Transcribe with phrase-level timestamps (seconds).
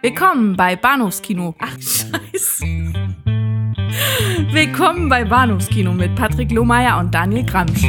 [0.00, 1.56] Willkommen bei Bahnhofskino.
[1.58, 2.64] Ach, scheiße.
[4.52, 7.82] Willkommen bei Bahnhofskino mit Patrick Lohmeier und Daniel Gramsch.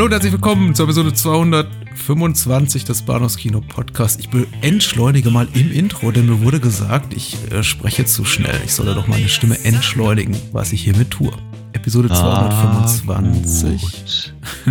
[0.00, 4.18] Hallo und herzlich willkommen zur Episode 225 des Bahnhofskino Podcast.
[4.18, 4.30] Ich
[4.62, 8.58] entschleunige mal im Intro, denn mir wurde gesagt, ich äh, spreche zu schnell.
[8.64, 11.30] Ich solle doch meine Stimme entschleunigen, was ich hiermit tue.
[11.74, 14.32] Episode 225.
[14.64, 14.70] Ah,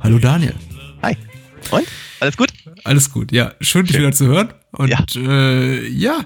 [0.00, 0.54] Hallo Daniel.
[1.02, 1.18] Hi.
[1.70, 1.84] Und?
[2.20, 2.48] Alles gut?
[2.84, 3.52] Alles gut, ja.
[3.60, 4.04] Schön, dich Schön.
[4.04, 4.54] wieder zu hören.
[4.70, 5.04] Und ja.
[5.16, 6.24] Äh, ja,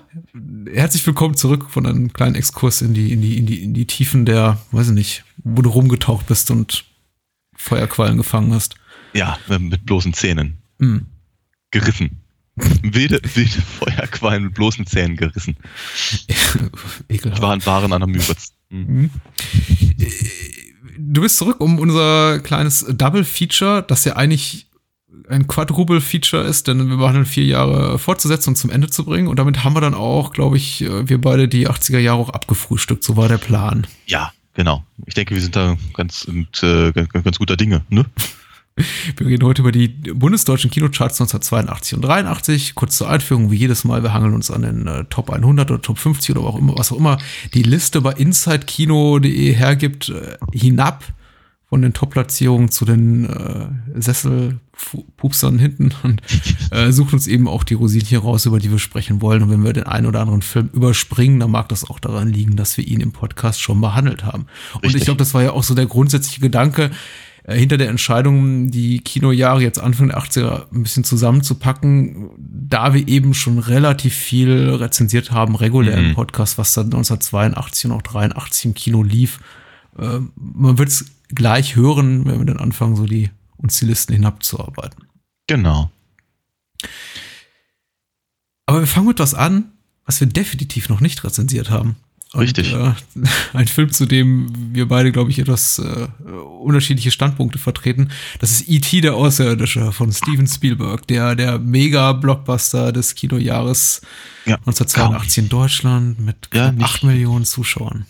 [0.72, 3.86] herzlich willkommen zurück von einem kleinen Exkurs in die, in die, in die, in die
[3.86, 6.84] Tiefen der, weiß ich nicht, wo du rumgetaucht bist und
[7.66, 8.76] Feuerquallen gefangen hast.
[9.12, 10.58] Ja, mit bloßen Zähnen.
[10.78, 11.06] Mhm.
[11.70, 12.22] Gerissen.
[12.82, 15.56] wilde, wilde Feuerquallen mit bloßen Zähnen gerissen.
[17.08, 17.42] Ekelhaft.
[17.42, 18.52] Waren, waren an der Müritz.
[18.70, 19.10] Mhm.
[20.98, 24.66] Du bist zurück, um unser kleines Double-Feature, das ja eigentlich
[25.28, 29.28] ein Quadruple-Feature ist, denn wir behandeln vier Jahre fortzusetzen und zum Ende zu bringen.
[29.28, 33.02] Und damit haben wir dann auch, glaube ich, wir beide die 80er Jahre auch abgefrühstückt.
[33.02, 33.86] So war der Plan.
[34.06, 34.82] Ja, Genau.
[35.04, 36.26] Ich denke, wir sind da ganz,
[36.62, 37.82] äh, ganz, ganz guter Dinge.
[37.90, 38.06] Ne?
[39.16, 42.74] Wir reden heute über die bundesdeutschen Kinocharts 1982 und 83.
[42.74, 45.82] Kurz zur Einführung, wie jedes Mal, wir hangeln uns an den äh, Top 100 oder
[45.82, 47.18] Top 50 oder auch immer, was auch immer
[47.52, 51.04] die Liste bei insidekino.de hergibt, äh, hinab
[51.68, 56.22] von den Top-Platzierungen zu den äh, Sesselpupsern hinten und
[56.70, 59.42] äh, suchen uns eben auch die Rosinchen raus, über die wir sprechen wollen.
[59.42, 62.56] Und wenn wir den einen oder anderen Film überspringen, dann mag das auch daran liegen,
[62.56, 64.46] dass wir ihn im Podcast schon behandelt haben.
[64.74, 64.90] Richtig.
[64.90, 66.92] Und ich glaube, das war ja auch so der grundsätzliche Gedanke
[67.42, 73.08] äh, hinter der Entscheidung, die Kinojahre jetzt Anfang der 80er ein bisschen zusammenzupacken, da wir
[73.08, 76.10] eben schon relativ viel rezensiert haben, regulär mhm.
[76.10, 79.40] im Podcast, was dann 1982 und auch 83 im Kino lief.
[79.98, 84.12] Äh, man wird es gleich hören, wenn wir dann anfangen, so die uns die Listen
[84.12, 85.04] hinabzuarbeiten.
[85.46, 85.90] Genau.
[88.66, 89.72] Aber wir fangen mit was an,
[90.04, 91.96] was wir definitiv noch nicht rezensiert haben.
[92.32, 92.72] Und, Richtig.
[92.72, 92.92] Äh,
[93.54, 98.10] ein Film, zu dem wir beide, glaube ich, etwas äh, unterschiedliche Standpunkte vertreten.
[98.40, 99.00] Das ist E.T.
[99.00, 104.02] der Außerirdische von Steven Spielberg, der, der Mega-Blockbuster des Kinojahres
[104.44, 108.06] ja, 1982 in Deutschland mit ja, 8 Millionen Zuschauern.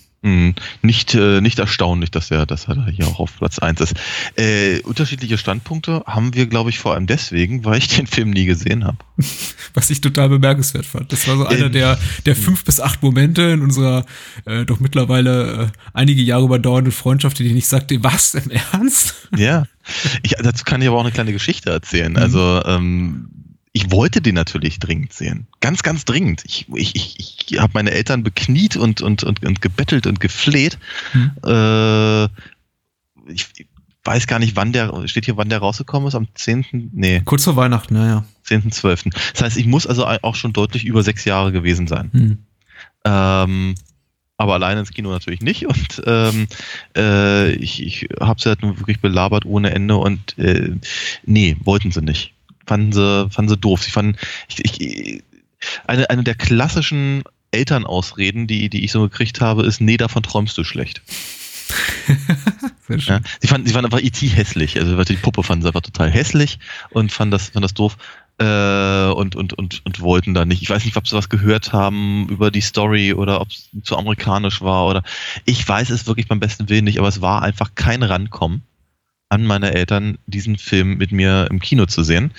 [0.82, 3.94] Nicht, äh, nicht erstaunlich, dass er, dass er hier auch auf Platz 1 ist.
[4.36, 8.44] Äh, unterschiedliche Standpunkte haben wir, glaube ich, vor allem deswegen, weil ich den Film nie
[8.44, 8.98] gesehen habe.
[9.74, 11.12] Was ich total bemerkenswert fand.
[11.12, 14.04] Das war so einer ähm, der, der fünf bis acht Momente in unserer
[14.46, 19.28] äh, doch mittlerweile äh, einige Jahre überdauernden Freundschaft, die ich nicht sagte, was, im Ernst?
[19.36, 19.64] Ja.
[20.24, 22.10] Ich, dazu kann ich aber auch eine kleine Geschichte erzählen.
[22.10, 22.18] Mhm.
[22.18, 23.28] Also ähm,
[23.76, 25.46] ich wollte den natürlich dringend sehen.
[25.60, 26.42] Ganz, ganz dringend.
[26.46, 30.78] Ich, ich, ich, ich habe meine Eltern bekniet und, und, und, und gebettelt und gefleht.
[31.12, 31.32] Hm.
[31.44, 32.24] Äh,
[33.30, 33.48] ich,
[34.02, 36.90] weiß gar nicht, wann der, steht hier, wann der rausgekommen ist, am 10.
[36.94, 37.20] Nee.
[37.26, 38.24] Kurz vor Weihnachten, naja.
[38.48, 39.14] 10.12.
[39.34, 42.10] Das heißt, ich muss also auch schon deutlich über sechs Jahre gewesen sein.
[42.14, 42.38] Hm.
[43.04, 43.74] Ähm,
[44.38, 45.66] aber alleine ins Kino natürlich nicht.
[45.66, 46.46] Und ähm,
[46.96, 50.76] äh, ich, ich habe sie halt nur wirklich belabert ohne Ende und äh,
[51.26, 52.35] nee, wollten sie nicht
[52.66, 53.82] fanden sie, fanden sie doof.
[53.82, 54.16] Sie fanden,
[54.48, 55.22] ich, ich,
[55.86, 60.58] eine, eine der klassischen Elternausreden, die, die ich so gekriegt habe, ist, nee, davon träumst
[60.58, 61.02] du schlecht.
[62.88, 64.26] ja, sie fanden, sie fanden einfach E.T.
[64.28, 64.78] hässlich.
[64.78, 66.58] Also die Puppe fanden sie einfach total hässlich
[66.90, 67.96] und fanden das, fanden das doof.
[68.38, 70.62] Äh, und, und, und, und wollten da nicht.
[70.62, 73.96] Ich weiß nicht, ob sie was gehört haben über die Story oder ob es zu
[73.96, 75.02] amerikanisch war oder
[75.46, 78.62] ich weiß es wirklich beim besten Willen nicht, aber es war einfach kein Rankommen
[79.28, 82.32] an meine Eltern, diesen Film mit mir im Kino zu sehen.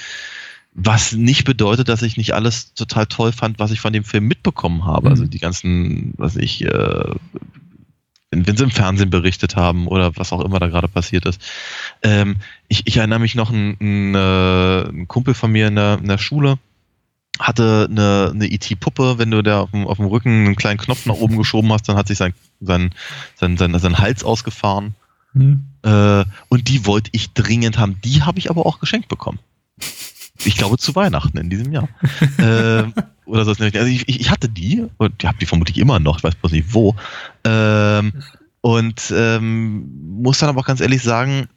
[0.74, 4.25] Was nicht bedeutet, dass ich nicht alles total toll fand, was ich von dem Film
[4.25, 5.09] mitbekommen habe.
[5.09, 5.26] Also mhm.
[5.28, 7.16] Also die ganzen, was ich, äh,
[8.30, 11.42] wenn, wenn, sie im Fernsehen berichtet haben oder was auch immer da gerade passiert ist.
[12.03, 12.38] Ähm,
[12.68, 16.08] ich, ich, erinnere mich noch, ein, ein, äh, ein Kumpel von mir in der, in
[16.08, 16.59] der Schule,
[17.40, 21.06] hatte eine, eine IT-Puppe, wenn du da auf dem, auf dem Rücken einen kleinen Knopf
[21.06, 22.91] nach oben geschoben hast, dann hat sich sein, sein,
[23.35, 24.96] sein, sein, sein Hals ausgefahren.
[25.37, 25.66] Mhm.
[25.84, 27.99] Äh, und die wollte ich dringend haben.
[28.03, 29.39] Die habe ich aber auch geschenkt bekommen.
[30.43, 31.89] Ich glaube zu Weihnachten in diesem Jahr.
[32.37, 32.84] äh,
[33.25, 33.51] oder so.
[33.51, 36.51] Also ich, ich, hatte die und ich habe die vermutlich immer noch, ich weiß bloß
[36.51, 36.95] nicht wo.
[37.43, 38.13] Ähm,
[38.61, 41.47] und ähm, muss dann aber auch ganz ehrlich sagen,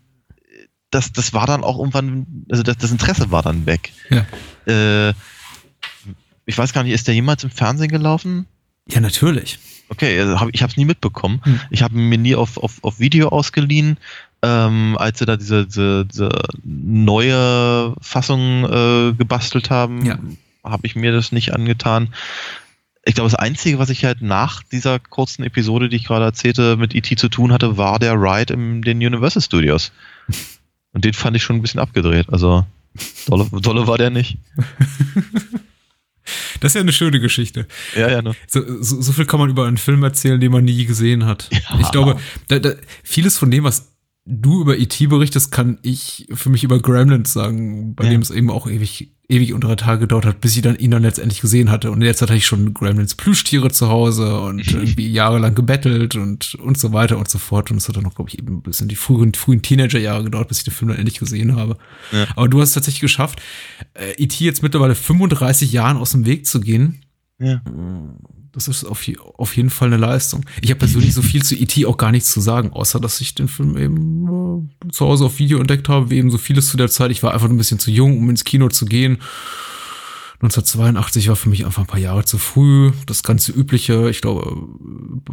[0.91, 3.93] das, das war dann auch irgendwann, also das, das Interesse war dann weg.
[4.11, 4.27] Ja.
[4.67, 5.15] Äh,
[6.47, 8.47] ich weiß gar nicht, ist der jemals im Fernsehen gelaufen?
[8.89, 9.59] Ja, natürlich.
[9.91, 11.41] Okay, also hab, ich habe es nie mitbekommen.
[11.43, 11.61] Hm.
[11.71, 13.99] Ich habe mir nie auf, auf, auf Video ausgeliehen,
[14.43, 16.31] ähm, als sie da diese, diese, diese
[16.63, 20.07] neue Fassung äh, gebastelt haben.
[20.07, 20.19] Ja.
[20.65, 22.15] habe ich mir das nicht angetan.
[23.05, 26.77] Ich glaube, das Einzige, was ich halt nach dieser kurzen Episode, die ich gerade erzählte,
[26.77, 27.17] mit E.T.
[27.17, 29.93] zu tun hatte, war der Ride in den Universal Studios.
[30.93, 32.29] Und den fand ich schon ein bisschen abgedreht.
[32.31, 32.65] Also,
[33.27, 34.39] dolle, dolle war der nicht.
[36.61, 37.67] Das ist ja eine schöne Geschichte.
[37.97, 38.35] Ja, ja, ne?
[38.47, 41.49] So, so, so viel kann man über einen Film erzählen, den man nie gesehen hat.
[41.51, 41.81] Ja.
[41.81, 42.17] Ich glaube,
[42.49, 42.73] da, da,
[43.03, 43.90] vieles von dem, was
[44.31, 45.07] du über E.T.
[45.09, 48.11] berichtest, kann ich für mich über Gremlins sagen, bei Ja.
[48.11, 51.03] dem es eben auch ewig, ewig unter Tage gedauert hat, bis ich dann ihn dann
[51.03, 51.91] letztendlich gesehen hatte.
[51.91, 56.79] Und Zeit hatte ich schon Gremlins Plüschtiere zu Hause und irgendwie jahrelang gebettelt und, und
[56.79, 57.71] so weiter und so fort.
[57.71, 60.49] Und es hat dann noch, glaube ich, eben bis in die frühen, frühen Teenagerjahre gedauert,
[60.49, 61.77] bis ich den Film dann endlich gesehen habe.
[62.13, 62.27] Ja.
[62.37, 63.43] Aber du hast es tatsächlich geschafft,
[63.95, 64.45] äh, E.T.
[64.45, 67.05] jetzt mittlerweile 35 Jahren aus dem Weg zu gehen.
[67.41, 67.61] Ja.
[68.53, 69.05] Das ist auf,
[69.37, 70.45] auf jeden Fall eine Leistung.
[70.61, 71.87] Ich habe persönlich so viel zu E.T.
[71.87, 75.39] auch gar nichts zu sagen, außer dass ich den Film eben äh, zu Hause auf
[75.39, 77.13] Video entdeckt habe, wie eben so vieles zu der Zeit.
[77.13, 79.19] Ich war einfach ein bisschen zu jung, um ins Kino zu gehen.
[80.43, 82.93] 1982 war für mich einfach ein paar Jahre zu früh.
[83.05, 84.57] Das ganze Übliche, ich glaube,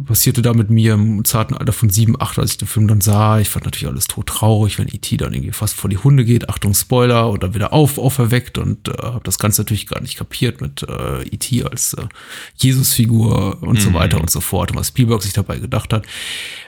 [0.04, 3.00] passierte da mit mir im zarten Alter von sieben, acht, als ich den Film dann
[3.00, 3.40] sah.
[3.40, 5.16] Ich fand natürlich alles todtraurig, wenn E.T.
[5.16, 6.50] dann irgendwie fast vor die Hunde geht.
[6.50, 10.16] Achtung, Spoiler, und dann wieder auf, auferweckt und äh, habe das Ganze natürlich gar nicht
[10.16, 11.64] kapiert mit äh, E.T.
[11.64, 12.04] als äh,
[12.56, 13.94] Jesusfigur und so Mhm.
[13.94, 16.04] weiter und so fort und was Spielberg sich dabei gedacht hat.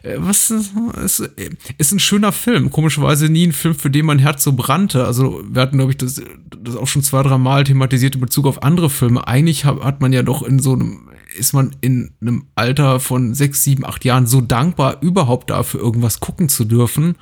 [0.03, 0.73] Äh, was ist,
[1.05, 1.31] ist,
[1.77, 2.71] ist ein schöner Film.
[2.71, 5.05] Komischerweise nie ein Film, für den mein Herz so brannte.
[5.05, 6.23] Also wir hatten, glaube ich, das,
[6.63, 9.27] das auch schon zwei, drei Mal thematisiert in Bezug auf andere Filme.
[9.27, 13.65] Eigentlich hat, man ja doch in so einem, ist man in einem Alter von sechs,
[13.65, 17.17] sieben, acht Jahren so dankbar, überhaupt dafür irgendwas gucken zu dürfen.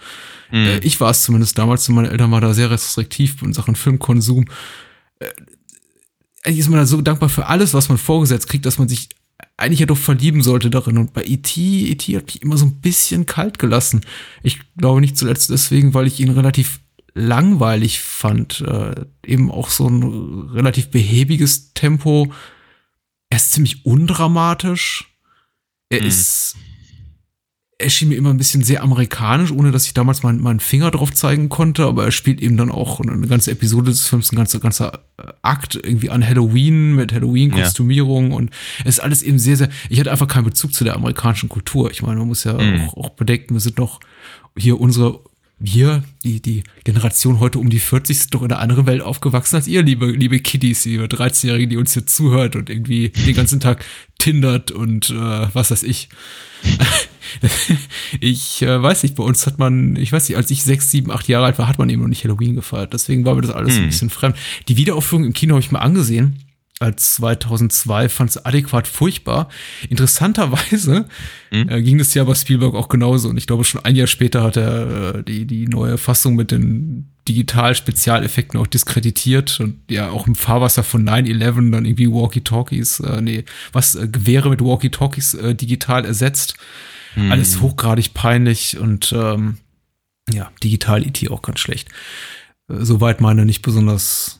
[0.52, 3.74] Äh, ich war es zumindest damals, und meine Eltern waren da sehr restriktiv in Sachen
[3.74, 4.44] Filmkonsum.
[5.18, 5.28] Äh,
[6.44, 9.08] eigentlich ist man da so dankbar für alles, was man vorgesetzt kriegt, dass man sich
[9.56, 10.98] eigentlich ja doch verlieben sollte darin.
[10.98, 12.16] Und bei E.T., E.T.
[12.16, 14.02] hat mich immer so ein bisschen kalt gelassen.
[14.42, 16.80] Ich glaube nicht zuletzt deswegen, weil ich ihn relativ
[17.18, 18.60] langweilig fand.
[18.60, 22.32] Äh, eben auch so ein relativ behäbiges Tempo.
[23.30, 25.14] Er ist ziemlich undramatisch.
[25.90, 26.06] Er Mhm.
[26.06, 26.56] ist,
[27.80, 30.90] er schien mir immer ein bisschen sehr amerikanisch, ohne dass ich damals meinen meinen Finger
[30.90, 34.36] drauf zeigen konnte, aber er spielt eben dann auch eine ganze Episode des Films, ein
[34.36, 38.50] ganzer, ganzer äh, Akt irgendwie an Halloween mit Halloween-Kostümierung und
[38.80, 41.90] es ist alles eben sehr, sehr, ich hatte einfach keinen Bezug zu der amerikanischen Kultur.
[41.92, 42.80] Ich meine, man muss ja Mhm.
[42.88, 44.00] auch, auch bedenken, wir sind noch
[44.56, 45.20] hier unsere,
[45.60, 49.56] wir, die, die Generation heute um die 40 sind doch in einer anderen Welt aufgewachsen
[49.56, 53.58] als ihr, liebe, liebe Kiddies, liebe 13-Jährige, die uns hier zuhört und irgendwie den ganzen
[53.58, 53.84] Tag
[54.18, 55.14] tindert und äh,
[55.52, 56.08] was weiß ich.
[58.20, 61.10] ich äh, weiß nicht, bei uns hat man, ich weiß nicht, als ich sechs, sieben,
[61.10, 62.92] acht Jahre alt war, hat man eben noch nicht Halloween gefeiert.
[62.92, 63.88] Deswegen war mir das alles ein Hm.
[63.88, 64.36] bisschen fremd.
[64.68, 66.36] Die Wiederaufführung im Kino habe ich mir angesehen.
[66.80, 69.48] Als 2002 fand es adäquat furchtbar.
[69.88, 71.06] Interessanterweise
[71.50, 71.68] Hm?
[71.68, 73.28] äh, ging es ja bei Spielberg auch genauso.
[73.28, 76.50] Und ich glaube, schon ein Jahr später hat er äh, die, die neue Fassung mit
[76.50, 83.20] den Digital-Spezialeffekten auch diskreditiert und ja auch im Fahrwasser von 9-11 dann irgendwie Walkie-Talkies, äh,
[83.20, 86.56] nee, was, äh, Gewehre mit Walkie-Talkies äh, digital ersetzt.
[87.14, 87.32] Hm.
[87.32, 89.58] Alles hochgradig peinlich und ähm,
[90.30, 91.88] ja, digital IT auch ganz schlecht.
[92.68, 94.37] Äh, Soweit meine nicht besonders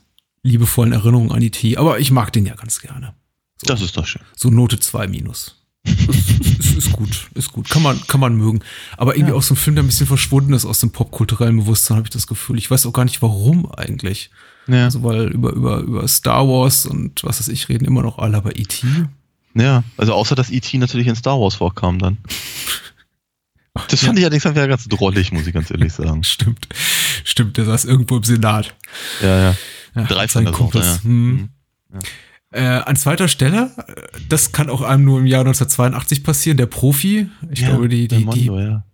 [0.49, 3.15] liebevollen Erinnerungen an IT, aber ich mag den ja ganz gerne.
[3.63, 4.23] Das ist doch schön.
[4.37, 5.57] So Note 2 minus.
[5.85, 7.69] ist, ist, ist gut, ist gut.
[7.69, 8.61] Kann man, kann man mögen.
[8.97, 11.97] Aber irgendwie auch so ein Film, der ein bisschen verschwunden ist aus dem popkulturellen Bewusstsein,
[11.97, 12.59] habe ich das Gefühl.
[12.59, 14.31] Ich weiß auch gar nicht, warum eigentlich.
[14.67, 14.85] Ja.
[14.85, 18.37] Also, weil über, über, über Star Wars und was weiß ich reden immer noch alle,
[18.37, 18.87] aber E.T.
[19.55, 20.77] ja, also außer dass E.T.
[20.79, 22.19] natürlich in Star Wars vorkam dann.
[23.89, 26.25] Das fand ich allerdings wieder ganz drollig, muss ich ganz ehrlich sagen.
[26.25, 26.69] Stimmt.
[27.25, 28.75] Stimmt, der saß irgendwo im Senat.
[29.23, 29.57] Ja, ja.
[29.99, 30.87] Ja, Drei von der Kumpels.
[30.87, 31.11] Sorte, ja.
[31.11, 31.49] Hm.
[31.91, 31.99] Mhm.
[32.51, 33.71] Äh, an zweiter Stelle,
[34.29, 37.29] das kann auch einem nur im Jahr 1982 passieren, der Profi.
[37.51, 38.85] Ich ja, glaube, die, die, die Belmondo, ja.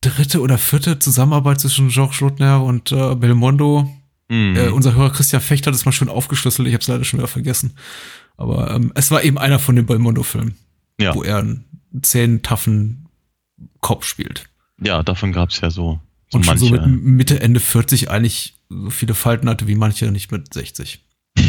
[0.00, 3.90] dritte oder vierte Zusammenarbeit zwischen Georges Lautner und äh, Belmondo.
[4.28, 4.56] Mhm.
[4.56, 7.18] Äh, unser Hörer Christian Fecht hat es mal schön aufgeschlüsselt, ich habe es leider schon
[7.18, 7.76] wieder vergessen.
[8.36, 10.54] Aber ähm, es war eben einer von den Belmondo-Filmen,
[11.00, 11.14] ja.
[11.14, 11.64] wo er einen
[12.02, 13.08] zähen, taffen
[13.80, 14.48] Kopf spielt.
[14.80, 16.00] ja, davon gab's ja so,
[16.32, 16.64] Und schon manche.
[16.66, 21.00] so mit Mitte, Ende 40 eigentlich so viele Falten hatte wie manche nicht mit 60.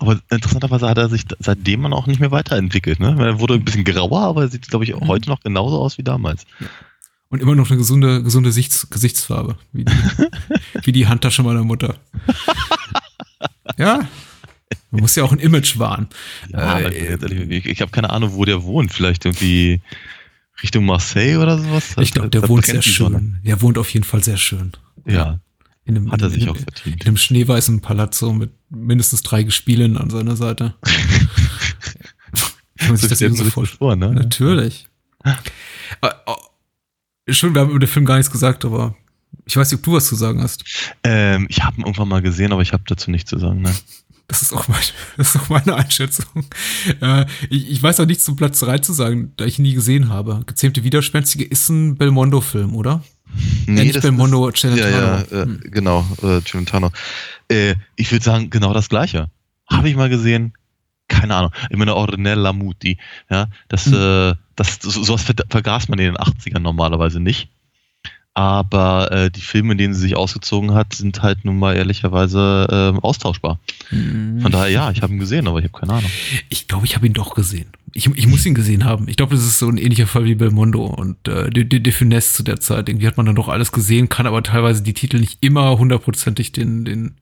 [0.00, 3.00] aber interessanterweise hat er sich seitdem man auch nicht mehr weiterentwickelt.
[3.00, 3.16] Ne?
[3.18, 5.06] Er wurde ein bisschen grauer, aber er sieht, glaube ich, Mhm.
[5.08, 6.44] heute noch genauso aus wie damals.
[7.30, 9.92] Und immer noch eine gesunde, gesunde Sichts Gesichtsfarbe, wie die,
[10.86, 11.96] wie die Handtasche meiner Mutter.
[13.76, 14.08] Ja,
[14.90, 16.08] man muss ja auch ein Image wahren.
[16.48, 17.14] Ja, Äh,
[17.54, 18.92] ich, ich habe keine Ahnung, wo der wohnt.
[18.92, 19.80] Vielleicht irgendwie
[20.62, 21.94] Richtung Marseille oder sowas.
[22.00, 23.38] Ich glaube, der wohnt sehr schön.
[23.44, 24.72] Der wohnt auf jeden Fall sehr schön.
[25.06, 25.38] Ja,
[25.84, 27.00] In einem, hat er sich in, auch verdient.
[27.02, 30.74] in einem schneeweißen Palazzo mit mindestens drei Gespielen an seiner Seite.
[32.78, 33.78] Kann man sich das eben so vorstellen?
[33.78, 34.12] vor, ne?
[34.12, 34.86] Natürlich.
[35.24, 35.34] Äh,
[36.26, 36.34] oh,
[37.30, 38.94] Schön, wir haben über den Film gar nichts gesagt, aber
[39.44, 40.64] ich weiß nicht, ob du was zu sagen hast.
[41.04, 43.60] Ähm, ich habe ihn irgendwann mal gesehen, aber ich habe dazu nichts zu sagen.
[43.62, 43.74] Ne?
[44.28, 44.78] Das ist auch, mein,
[45.16, 46.44] das ist auch meine Einschätzung.
[47.00, 49.74] Äh, ich, ich, weiß auch nichts zum Platz 3 zu sagen, da ich ihn nie
[49.74, 50.42] gesehen habe.
[50.46, 53.02] Gezähmte Widerspenstige ist ein Belmondo-Film, oder?
[53.66, 54.90] Nee, ja, das Belmondo, ist, Celentano.
[54.90, 55.60] Ja, ja, äh, hm.
[55.64, 56.90] genau, äh, Celentano.
[57.50, 59.30] Äh, ich würde sagen, genau das Gleiche.
[59.66, 60.52] Habe ich mal gesehen,
[61.08, 61.52] keine Ahnung.
[61.70, 62.98] Ich meine, Ornella Muti,
[63.30, 63.94] ja, das, hm.
[63.94, 67.48] äh, das, sowas vergaß man in den 80ern normalerweise nicht.
[68.38, 72.94] Aber äh, die Filme, in denen sie sich ausgezogen hat, sind halt nun mal ehrlicherweise
[72.94, 73.58] äh, austauschbar.
[73.90, 74.42] Mhm.
[74.42, 76.10] Von daher, ja, ich habe ihn gesehen, aber ich habe keine Ahnung.
[76.48, 77.72] Ich glaube, ich habe ihn doch gesehen.
[77.94, 79.08] Ich, ich muss ihn gesehen haben.
[79.08, 81.92] Ich glaube, das ist so ein ähnlicher Fall wie Belmondo und äh, De, De, De
[81.92, 82.88] Finesse zu der Zeit.
[82.88, 86.52] Irgendwie hat man dann doch alles gesehen, kann aber teilweise die Titel nicht immer hundertprozentig
[86.52, 87.16] den, den,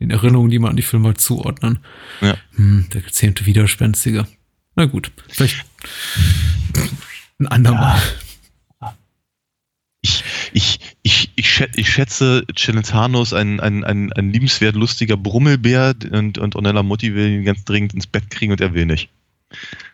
[0.00, 1.80] den Erinnerungen, die man an die Filme halt zuordnen.
[2.22, 2.34] Ja.
[2.54, 4.26] Hm, der gezähmte Widerspenstige.
[4.74, 5.66] Na gut, vielleicht
[7.38, 7.98] ein andermal.
[7.98, 8.02] Ja
[10.42, 11.30] ich, ich,
[11.74, 17.14] ich, schätze, Celentano ist ein, ein, ein, ein liebenswert lustiger Brummelbär und, und Ornella Mutti
[17.14, 19.10] will ihn ganz dringend ins Bett kriegen und er will nicht.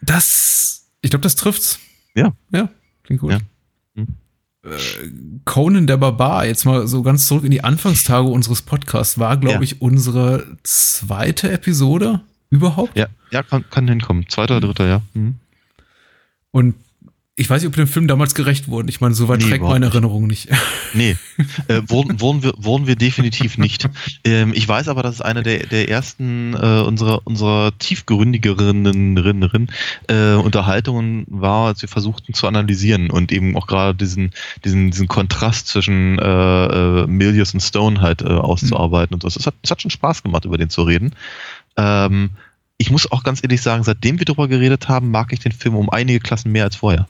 [0.00, 1.78] Das, ich glaube, das trifft's.
[2.14, 2.32] Ja.
[2.50, 2.68] Ja,
[3.04, 3.32] klingt gut.
[3.32, 3.38] Ja.
[3.96, 4.08] Hm.
[4.64, 4.68] Äh,
[5.44, 9.56] Conan der Barbar, jetzt mal so ganz zurück in die Anfangstage unseres Podcasts, war, glaube
[9.56, 9.62] ja.
[9.62, 12.20] ich, unsere zweite Episode
[12.50, 12.96] überhaupt.
[12.96, 14.28] Ja, ja kann, kann hinkommen.
[14.28, 15.02] Zweiter, dritter, ja.
[15.14, 15.36] Mhm.
[16.50, 16.74] Und
[17.38, 18.88] ich weiß nicht, ob dem Film damals gerecht wurden.
[18.88, 20.48] Ich meine, so weit nee, trägt meine Erinnerung nicht.
[20.94, 21.16] Nee,
[21.68, 23.88] äh, wurden, wurden, wir, wurden wir definitiv nicht.
[24.24, 28.86] Ähm, ich weiß aber, dass es eine der, der ersten äh, unserer, unserer tiefgründigeren
[30.08, 34.30] äh, Unterhaltungen war, als wir versuchten zu analysieren und eben auch gerade diesen,
[34.64, 39.22] diesen, diesen Kontrast zwischen äh, äh, Milius und Stone halt äh, auszuarbeiten mhm.
[39.22, 39.38] und so.
[39.38, 41.12] Es hat, es hat schon Spaß gemacht, über den zu reden.
[41.76, 42.30] Ähm,
[42.78, 45.76] ich muss auch ganz ehrlich sagen, seitdem wir darüber geredet haben, mag ich den Film
[45.76, 47.06] um einige Klassen mehr als vorher.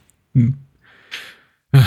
[1.72, 1.84] Hm.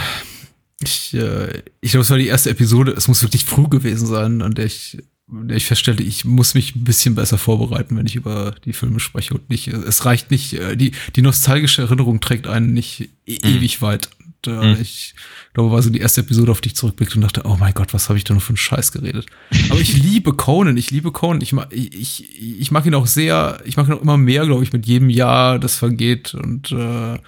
[0.83, 2.91] Ich, äh, ich glaube, es war die erste Episode.
[2.91, 6.75] Es muss wirklich früh gewesen sein, an der ich, der ich feststelle, ich muss mich
[6.75, 9.67] ein bisschen besser vorbereiten, wenn ich über die Filme spreche und nicht.
[9.67, 10.53] Es reicht nicht.
[10.53, 13.57] Äh, die die nostalgische Erinnerung trägt einen nicht e mhm.
[13.57, 14.09] ewig weit.
[14.45, 14.81] Und, äh, mhm.
[14.81, 15.13] Ich
[15.53, 17.93] glaube, war so die erste Episode, auf die ich zurückblickte und dachte, oh mein Gott,
[17.93, 19.27] was habe ich da nur für einen Scheiß geredet.
[19.69, 20.77] Aber ich liebe Conan.
[20.77, 21.41] Ich liebe Conan.
[21.41, 23.61] Ich mag, ich, ich mag ihn auch sehr.
[23.65, 27.19] Ich mag ihn auch immer mehr, glaube ich, mit jedem Jahr, das vergeht und äh,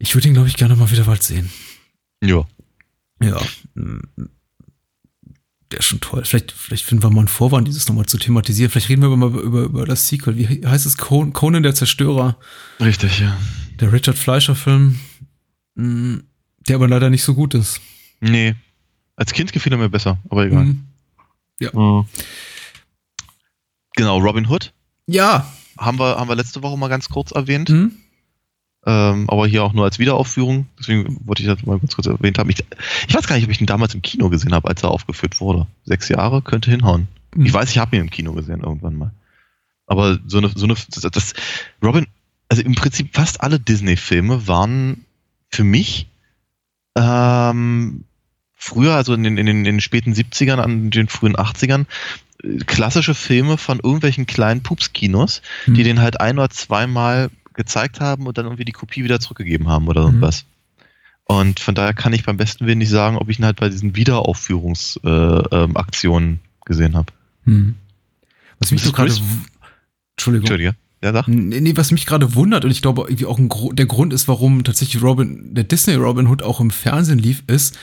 [0.00, 1.50] ich würde ihn, glaube ich, gerne mal wieder bald sehen.
[2.24, 2.46] Ja.
[3.22, 3.38] Ja.
[5.70, 6.24] Der ist schon toll.
[6.24, 8.70] Vielleicht, vielleicht finden wir mal einen Vorwand, dieses nochmal zu thematisieren.
[8.70, 10.38] Vielleicht reden wir mal über, über, über das Sequel.
[10.38, 10.96] Wie heißt es?
[10.96, 12.38] Conan der Zerstörer.
[12.80, 13.36] Richtig, ja.
[13.78, 14.98] Der Richard Fleischer-Film,
[15.76, 16.24] hm,
[16.66, 17.82] der aber leider nicht so gut ist.
[18.20, 18.54] Nee.
[19.16, 20.64] Als Kind gefiel er mir besser, aber egal.
[20.64, 20.84] Mhm.
[21.60, 21.70] Ja.
[21.74, 22.06] Mhm.
[23.96, 24.72] Genau, Robin Hood.
[25.06, 25.52] Ja.
[25.76, 27.68] Haben wir, haben wir letzte Woche mal ganz kurz erwähnt.
[27.68, 27.92] Mhm.
[28.86, 30.66] Ähm, aber hier auch nur als Wiederaufführung.
[30.78, 32.48] Deswegen wollte ich das mal kurz, kurz erwähnt haben.
[32.48, 32.64] Ich,
[33.08, 35.40] ich, weiß gar nicht, ob ich ihn damals im Kino gesehen habe, als er aufgeführt
[35.40, 35.66] wurde.
[35.84, 37.08] Sechs Jahre könnte hinhauen.
[37.34, 37.46] Mhm.
[37.46, 39.12] Ich weiß, ich habe ihn im Kino gesehen irgendwann mal.
[39.86, 40.76] Aber so eine, so eine,
[41.10, 41.34] das,
[41.82, 42.06] Robin,
[42.48, 45.04] also im Prinzip fast alle Disney-Filme waren
[45.50, 46.08] für mich
[46.96, 48.04] ähm,
[48.54, 51.86] früher, also in den, in, den, in den späten 70ern, an den frühen 80ern,
[52.66, 55.74] klassische Filme von irgendwelchen kleinen Pupskinos, mhm.
[55.74, 59.68] die den halt ein oder zweimal gezeigt haben und dann irgendwie die Kopie wieder zurückgegeben
[59.68, 60.44] haben oder irgendwas.
[60.44, 60.48] Mhm.
[61.24, 63.68] Und von daher kann ich beim besten Willen nicht sagen, ob ich ihn halt bei
[63.68, 67.12] diesen Wiederaufführungsaktionen äh, ähm, gesehen habe.
[67.44, 67.76] Mhm.
[68.58, 69.12] Was mich so gerade.
[70.16, 70.46] Entschuldigung.
[70.46, 70.74] Entschuldigung.
[71.02, 71.28] Ja, sag.
[71.28, 74.64] Nee, was mich gerade wundert und ich glaube irgendwie auch ein, der Grund ist, warum
[74.64, 77.78] tatsächlich Robin, der Disney Robin Hood auch im Fernsehen lief, ist,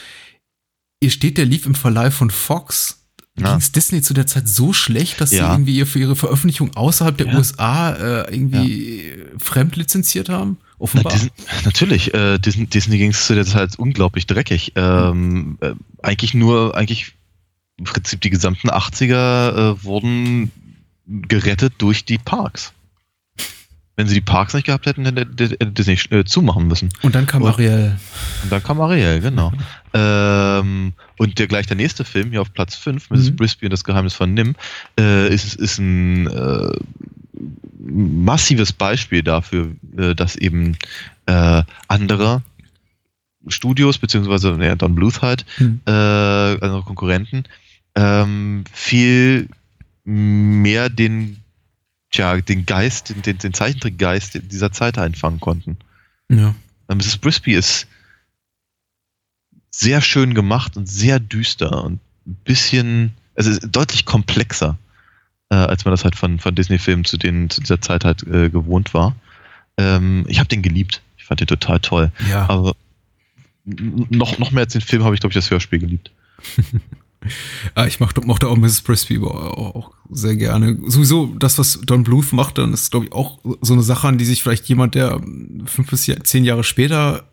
[1.00, 2.97] ihr steht, der lief im Verleih von Fox
[3.40, 3.50] ja.
[3.50, 5.46] ging es Disney zu der Zeit so schlecht, dass ja.
[5.46, 7.36] sie irgendwie für ihre Veröffentlichung außerhalb der ja.
[7.36, 10.58] USA äh, irgendwie fremd lizenziert haben?
[10.80, 11.14] Offenbar.
[11.14, 11.32] Na, Disney,
[11.66, 14.74] natürlich, äh, Disney, Disney ging es zu der Zeit unglaublich dreckig.
[14.76, 17.14] Ähm, äh, eigentlich nur, eigentlich
[17.78, 20.52] im Prinzip die gesamten 80er äh, wurden
[21.06, 22.74] gerettet durch die Parks.
[23.96, 26.90] Wenn sie die Parks nicht gehabt hätten, hätte Disney äh, zumachen müssen.
[27.02, 27.98] Und dann kam und, Ariel.
[28.44, 29.52] Und dann kam Ariel, genau.
[29.98, 33.32] Ähm, und der gleich der nächste Film, hier auf Platz 5, Mrs.
[33.32, 33.36] Mhm.
[33.36, 34.56] Brisby und das Geheimnis von Nim,
[35.00, 36.78] äh, ist, ist ein äh,
[37.80, 40.78] massives Beispiel dafür, äh, dass eben
[41.26, 42.44] äh, andere
[43.48, 45.82] Studios, beziehungsweise ja, Don Bluth halt, mhm.
[45.88, 47.46] äh, also Konkurrenten,
[47.96, 49.50] ähm, viel
[50.04, 51.38] mehr den
[52.12, 55.78] tja, den Geist, den, den Zeichentrickgeist dieser Zeit einfangen konnten.
[56.30, 56.54] Ja.
[56.88, 57.18] Mrs.
[57.18, 57.88] Brisby ist
[59.80, 64.76] sehr schön gemacht und sehr düster und ein bisschen, also deutlich komplexer,
[65.50, 68.96] äh, als man das halt von, von Disney-Filmen zu, zu dieser Zeit halt äh, gewohnt
[68.96, 69.16] war.
[69.78, 71.04] Ähm, ich habe den geliebt.
[71.18, 72.12] Ich fand den total toll.
[72.28, 72.50] Ja.
[72.50, 72.76] Aber
[73.66, 76.10] noch, noch mehr als den Film habe ich, glaube ich, das Hörspiel geliebt.
[77.76, 78.84] ah, ich mochte, mochte auch Mrs.
[79.22, 80.76] Auch, auch sehr gerne.
[80.88, 84.18] Sowieso das, was Don Bluth macht, dann ist, glaube ich, auch so eine Sache, an
[84.18, 85.22] die sich vielleicht jemand, der
[85.66, 87.26] fünf bis zehn Jahre später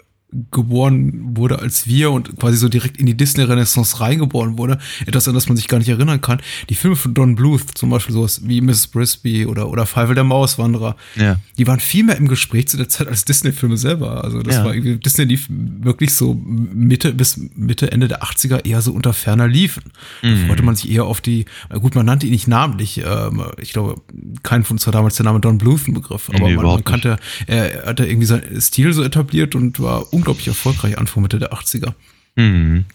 [0.50, 5.34] geboren wurde als wir und quasi so direkt in die Disney-Renaissance reingeboren wurde, etwas, an
[5.34, 6.40] das man sich gar nicht erinnern kann.
[6.68, 8.88] Die Filme von Don Bluth, zum Beispiel sowas wie Mrs.
[8.88, 11.36] Brisby oder, oder Feivel der Mauswanderer, Ja.
[11.58, 14.24] die waren viel mehr im Gespräch zu der Zeit als Disney-Filme selber.
[14.24, 14.64] Also das Ja.
[14.64, 19.12] war irgendwie, Disney lief wirklich so Mitte bis Mitte, Ende der 80er eher so unter
[19.12, 19.84] ferner liefen.
[20.22, 20.46] Da Mhm.
[20.48, 21.44] freute man sich eher auf die,
[21.80, 24.00] gut, man nannte ihn nicht namentlich, ähm, ich glaube,
[24.42, 26.84] kein von uns war damals der Name Don Bluth ein Begriff, aber Nee, man, man
[26.84, 31.52] kannte, er hatte irgendwie seinen Stil so etabliert und war unglaublich erfolgreich Anfang Mitte der
[31.52, 31.92] 80er.
[32.36, 32.86] Mhm.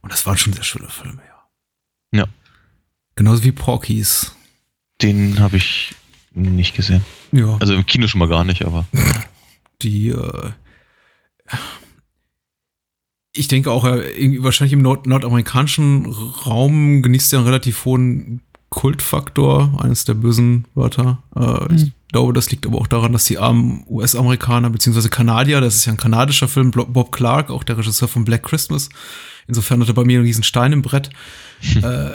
[0.00, 1.20] Und das waren schon sehr schöne Filme,
[2.12, 2.20] ja.
[2.20, 2.26] Ja.
[3.16, 4.32] Genauso wie Porkies.
[5.02, 5.94] Den habe ich
[6.32, 7.04] nicht gesehen.
[7.32, 7.56] Ja.
[7.58, 8.86] Also im Kino schon mal gar nicht, aber.
[9.82, 10.50] die äh,
[13.32, 19.80] ich denke auch, irgendwie wahrscheinlich im Nord nordamerikanischen Raum genießt er einen relativ hohen Kultfaktor,
[19.82, 21.22] eines der bösen Wörter.
[21.34, 25.10] Äh, Ich glaube, das liegt aber auch daran, dass die armen US-Amerikaner bzw.
[25.10, 28.88] Kanadier, das ist ja ein kanadischer Film, Bob Clark, auch der Regisseur von Black Christmas,
[29.46, 31.10] insofern hat er bei mir einen riesen Stein im Brett.
[31.82, 32.12] äh,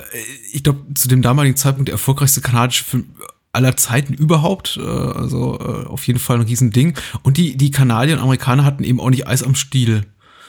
[0.52, 3.06] ich glaube, zu dem damaligen Zeitpunkt der erfolgreichste kanadische Film
[3.52, 4.78] aller Zeiten überhaupt.
[4.78, 6.96] Äh, also äh, auf jeden Fall ein Riesending.
[7.22, 10.08] Und die, die Kanadier und Amerikaner hatten eben auch nicht Eis am Stiel.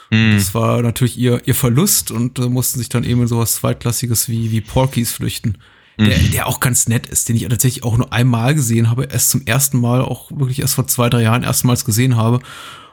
[0.09, 0.33] Mhm.
[0.33, 4.49] Das war natürlich ihr, ihr Verlust und mussten sich dann eben in sowas Zweitklassiges wie,
[4.49, 5.59] wie Porkies flüchten.
[5.97, 9.29] Der, der auch ganz nett ist, den ich tatsächlich auch nur einmal gesehen habe, erst
[9.29, 12.41] zum ersten Mal, auch wirklich erst vor zwei, drei Jahren erstmals gesehen habe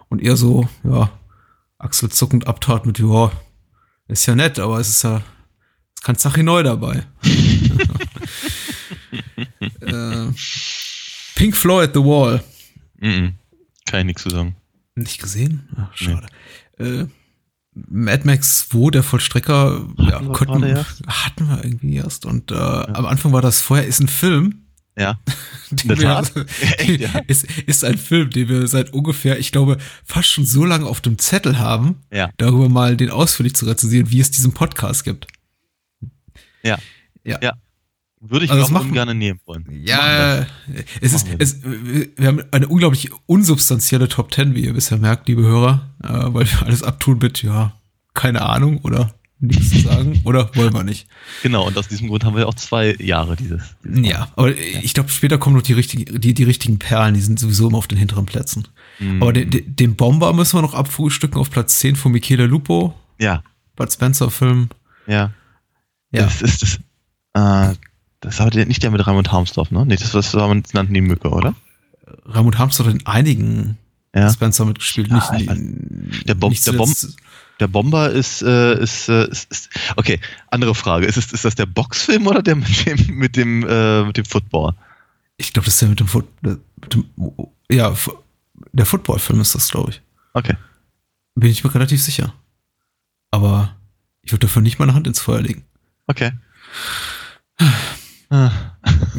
[0.09, 1.11] und eher so, ja,
[1.79, 3.33] achselzuckend abtat mit, ja,
[4.07, 5.23] ist ja nett, aber es ist ja, es
[5.97, 7.05] ist kein Sache neu dabei.
[9.81, 10.27] äh,
[11.35, 12.45] Pink Floyd, The Wall.
[13.01, 13.35] Mhm.
[13.87, 14.57] Kann ich nichts zu sagen.
[14.95, 15.69] Nicht gesehen?
[15.77, 16.27] Ach, schade.
[16.79, 17.07] Äh,
[17.75, 21.03] Mad Max 2, der Vollstrecker, ja, wir konnten, erst?
[21.07, 22.27] hatten wir irgendwie erst.
[22.27, 24.59] Und äh, am Anfang war das vorher ist ein Film.
[24.99, 25.19] Ja.
[25.85, 26.23] Wir?
[26.77, 27.19] Echt, ja?
[27.27, 31.01] ist, ist ein Film, den wir seit ungefähr, ich glaube, fast schon so lange auf
[31.01, 32.29] dem Zettel haben, Ja.
[32.37, 35.29] darüber mal den ausführlich zu rezensieren, wie es diesen Podcast gibt.
[36.63, 36.79] Ja.
[37.25, 37.39] Ja.
[37.43, 37.53] Ja.
[38.25, 39.67] Würde ich Also das auch machen- gerne nehmen wollen.
[39.85, 40.47] Ja,
[41.01, 45.43] es ist, es, wir haben eine unglaublich unsubstanzielle Top 10, wie ihr bisher merkt, liebe
[45.43, 47.73] Hörer, äh, weil wir alles abtun mit, ja,
[48.15, 51.09] keine Ahnung oder nichts zu sagen oder wollen wir nicht.
[51.43, 53.75] Genau, und aus diesem Grund haben wir auch zwei Jahre dieses.
[53.85, 57.21] dieses Ja, aber ich glaube, später kommen noch die richtigen, die, die richtigen Perlen, die
[57.21, 58.69] sind sowieso immer auf den hinteren Plätzen.
[59.01, 59.21] Mhm.
[59.21, 62.95] Aber den, den, den Bomber müssen wir noch abfrühstücken auf Platz 10 von Michele Lupo,
[63.19, 63.43] Ja,
[63.75, 64.69] Bud Spencer Film.
[65.09, 65.33] ja.
[66.15, 66.25] Ja.
[66.25, 67.73] Das ist das.
[67.73, 67.75] Äh,
[68.23, 69.85] das war der, nicht der mit Raimund Harmsdorf, ne?
[69.87, 71.55] Nee, das, das war das nannten die Mücke, oder?
[72.25, 73.79] Ramon Hamster hat in einigen
[74.15, 74.31] Ja.
[74.33, 75.09] Spencer mitgespielt.
[75.09, 76.95] Ja, nicht, ich nicht, Der Bom- nicht der Bom-
[77.61, 79.71] Der Bomber ist, äh, ist, äh, ist, ist.
[79.97, 81.07] Okay, andere Frage.
[81.07, 84.25] Ist, es, ist das der Boxfilm oder der mit dem, mit dem, äh, mit dem
[84.25, 84.75] Football?
[85.37, 86.61] Ich glaube, das ist der mit dem, Foot, mit
[86.93, 87.05] dem
[87.71, 87.95] ja,
[88.73, 90.03] der Footballfilm ist das, glaube ich.
[90.35, 90.57] Okay.
[91.35, 92.35] Bin ich mir relativ sicher.
[93.31, 93.75] Aber
[94.23, 95.65] ich würde dafür nicht meine Hand ins Feuer legen.
[96.07, 96.33] Okay.
[98.33, 98.51] Ah,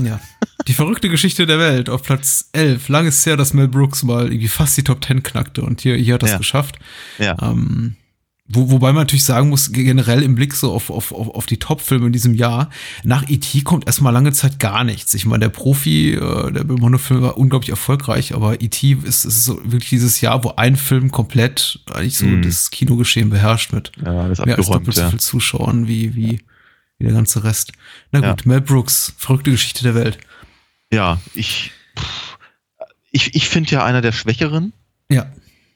[0.04, 0.20] Ja.
[0.68, 2.88] Die verrückte Geschichte der Welt auf Platz 11.
[2.90, 5.82] Lang ist es her, dass Mel Brooks mal irgendwie fast die Top 10 knackte und
[5.82, 6.38] hier, hier hat das Ja.
[6.38, 6.80] geschafft.
[7.20, 7.36] Ja.
[7.42, 7.96] Ähm,
[8.48, 11.58] wo, wobei man natürlich sagen muss, generell im Blick so auf, auf, auf, auf die
[11.58, 12.70] Top-Filme in diesem Jahr,
[13.04, 13.62] nach E.T.
[13.62, 15.14] kommt erstmal lange Zeit gar nichts.
[15.14, 18.98] Ich meine, der Profi, äh, der Bill Mono-Film war unglaublich erfolgreich, aber E.T.
[19.04, 22.42] ist, ist so wirklich dieses Jahr, wo ein Film komplett eigentlich so Mhm.
[22.42, 25.10] das Kinogeschehen beherrscht mit Ja, mehr als abgeräumt, doppelt so ja.
[25.10, 26.40] viel Zuschauern wie, wie,
[27.00, 27.72] wie der ganze Rest.
[28.12, 28.30] Na Ja.
[28.32, 30.18] gut, Mel Brooks, verrückte Geschichte der Welt.
[30.92, 31.72] Ja, ich,
[33.12, 34.74] ich, ich finde ja einer der Schwächeren
[35.10, 35.32] Ja,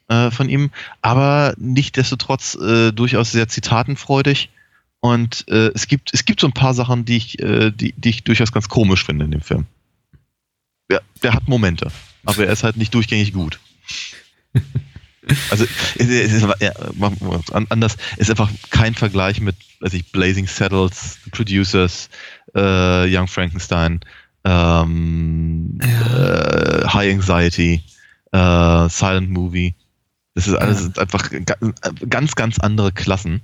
[0.09, 4.49] äh, von ihm, aber nichtdestotrotz äh, durchaus sehr zitatenfreudig.
[4.99, 8.09] Und äh, es gibt es gibt so ein paar Sachen, die ich äh, die, die
[8.09, 9.65] ich durchaus ganz komisch finde in dem Film.
[10.91, 11.91] Ja, der hat Momente,
[12.25, 13.59] aber er ist halt nicht durchgängig gut.
[15.49, 15.65] Also
[15.97, 16.71] es ist, ist, ja,
[17.69, 22.09] anders ist einfach kein Vergleich mit, weiß ich, Blazing Saddles, Producers,
[22.55, 23.99] äh, Young Frankenstein,
[24.43, 27.81] ähm, äh, High Anxiety,
[28.31, 29.75] äh, Silent Movie.
[30.35, 30.83] Das ist alles Ja.
[30.83, 31.57] sind einfach ga-
[32.09, 33.41] ganz, ganz andere Klassen.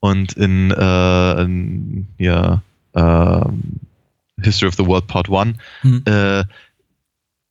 [0.00, 2.62] Und in, äh, in ja,
[2.94, 3.62] ähm,
[4.40, 6.02] History of the World Part 1 hm.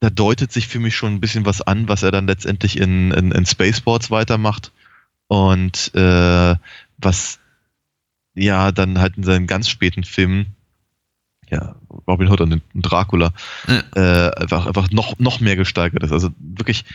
[0.05, 3.09] Da deutet sich für mich schon ein bisschen was an, was er dann letztendlich in,
[3.09, 4.71] in, in Spaceports weitermacht
[5.27, 6.55] und äh,
[6.99, 7.39] was
[8.35, 10.55] ja dann halt in seinen ganz späten Filmen,
[11.49, 11.75] ja,
[12.07, 13.33] Robin Hood und, Dracula,
[13.67, 13.81] Ja.
[13.95, 16.11] äh, einfach, einfach noch, noch mehr gesteigert ist.
[16.11, 16.85] Also wirklich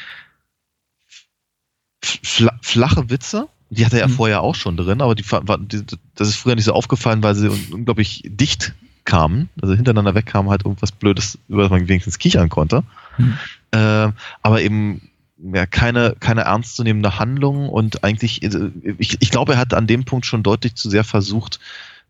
[2.01, 4.13] fla flache Witze, die hatte er ja Mhm.
[4.13, 7.49] vorher auch schon drin, aber die, die, das ist früher nicht so aufgefallen, weil sie
[7.51, 8.73] un unglaublich dicht
[9.05, 12.85] kamen, also hintereinander weg kam halt irgendwas Blödes, über das man wenigstens kichern konnte.
[13.17, 13.39] Hm.
[13.73, 15.11] Äh, aber eben
[15.43, 20.05] ja, keine, keine ernstzunehmende Handlung und eigentlich, also, ich, ich glaube, er hat an dem
[20.05, 21.61] Punkt schon deutlich zu sehr versucht,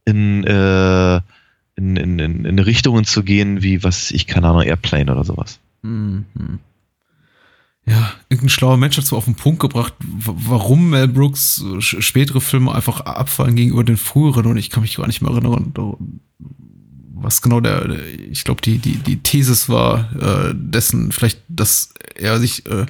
[0.05, 1.17] in, äh,
[1.77, 5.61] in, in, in, in Richtungen zu gehen, wie was ich, keine Ahnung, Airplane oder sowas.
[5.83, 6.25] Mhm.
[7.87, 12.75] Ja, irgendein schlauer Mensch hat so auf den Punkt gebracht, warum Mel Brooks spätere Filme
[12.75, 15.73] einfach abfallen gegenüber den früheren und ich kann mich gar nicht mehr erinnern,
[17.23, 17.89] was genau der,
[18.31, 22.87] ich glaube, die, die, die Thesis war, äh, dessen, vielleicht, dass er sich äh,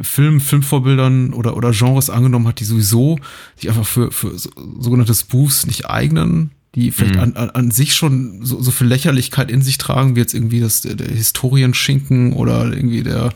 [0.00, 3.18] Film, Filmvorbildern oder, oder Genres angenommen hat, die sowieso
[3.56, 7.22] sich einfach für, für so, sogenannte Spoofs nicht eignen, die vielleicht mhm.
[7.22, 10.60] an, an, an sich schon so, so viel Lächerlichkeit in sich tragen, wie jetzt irgendwie
[10.60, 13.32] das, der, der Historienschinken oder irgendwie der,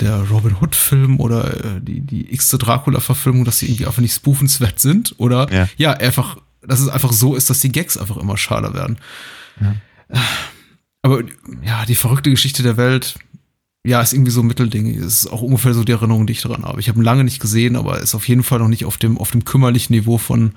[0.00, 4.78] der Robin Hood-Film oder äh, die, die x-te Dracula-Verfilmung, dass sie irgendwie einfach nicht spoofenswert
[4.78, 5.68] sind oder ja.
[5.78, 8.98] ja, einfach, dass es einfach so ist, dass die Gags einfach immer schaler werden.
[9.60, 9.74] Ja.
[11.02, 11.22] Aber
[11.62, 13.14] ja, die verrückte Geschichte der Welt,
[13.84, 14.86] ja, ist irgendwie so ein Mittelding.
[14.86, 16.80] Ist auch ungefähr so die Erinnerung, die ich daran habe.
[16.80, 19.16] Ich habe ihn lange nicht gesehen, aber ist auf jeden Fall noch nicht auf dem,
[19.16, 20.52] auf dem kümmerlichen Niveau von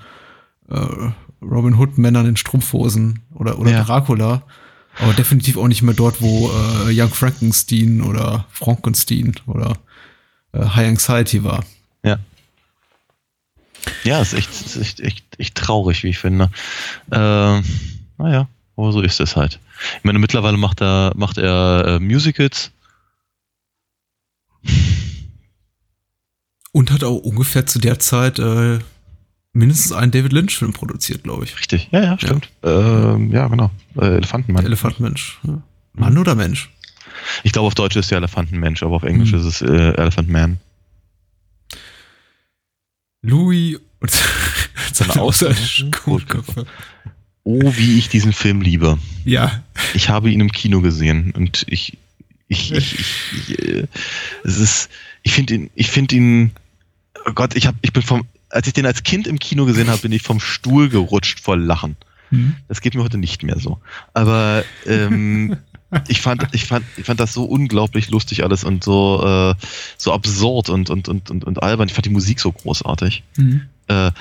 [0.69, 3.83] äh, Robin Hood, Männern in Strumpfhosen oder, oder ja.
[3.83, 4.43] Dracula.
[4.97, 9.77] Aber definitiv auch nicht mehr dort, wo äh, Young Frankenstein oder Frankenstein oder
[10.51, 11.63] äh, High Anxiety war.
[14.03, 14.21] Ja.
[14.21, 16.49] Ist echt, ist echt, echt, echt traurig, wie ich finde.
[17.11, 17.61] Äh,
[18.17, 19.59] naja, aber so ist es halt.
[19.97, 22.71] Ich meine, mittlerweile macht er, macht er äh, Musicals
[26.71, 28.79] und hat auch ungefähr zu der Zeit äh,
[29.53, 31.57] mindestens einen David Lynch-Film produziert, glaube ich.
[31.57, 32.49] Richtig, ja, ja, stimmt.
[32.63, 33.71] Ja, ähm, ja genau.
[33.97, 34.65] Äh, Elefantenmann.
[34.65, 35.39] Elefantenmensch.
[35.43, 35.61] Ja.
[35.93, 36.69] Mann oder Mensch?
[37.43, 39.39] Ich glaube, auf Deutsch ist der Elefantenmensch, aber auf Englisch hm.
[39.39, 40.59] ist es äh, Elephant Man.
[43.21, 44.11] Louis und
[44.93, 45.91] seine außerirdischen
[47.43, 48.97] Oh, wie ich diesen Film liebe.
[49.25, 49.63] Ja.
[49.93, 51.97] Ich habe ihn im Kino gesehen und ich
[52.49, 52.99] ich, ich,
[53.31, 53.87] ich, äh,
[54.43, 54.89] es ist,
[55.21, 56.51] ich finde ihn, ich finde ihn,
[57.25, 59.87] oh Gott, ich habe, ich bin vom, als ich den als Kind im Kino gesehen
[59.87, 61.95] habe, bin ich vom Stuhl gerutscht vor Lachen.
[62.31, 62.55] Mhm.
[62.67, 63.79] Das geht mir heute nicht mehr so.
[64.13, 65.57] Aber ähm,
[66.07, 69.55] ich fand, ich fand, ich fand das so unglaublich lustig alles und so, äh,
[69.97, 71.87] so absurd und, und, und, und, und albern.
[71.87, 73.23] Ich fand die Musik so großartig.
[73.37, 73.61] Mhm.
[73.87, 74.11] Äh,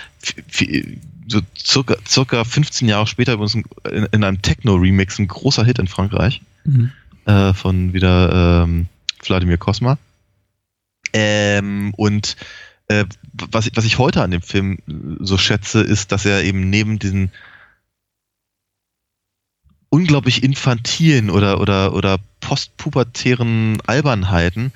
[1.26, 6.40] so circa, circa 15 Jahre später in, in einem Techno-Remix ein großer Hit in Frankreich.
[6.64, 6.92] Mhm
[7.28, 8.86] äh, von wieder ähm,
[9.22, 9.98] Wladimir Kosma.
[11.12, 12.36] Ähm, und
[12.88, 14.78] äh, was, was ich heute an dem Film
[15.20, 17.30] so schätze, ist, dass er eben neben diesen
[19.90, 24.72] unglaublich infantilen oder, oder, oder postpubertären Albernheiten,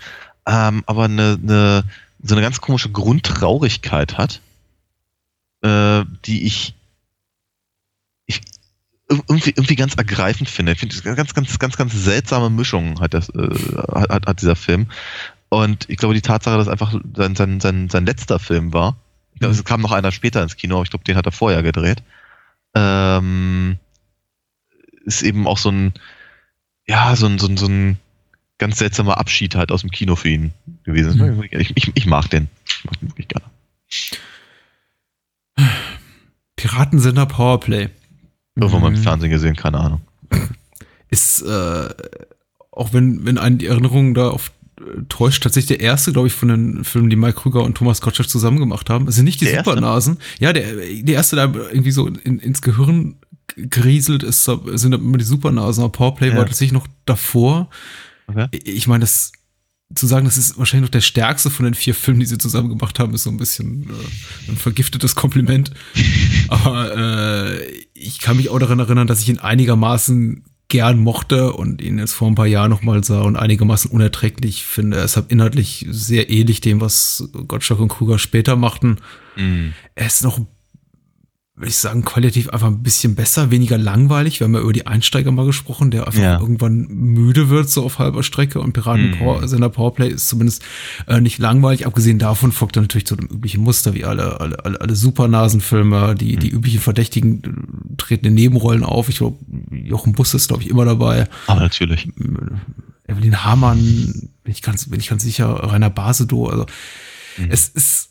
[0.47, 1.85] ähm, aber eine, eine,
[2.23, 4.41] so eine ganz komische Grundtraurigkeit hat,
[5.63, 6.75] äh, die ich
[9.29, 10.73] irgendwie, irgendwie ganz ergreifend finde.
[10.73, 13.49] Ich finde, das ganz, ganz, ganz, ganz seltsame Mischung hat, das, äh,
[13.93, 14.87] hat, hat dieser Film.
[15.49, 18.97] Und ich glaube, die Tatsache, dass einfach sein, sein, sein, sein letzter Film war,
[19.35, 21.33] ich glaube, es kam noch einer später ins Kino, aber ich glaube, den hat er
[21.33, 22.03] vorher gedreht,
[22.75, 23.79] ähm,
[25.05, 25.95] ist eben auch so ein,
[26.87, 27.99] ja, so ein, so ein, so ein
[28.59, 30.53] ganz seltsamer Abschied halt aus dem Kino für ihn
[30.85, 31.19] gewesen.
[31.19, 31.43] Mhm.
[31.51, 32.49] Ich, ich, ich mag den.
[32.67, 33.47] Ich mag den wirklich gerne.
[36.57, 37.89] Piratensender Powerplay.
[38.55, 38.83] Irgendwann mhm.
[38.83, 39.03] mal im mhm.
[39.03, 40.01] Fernsehen gesehen, keine Ahnung.
[41.09, 41.89] Ist, äh,
[42.71, 46.35] auch wenn, wenn einen die Erinnerungen da auf äh, täuscht, tatsächlich der erste, glaube ich,
[46.35, 49.09] von den Filmen, die Mike Krüger und Thomas Gottschalk zusammen gemacht haben.
[49.09, 50.19] Es sind nicht die der Supernasen.
[50.19, 50.45] Erste?
[50.45, 53.17] Ja, der, der erste, der irgendwie so in, ins Gehirn
[53.57, 55.85] gerieselt ist, sind immer die Supernasen.
[55.85, 56.37] Aber Powerplay ja.
[56.37, 57.71] war tatsächlich noch davor.
[58.27, 58.49] Okay.
[58.65, 59.33] Ich meine, das
[59.95, 62.69] zu sagen, das ist wahrscheinlich noch der stärkste von den vier Filmen, die sie zusammen
[62.69, 65.71] gemacht haben, ist so ein bisschen äh, ein vergiftetes Kompliment.
[66.49, 71.83] Aber äh, ich kann mich auch daran erinnern, dass ich ihn einigermaßen gern mochte und
[71.83, 74.97] ihn jetzt vor ein paar Jahren nochmal sah und einigermaßen unerträglich finde.
[74.97, 78.97] Er ist halt inhaltlich sehr ähnlich dem, was Gottschalk und Kruger später machten.
[79.37, 79.69] Mm.
[79.95, 80.41] Er ist noch
[81.63, 84.41] würde ich sagen, qualitativ einfach ein bisschen besser, weniger langweilig.
[84.41, 86.41] Wir haben ja über die Einsteiger mal gesprochen, der einfach ja.
[86.41, 88.61] irgendwann müde wird, so auf halber Strecke.
[88.61, 89.19] Und Piraten mhm.
[89.19, 90.65] Power, Sender Powerplay ist zumindest
[91.07, 91.87] äh, nicht langweilig.
[91.87, 96.17] Abgesehen davon folgt er natürlich zu dem üblichen Muster, wie alle, alle, alle, alle Supernasenfilme.
[96.17, 96.41] Die, mhm.
[96.41, 99.09] die üblichen Verdächtigen äh, treten in Nebenrollen auf.
[99.09, 99.39] Ich glaube,
[99.71, 101.29] Jochen Bus ist, glaube ich, immer dabei.
[101.47, 102.09] Aber natürlich.
[103.07, 106.49] Evelyn Hamann, bin ich ganz, bin ich ganz sicher, Rainer Basedow.
[106.49, 106.67] Also,
[107.39, 107.51] mhm.
[107.51, 108.11] es ist,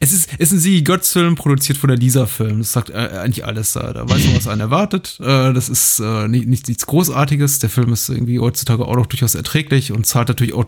[0.00, 2.58] es ist, es ist ein Sigi Götz Film, produziert von der Lisa Film.
[2.58, 3.92] Das sagt äh, eigentlich alles da.
[3.92, 5.18] Da weiß man, was einen erwartet.
[5.20, 7.58] Äh, das ist äh, nicht, nicht, nichts Großartiges.
[7.60, 10.66] Der Film ist irgendwie heutzutage auch noch durchaus erträglich und zahlt natürlich auch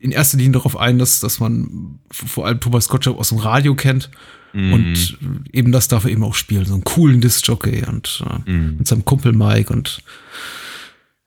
[0.00, 3.74] in erster Linie darauf ein, dass, dass man vor allem Thomas Gottschalk aus dem Radio
[3.74, 4.10] kennt.
[4.52, 4.72] Mhm.
[4.72, 5.18] Und
[5.52, 8.76] eben das darf er eben auch spielen, so einen coolen Disc-Jockey und äh, Mhm.
[8.78, 10.02] mit seinem Kumpel Mike und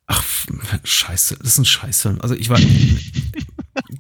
[0.08, 0.24] ach,
[0.84, 2.20] scheiße, das ist ein Scheißfilm.
[2.22, 2.60] Also ich war,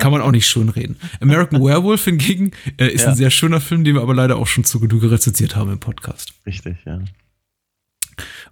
[0.02, 0.98] kann man auch nicht schön reden.
[1.22, 3.10] American Werewolf hingegen äh, ist Ja.
[3.12, 5.80] ein sehr schöner Film, den wir aber leider auch schon zu Genüge rezensiert haben im
[5.80, 6.34] Podcast.
[6.46, 7.00] Richtig, ja.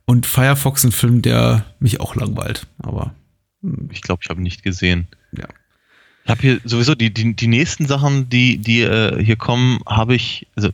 [0.06, 3.14] Und Firefox ein Film, der mich auch langweilt, aber
[3.92, 5.08] Ich glaube, ich habe ihn nicht gesehen.
[5.38, 5.48] ja.
[6.26, 10.14] Ich habe hier sowieso die, die, die nächsten Sachen, die, die äh, hier kommen, habe
[10.14, 10.70] ich, also,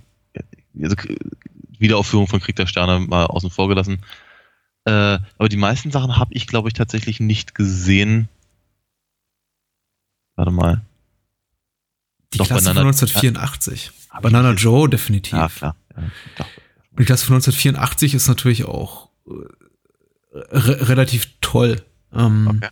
[0.81, 0.95] also
[1.79, 3.99] Wiederaufführung von Krieg der Sterne mal außen vor gelassen.
[4.83, 4.91] Äh,
[5.38, 8.27] aber die meisten Sachen habe ich, glaube ich, tatsächlich nicht gesehen.
[10.35, 10.81] Warte mal.
[12.33, 13.91] Die Doch, Klasse Banana- von 1984.
[14.09, 15.33] Hab ich Banana Joe definitiv.
[15.33, 15.75] Ja, klar.
[16.37, 16.45] Ja,
[16.99, 19.31] die Klasse von 1984 ist natürlich auch äh,
[20.51, 21.81] re relativ toll.
[22.13, 22.69] Ähm, Okay.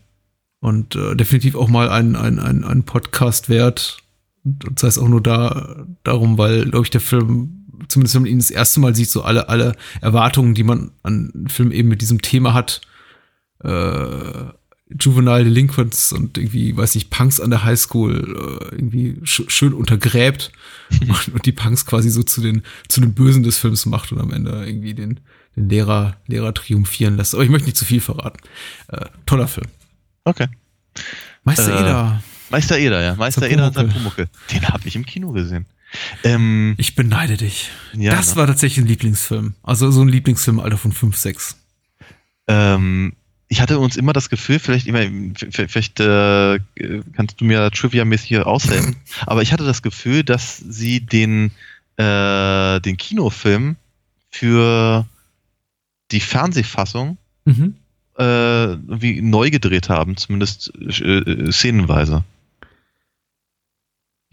[0.59, 3.97] Und äh, definitiv auch mal ein, ein, ein, ein Podcast wert.
[4.45, 8.31] Und sei es auch nur da darum, weil, glaube ich, der Film, zumindest wenn man
[8.31, 11.89] ihn das erste Mal sieht, so alle, alle Erwartungen, die man an einen Film eben
[11.89, 12.79] mit diesem Thema hat,
[13.61, 13.69] äh,
[14.89, 20.51] Juvenile Delinquents und irgendwie, weiß nicht, Punks an der Highschool äh, irgendwie sch schön untergräbt
[21.01, 24.19] und, und die Punks quasi so zu den, zu den Bösen des Films macht und
[24.19, 25.19] am Ende irgendwie den,
[25.55, 27.33] den Lehrer, Lehrer triumphieren lässt.
[27.33, 28.39] Aber ich möchte nicht zu viel verraten.
[28.89, 29.67] Äh, toller Film.
[30.25, 30.47] Okay.
[31.43, 33.15] Meister Äh, Eder, Meister Eder, ja.
[33.15, 33.89] Meister Eder und sein.
[33.89, 34.27] Pumuckel.
[34.51, 35.65] Den habe ich im Kino gesehen.
[36.23, 37.69] Ähm, ich beneide dich.
[37.93, 38.35] ja, das ne?
[38.37, 39.55] war tatsächlich ein Lieblingsfilm.
[39.63, 41.57] Also so ein Lieblingsfilm, Alter von 5, 6.
[42.47, 43.13] Ähm,
[43.53, 44.87] ich hatte uns immer das Gefühl, vielleicht,
[45.51, 46.59] vielleicht äh,
[47.15, 48.95] kannst du mir trivia-mäßig hier aushelfen,
[49.27, 51.51] aber ich hatte das Gefühl, dass sie den,
[51.97, 53.75] äh, den Kinofilm
[54.31, 55.05] für
[56.11, 57.75] die Fernsehfassung Mhm.
[58.17, 58.75] äh,
[59.21, 62.23] neu gedreht haben, zumindest äh, szenenweise.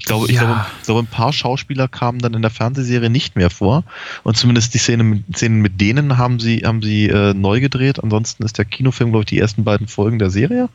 [0.01, 0.41] Ich glaube, ich, Ja.
[0.45, 3.85] glaube, ich glaube, ein paar Schauspieler kamen dann in der Fernsehserie nicht mehr vor.
[4.25, 8.03] Und zumindest die Szene mit, Szenen mit denen haben sie, haben sie äh, neu gedreht.
[8.03, 10.69] Ansonsten ist der Kinofilm, glaube ich, die ersten beiden Folgen der Serie.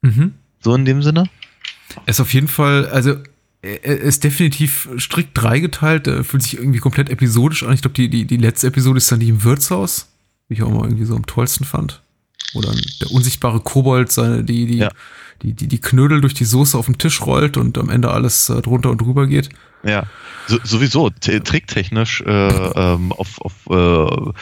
[0.00, 0.32] Mhm.
[0.60, 1.24] So in dem Sinne.
[2.06, 3.16] Er ist auf jeden Fall, also
[3.60, 7.74] er er ist definitiv strikt dreigeteilt, er fühlt sich irgendwie komplett episodisch an.
[7.74, 10.08] Ich glaube, die, die, die letzte Episode ist dann die im Wirtshaus,
[10.48, 12.00] die ich auch mal irgendwie so am tollsten fand.
[12.54, 14.90] Oder der unsichtbare Kobold, seine, die, die, Ja.
[15.42, 18.48] Die, die, die Knödel durch die Soße auf den Tisch rollt und am Ende alles
[18.48, 19.48] äh, drunter und drüber geht.
[19.82, 20.04] Ja.
[20.46, 24.32] So, sowieso, tricktechnisch äh, ähm, auf, auf äh,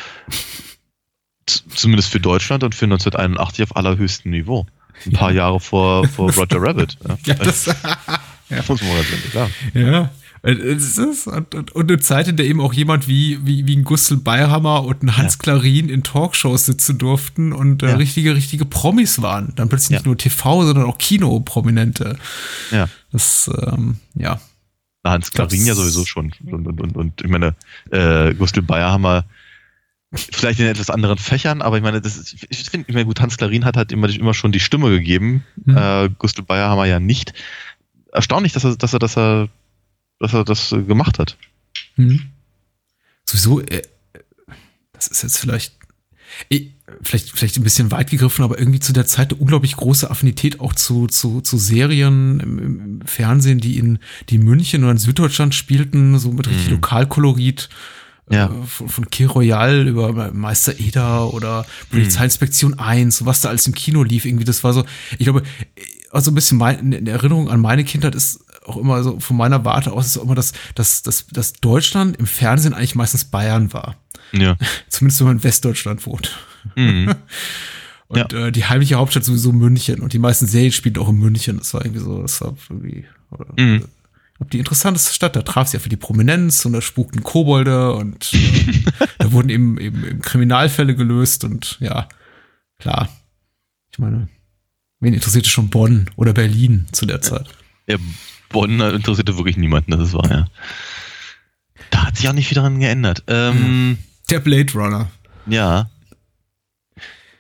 [1.75, 4.67] zumindest für Deutschland und für 1981 auf allerhöchstem Niveau.
[5.07, 6.99] Ein paar Jahre vor, vor Roger Rabbit.
[7.07, 7.19] Ja.
[7.25, 7.77] Ja, das, Das
[8.69, 9.53] muss man ganz ehrlich sagen.
[9.75, 10.11] ja.
[10.43, 13.85] Es ist, und, und, eine Zeit, in der eben auch jemand wie, wie, wie ein
[13.85, 17.97] Gustl Beihammer und ein Hans Klarin in Talkshows sitzen durften und äh, Ja.
[17.97, 19.53] richtige, richtige Promis waren.
[19.57, 20.07] Dann plötzlich nicht Ja.
[20.07, 22.17] nur TV, sondern auch Kino-Prominente.
[22.71, 22.89] Ja.
[23.13, 24.41] Das, ähm, ja.
[25.03, 26.33] Na, Hans Klarin ja sowieso schon.
[26.47, 27.55] Und, und, und, und ich meine,
[27.91, 28.63] äh, Gustl
[29.03, 29.25] wir
[30.13, 33.21] vielleicht in etwas anderen Fächern, aber ich meine, das ist, ich finde, ich meine, gut,
[33.21, 35.45] Hans Klarin hat halt immer, immer schon die Stimme gegeben.
[35.65, 35.77] Mhm.
[35.77, 37.35] Äh, Gustl wir ja nicht.
[38.13, 39.49] Erstaunlich, dass er, dass er, dass er,
[40.21, 41.37] dass er das äh, gemacht hat.
[41.97, 42.21] Hm.
[43.25, 43.83] Sowieso, äh,
[44.93, 45.75] das ist jetzt vielleicht,
[46.51, 46.69] eh,
[47.03, 50.61] vielleicht, vielleicht ein bisschen weit gegriffen, aber irgendwie zu der Zeit eine unglaublich große Affinität
[50.61, 54.99] auch zu, zu, zu Serien im, im Fernsehen, die in, die in München oder in
[54.99, 56.75] Süddeutschland spielten, so mit richtig Mhm.
[56.75, 57.69] Lokalkolorit.
[58.31, 58.47] Ja.
[58.47, 63.67] Äh, von, von Kir Royal über Meister Eder oder Polizeiinspektion 1, so was da alles
[63.67, 64.85] im Kino lief, irgendwie, das war so,
[65.19, 65.43] ich glaube,
[66.13, 69.65] also ein bisschen mein, in Erinnerung an meine Kindheit ist auch immer so von meiner
[69.65, 73.73] Warte aus ist auch immer, dass, dass, dass, dass Deutschland im Fernsehen eigentlich meistens Bayern
[73.73, 73.97] war.
[74.33, 74.57] Ja.
[74.89, 76.39] Zumindest wenn man in Westdeutschland wohnt.
[76.77, 77.15] Mhm.
[78.09, 80.01] Und äh, die heimliche Hauptstadt sowieso München.
[80.01, 81.59] Und die meisten Serien spielen auch in München.
[81.59, 83.85] Das war irgendwie so, das war irgendwie, oder, Mhm.
[84.53, 85.37] die interessanteste Stadt.
[85.37, 88.83] Da traf sie ja für die Prominenz und da spukten Kobolde und äh,
[89.19, 92.09] da wurden eben, eben, eben Kriminalfälle gelöst und ja,
[92.81, 93.09] klar.
[93.93, 94.29] Ich meine,
[94.99, 97.47] wen interessierte schon Bonn oder Berlin zu der Zeit?
[97.87, 97.97] ja.
[98.51, 100.47] Bonn interessierte wirklich niemanden, das wahr, ja.
[101.91, 103.23] Da hat sich auch nicht viel daran geändert.
[103.27, 103.97] Ähm,
[104.29, 105.11] Der Blade Runner.
[105.47, 105.89] Ja.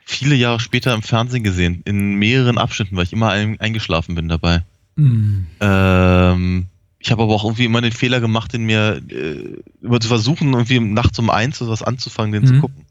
[0.04, 4.28] Viele Jahre später im Fernsehen gesehen, in mehreren Abschnitten, weil ich immer ein, eingeschlafen bin
[4.28, 4.64] dabei.
[4.96, 5.46] Hm.
[5.60, 6.66] Ähm,
[6.98, 10.52] ich habe aber auch irgendwie immer den Fehler gemacht, den mir äh, immer zu versuchen,
[10.52, 12.60] irgendwie nachts um eins oder was anzufangen, den zu Mhm.
[12.60, 12.84] gucken.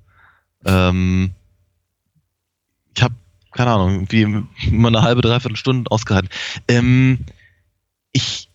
[0.65, 1.31] Ähm,
[2.95, 3.15] ich habe,
[3.51, 6.29] keine Ahnung, irgendwie immer eine halbe, dreiviertel Stunde ausgehalten.
[6.67, 7.19] Ähm,
[8.11, 8.49] ich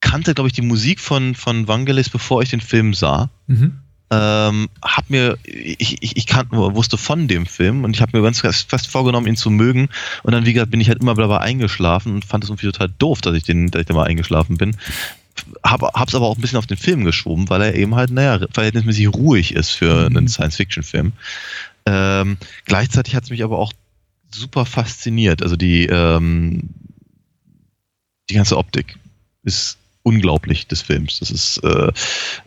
[0.00, 3.78] kannte, glaube ich, die Musik von, von Vangelis, bevor ich den Film sah Mhm.
[4.10, 8.22] ähm, hab mir, ich, ich, ich kan, wusste von dem Film und ich habe mir
[8.22, 9.88] ganz fest vorgenommen, ihn zu mögen.
[10.22, 12.90] Und dann, wie gesagt, bin ich halt immer dabei eingeschlafen und fand es irgendwie total
[12.98, 14.76] doof, dass ich den, dass ich da mal eingeschlafen bin.
[15.64, 18.46] hab, hab's aber auch ein bisschen auf den Film geschoben, weil er eben halt, naja,
[18.52, 20.16] verhältnismäßig ruhig ist für Mhm.
[20.16, 21.12] einen Science-Fiction-Film.
[21.86, 23.72] Ähm, gleichzeitig hat es mich aber auch
[24.30, 25.42] super fasziniert.
[25.42, 26.68] Also die, ähm,
[28.32, 28.98] die ganze Optik
[29.42, 31.18] ist unglaublich des Films.
[31.18, 31.92] Das ist, äh,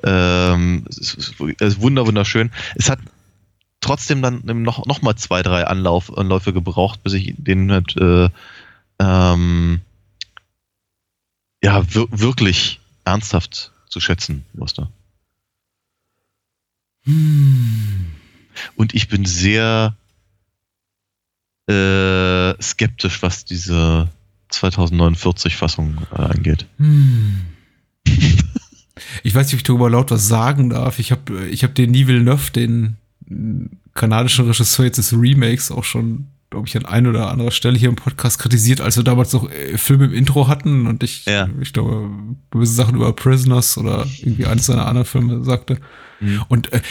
[0.04, 2.52] ähm, es ist, es ist wunder wunderschön.
[2.74, 3.00] Es hat
[3.82, 8.30] trotzdem dann noch, noch mal zwei, drei Anlauf, Anläufe gebraucht, bis ich den halt, äh,
[9.00, 9.82] ähm,
[11.64, 14.90] ja, wir, wirklich ernsthaft zu schätzen wusste.
[17.04, 18.12] Hm.
[18.76, 19.96] Und ich bin sehr
[21.70, 24.10] äh, skeptisch, was diese
[24.64, 26.66] 2049-Fassung äh, angeht.
[26.78, 27.42] Hm.
[29.24, 31.00] Ich weiß nicht, ob ich darüber laut was sagen darf.
[31.00, 32.96] Ich habe ich hab den Denis Villeneuve, den
[33.30, 33.34] äh,
[33.94, 37.90] kanadischen Regisseur jetzt des Remakes, auch schon, glaube ich, an ein oder anderer Stelle hier
[37.90, 41.50] im Podcast kritisiert, als wir damals noch äh, Filme im Intro hatten und ich, Ja.
[41.62, 42.10] ich glaube,
[42.52, 45.78] gewisse Sachen über Prisoners oder irgendwie eines seiner anderen Filme sagte.
[46.20, 46.44] Mhm.
[46.48, 46.82] Und äh,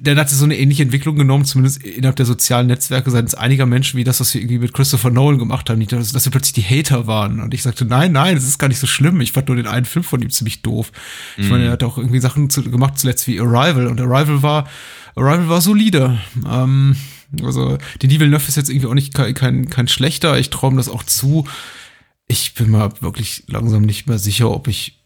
[0.00, 3.96] der hat so eine ähnliche Entwicklung genommen, zumindest innerhalb der sozialen Netzwerke seitens einiger Menschen,
[3.96, 6.52] wie das, was wir irgendwie mit Christopher Nolan gemacht haben, nicht, dass, dass wir plötzlich
[6.52, 7.40] die Hater waren.
[7.40, 9.20] Und ich sagte, nein, nein, das ist gar nicht so schlimm.
[9.20, 10.92] Ich fand nur den einen Film von ihm ziemlich doof.
[11.36, 13.86] Ich meine, er hat auch irgendwie Sachen zu, gemacht, zuletzt wie Arrival.
[13.86, 14.68] Und Arrival war,
[15.14, 16.18] Arrival war solide.
[16.48, 16.96] Ähm,
[17.42, 20.38] also, die Denis Villeneuve ist jetzt irgendwie auch nicht kein, kein, kein schlechter.
[20.38, 21.46] Ich ihm das auch zu.
[22.26, 24.97] Ich bin mir wirklich langsam nicht mehr sicher, ob ich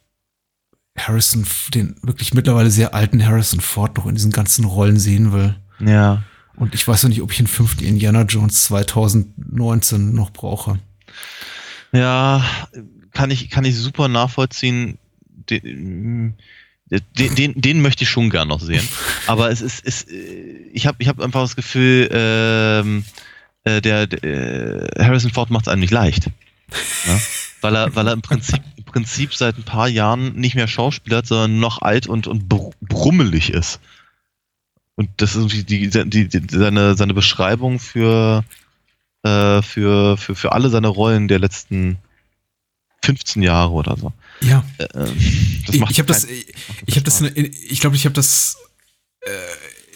[0.96, 5.56] Harrison, den wirklich mittlerweile sehr alten Harrison Ford noch in diesen ganzen Rollen sehen will.
[5.80, 6.22] Ja.
[6.56, 10.78] Und ich weiß noch nicht, ob ich einen fünften Indiana Jones 2019 noch brauche.
[11.92, 12.44] Ja,
[13.12, 14.98] kann ich, kann ich super nachvollziehen.
[15.50, 16.36] Den,
[16.90, 18.86] den, den, den möchte ich schon gern noch sehen.
[19.26, 23.04] Aber es ist, es, ich habe ich hab einfach das Gefühl, ähm,
[23.64, 26.26] äh, der, der äh, Harrison Ford macht es einem nicht leicht.
[27.06, 27.20] Ja?
[27.62, 28.60] Weil er, weil er im Prinzip,
[28.92, 33.50] Prinzip seit ein paar Jahren nicht mehr schauspielert, sondern noch alt und, und br- brummelig
[33.50, 33.80] ist.
[34.94, 38.44] Und das ist irgendwie die, die, die, seine, seine Beschreibung für,
[39.22, 41.96] äh, für, für, für alle seine Rollen der letzten
[43.04, 44.12] 15 Jahre oder so.
[44.40, 45.12] Ja, Äh,
[45.68, 48.58] ich, ich habe das, ich, habe das, ich glaube, ich habe das
[49.22, 49.30] äh,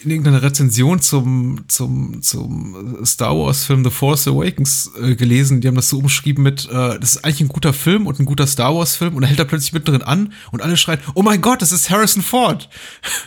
[0.02, 5.60] in irgendeiner Rezension zum zum zum Star Wars Film The Force Awakens äh, gelesen.
[5.60, 8.26] Die haben das so umschrieben mit, äh, das ist eigentlich ein guter Film und ein
[8.26, 11.22] guter Star Wars Film und er hält da plötzlich mittendrin an und alle schreien, oh
[11.22, 12.68] mein Gott, das ist Harrison Ford.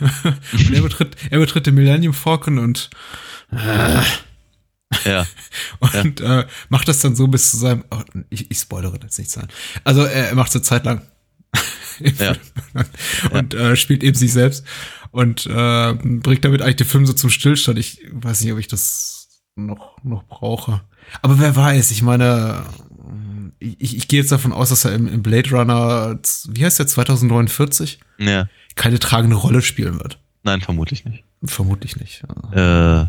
[0.52, 2.90] und er betritt, er betritt den Millennium Falcon und
[5.04, 5.26] Ja.
[5.80, 7.84] und äh, macht das dann so bis zu seinem.
[7.90, 9.48] Oh, ich, ich spoilere jetzt nicht sein.
[9.84, 11.02] Also er, er macht es eine Zeit lang.
[12.18, 12.34] Ja.
[13.32, 14.64] und äh, spielt eben sich selbst
[15.10, 17.78] und äh, bringt damit eigentlich den Film so zum Stillstand.
[17.78, 20.82] Ich weiß nicht, ob ich das noch noch brauche.
[21.22, 21.90] Aber wer weiß?
[21.90, 22.64] Ich meine,
[23.58, 26.18] ich, ich gehe jetzt davon aus, dass er im, im Blade Runner,
[26.48, 28.48] wie heißt der 2049, ja.
[28.76, 30.20] keine tragende Rolle spielen wird.
[30.42, 31.24] Nein, vermutlich nicht.
[31.44, 32.22] Vermutlich nicht.
[32.52, 33.04] Äh,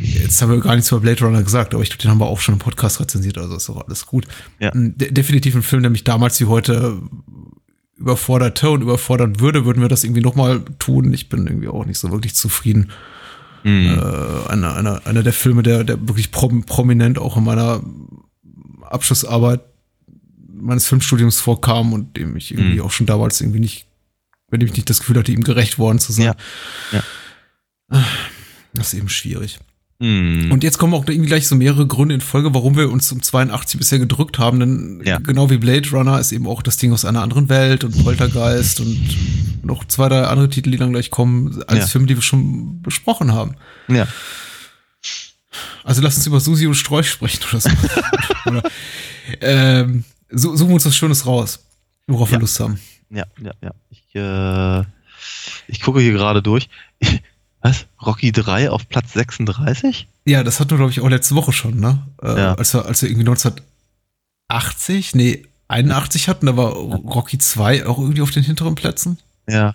[0.00, 2.26] Jetzt haben wir gar nichts über Blade Runner gesagt, aber ich glaube, den haben wir
[2.26, 4.26] auch schon im Podcast rezensiert, also ist doch alles gut.
[4.60, 4.70] Ja.
[4.72, 7.02] De definitiv ein Film, der mich damals wie heute
[7.98, 11.12] überforderte und überfordern würde, würden wir das irgendwie nochmal tun.
[11.12, 12.90] Ich bin irgendwie auch nicht so wirklich zufrieden.
[13.64, 13.94] mh,
[14.46, 17.82] Äh, einer, einer, einer der Filme, der, der wirklich prom prominent auch in meiner
[18.82, 19.60] Abschlussarbeit
[20.60, 22.82] meines Filmstudiums vorkam und dem ich irgendwie Mhm.
[22.82, 23.86] auch schon damals irgendwie nicht,
[24.48, 26.26] wenn ich nicht das Gefühl hatte, ihm gerecht worden zu sein.
[26.26, 26.34] Ja.
[27.90, 28.04] Ja.
[28.74, 29.58] Das ist eben schwierig.
[29.98, 30.52] Mh.
[30.52, 33.22] Und jetzt kommen auch irgendwie gleich so mehrere Gründe in Folge, warum wir uns um
[33.22, 34.60] 82 bisher gedrückt haben.
[34.60, 35.18] Denn Ja.
[35.18, 38.80] genau wie Blade Runner ist eben auch das Ding aus einer anderen Welt und Poltergeist
[38.80, 39.16] und
[39.64, 41.86] noch zwei, drei andere Titel, die dann gleich kommen, als Ja.
[41.86, 43.54] Filme, die wir schon besprochen haben.
[43.88, 44.06] ja.
[45.82, 47.70] Also lass uns über Susi und Strolch sprechen oder so.
[48.46, 48.62] oder,
[49.40, 51.64] ähm, su- suchen wir uns was Schönes raus,
[52.06, 52.40] worauf wir Ja.
[52.40, 52.78] Lust haben.
[53.10, 53.70] Ja, ja, ja.
[53.90, 54.80] Ich, äh,
[55.66, 56.68] ich gucke hier gerade durch.
[57.60, 57.86] Was?
[58.04, 60.06] Rocky 3 auf Platz 36?
[60.24, 62.06] Ja, das hatten wir, glaube ich, auch letzte Woche schon, ne?
[62.22, 62.54] Äh, Ja.
[62.54, 68.22] als, wir, als wir irgendwie 1980, nee, 81 hatten, da war Rocky 2 auch irgendwie
[68.22, 69.18] auf den hinteren Plätzen.
[69.48, 69.74] Ja.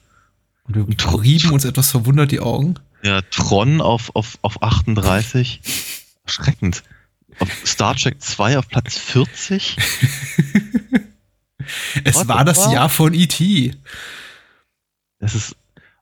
[0.64, 2.76] Und wir Tr- rieben uns etwas verwundert die Augen.
[3.03, 5.62] Ja, Tron auf, auf, auf 38.
[6.26, 6.84] Schreckend.
[7.39, 9.76] Auf Star Trek 2 auf Platz 40?
[12.03, 12.74] Es What war das fuck?
[12.74, 13.74] Jahr von E.T.
[15.20, 15.55] Das ist.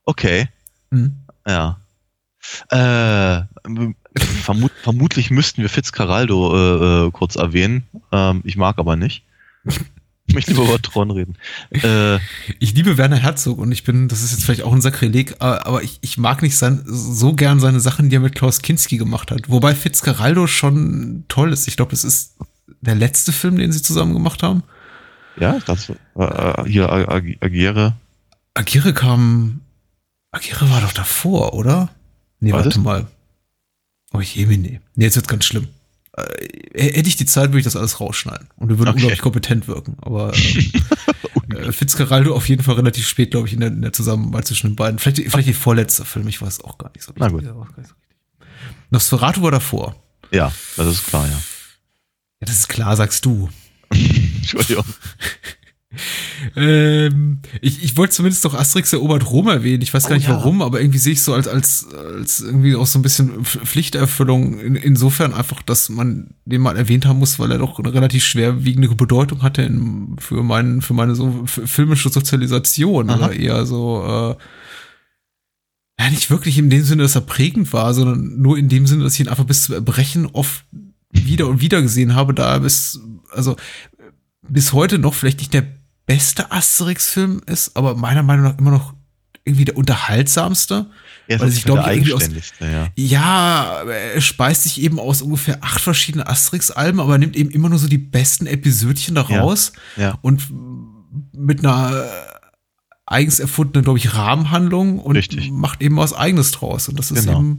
[0.04, 0.48] Okay.
[0.90, 1.16] Hm.
[1.46, 1.78] Ja.
[2.70, 3.42] Äh,
[4.42, 7.84] vermut, vermutlich müssten wir Fitzcarraldo äh, äh, kurz erwähnen.
[8.10, 9.24] Ähm, ich mag aber nicht.
[10.26, 11.36] Ich möchte lieber über Tron reden.
[11.70, 12.18] Äh,
[12.58, 15.66] Ich liebe Werner Herzog und ich bin, das ist jetzt vielleicht auch ein Sakrileg, aber
[15.66, 18.98] aber ich, ich mag nicht sein, so gern seine Sachen, die er mit Klaus Kinski
[18.98, 19.48] gemacht hat.
[19.48, 21.68] Wobei Fitzcarraldo schon toll ist.
[21.68, 22.36] Ich glaube, das ist
[22.80, 24.62] der letzte Film, den sie zusammen gemacht haben.
[25.38, 27.94] Ja, das äh, hier Ag Agere.
[28.54, 29.60] Agire kam.
[30.30, 31.90] Agire war doch davor, oder?
[32.42, 32.78] Nee, War warte das?
[32.78, 33.06] mal.
[34.12, 34.80] Oh je, nee.
[34.96, 35.68] Nee, jetzt wird's ganz schlimm.
[36.16, 38.48] Äh, hätte ich die Zeit, würde ich das alles rausschneiden.
[38.56, 38.96] Und wir würden Okay.
[38.96, 39.96] unglaublich kompetent wirken.
[40.02, 40.34] Aber
[41.54, 44.46] äh, äh, Fitzgeraldo auf jeden Fall relativ spät, glaube ich, in der, in der Zusammenarbeit
[44.48, 44.98] zwischen den beiden.
[44.98, 47.44] Vielleicht, vielleicht die vorletzte Film, ich weiß auch gar nicht so Na gut.
[47.44, 47.94] So richtig.
[48.90, 49.94] Nosferatu war davor.
[50.32, 51.32] Ja, das ist klar, ja.
[51.32, 53.48] Ja, das ist klar, sagst du.
[53.90, 54.84] Entschuldigung.
[56.56, 59.82] Ähm, ich, ich wollte zumindest doch Asterix erobert Rom erwähnen.
[59.82, 60.36] Ich weiß gar Oh nicht ja.
[60.36, 63.64] warum, aber irgendwie sehe ich so als, als, als irgendwie auch so ein bisschen Pf-
[63.64, 64.58] Pflichterfüllung.
[64.58, 68.24] In, insofern einfach, dass man den mal erwähnt haben muss, weil er doch eine relativ
[68.24, 73.10] schwerwiegende Bedeutung hatte in, für, meinen, für meine so filmische Sozialisation.
[73.10, 73.16] Aha.
[73.16, 74.42] Oder eher so, äh,
[76.02, 79.04] ja, nicht wirklich in dem Sinne, dass er prägend war, sondern nur in dem Sinne,
[79.04, 80.64] dass ich ihn einfach bis zum Erbrechen oft
[81.10, 82.98] wieder und wieder gesehen habe, da er bis,
[83.30, 83.56] also
[84.48, 85.66] bis heute noch vielleicht nicht der
[86.06, 88.94] beste Asterix-Film ist, aber meiner Meinung nach immer noch
[89.44, 90.86] irgendwie der unterhaltsamste.
[91.26, 92.88] Er ist Weil sich, nicht mehr glaub der ich, irgendwie aus- ja.
[92.96, 97.78] Ja, er speist sich eben aus ungefähr acht verschiedenen Asterix-Alben, aber nimmt eben immer nur
[97.78, 99.54] so die besten Episödchen da Ja.
[99.96, 100.18] Ja.
[100.22, 100.48] und
[101.32, 102.04] mit einer
[103.06, 105.50] eigens erfundenen, glaube ich, Rahmenhandlung und Richtig.
[105.50, 106.88] macht eben was Eigenes draus.
[106.88, 107.38] Und das ist Genau.
[107.40, 107.58] eben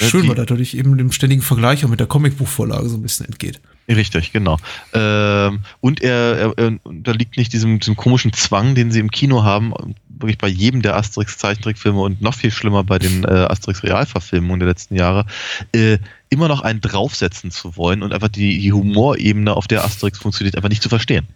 [0.00, 3.02] Ja, schön, die- weil dadurch eben dem ständigen Vergleich auch mit der Comicbuchvorlage so ein
[3.02, 3.60] bisschen entgeht.
[3.86, 4.56] Richtig, genau.
[4.94, 9.42] Ähm, und er, er, er unterliegt nicht diesem, diesem komischen Zwang, den sie im Kino
[9.42, 9.74] haben,
[10.08, 14.96] wirklich bei jedem der Asterix-Zeichentrickfilme und noch viel schlimmer bei den äh, Asterix-Realverfilmungen der letzten
[14.96, 15.26] Jahre,
[15.74, 15.98] äh,
[16.30, 20.56] immer noch einen draufsetzen zu wollen und einfach die, die Humorebene, auf der Asterix funktioniert,
[20.56, 21.28] einfach nicht zu verstehen.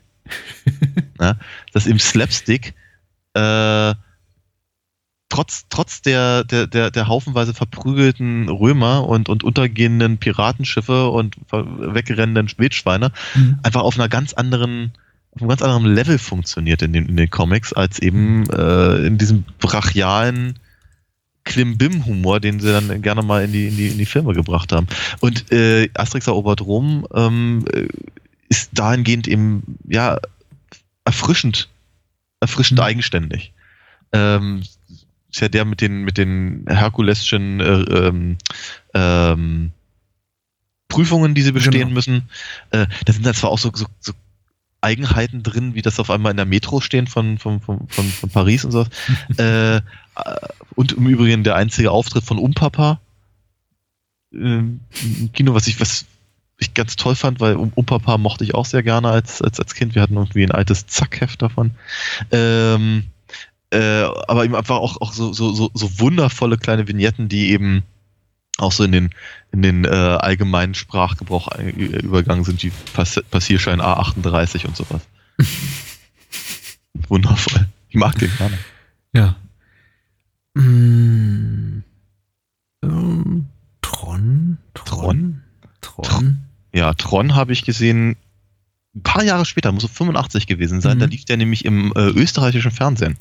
[1.19, 1.39] Na,
[1.73, 2.75] dass im Slapstick
[3.35, 3.95] äh,
[5.29, 12.51] trotz, trotz der, der, der, der haufenweise verprügelten Römer und, und untergehenden Piratenschiffe und wegrennenden
[12.57, 13.12] Wildschweine
[13.62, 14.93] einfach auf einer ganz anderen,
[15.33, 19.18] auf einem ganz anderen Level funktioniert in den, in den Comics, als eben äh, in
[19.18, 20.59] diesem brachialen
[21.45, 24.87] Klimbim-Humor, den sie dann gerne mal in die, in die, in die Filme gebracht haben.
[25.20, 27.89] Und äh, Asterix erobert Rom ähm, äh,
[28.49, 30.18] ist dahingehend eben, ja,
[31.05, 31.68] erfrischend,
[32.41, 32.85] erfrischend Mhm.
[32.85, 33.53] eigenständig.
[34.12, 34.62] Ähm,
[35.31, 38.39] ist ja der mit den, mit den Herkulesschen äh, ähm,
[38.95, 39.72] ähm,
[40.89, 41.91] Prüfungen, die sie bestehen Genau.
[41.93, 42.29] müssen.
[42.70, 44.12] Äh, da sind dann zwar auch so, so, so
[44.81, 48.31] Eigenheiten drin, wie das auf einmal in der Metro stehen von, von, von, von, von
[48.31, 48.87] Paris und so.
[49.37, 49.81] äh, äh,
[50.76, 53.01] und im Übrigen der einzige Auftritt von Umpapa
[54.33, 56.07] ähm, im Kino, was ich, was
[56.59, 59.74] ich ganz toll fand, weil Um- Umpapa mochte ich auch sehr gerne als, als, als
[59.74, 59.95] Kind.
[59.95, 61.72] Wir hatten irgendwie ein altes Zackheft davon.
[62.33, 63.05] Ähm,
[63.71, 67.83] äh, aber eben einfach auch, auch so, so, so, so wundervolle kleine Vignetten, die eben
[68.59, 69.11] auch so in den,
[69.53, 75.03] in den äh, allgemeinen Sprachgebrauch ein- ü- übergegangen sind, wie Pass Passierschein A38 und sowas.
[77.09, 77.66] Wundervoll.
[77.89, 78.59] Ich mag den gerne.
[79.14, 79.37] Ja.
[80.55, 81.83] Mm.
[82.83, 83.47] Ähm,
[83.83, 84.59] Tron?
[84.75, 85.43] Tron?
[85.81, 86.39] Tron?
[86.73, 88.16] Ja, Tron habe ich gesehen,
[88.95, 91.01] ein paar Jahre später, muss so 85 gewesen sein, Mhm.
[91.01, 93.16] da lief der nämlich im äh, österreichischen Fernsehen.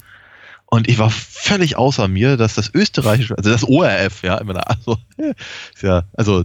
[0.70, 4.61] Und ich war völlig außer mir, dass das österreichische, also das ORF, ja, immer da,
[4.61, 4.97] also,
[5.82, 6.43] ja, also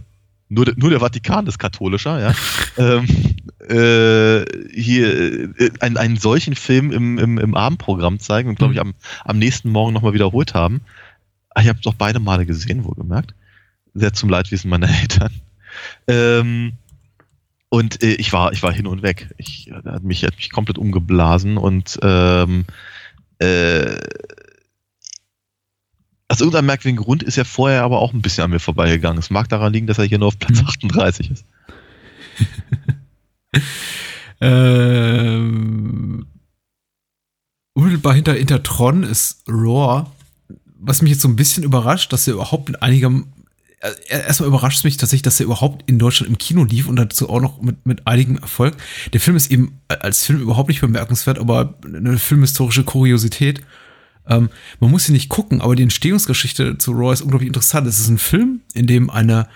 [0.49, 2.33] nur, der- nur der Vatikan ist katholischer, ja,
[2.77, 3.05] ähm,
[3.69, 8.79] äh, hier äh, einen, einen solchen Film im, im, im Abendprogramm zeigen und glaube ich
[8.79, 8.93] am,
[9.25, 10.81] am nächsten Morgen nochmal wiederholt haben.
[11.55, 13.33] Ah, Ich habe doch beide Male gesehen, wohlgemerkt.
[13.93, 15.31] Sehr zum Leidwesen meiner Eltern.
[16.07, 16.73] Ähm,
[17.69, 19.33] und äh, ich war, ich war hin und weg.
[19.37, 22.65] Ich äh, hat mich, hat mich komplett umgeblasen und ähm,
[23.39, 23.97] äh,
[26.27, 29.19] aus irgendeinem merkwürdigen Grund ist er vorher aber auch ein bisschen an mir vorbeigegangen.
[29.19, 30.67] Es mag daran liegen, dass er hier nur auf Platz Mhm.
[30.67, 31.45] 38 ist.
[34.41, 36.25] Ähm,
[37.73, 40.11] unmittelbar hinter, hinter Tron ist Roar.
[40.65, 43.27] Was mich jetzt so ein bisschen überrascht, dass er überhaupt mit einigem.
[43.83, 46.95] Äh, Erstmal überrascht es mich tatsächlich, dass er überhaupt in Deutschland im Kino lief und
[46.95, 48.75] dazu auch noch mit, mit einigem Erfolg.
[49.11, 53.61] Der Film ist eben als Film überhaupt nicht bemerkenswert, aber eine filmhistorische Kuriosität.
[54.27, 57.85] Ähm, man muss ihn nicht gucken, aber die Entstehungsgeschichte zu Roar ist unglaublich interessant.
[57.87, 59.47] Es ist ein Film, in dem eine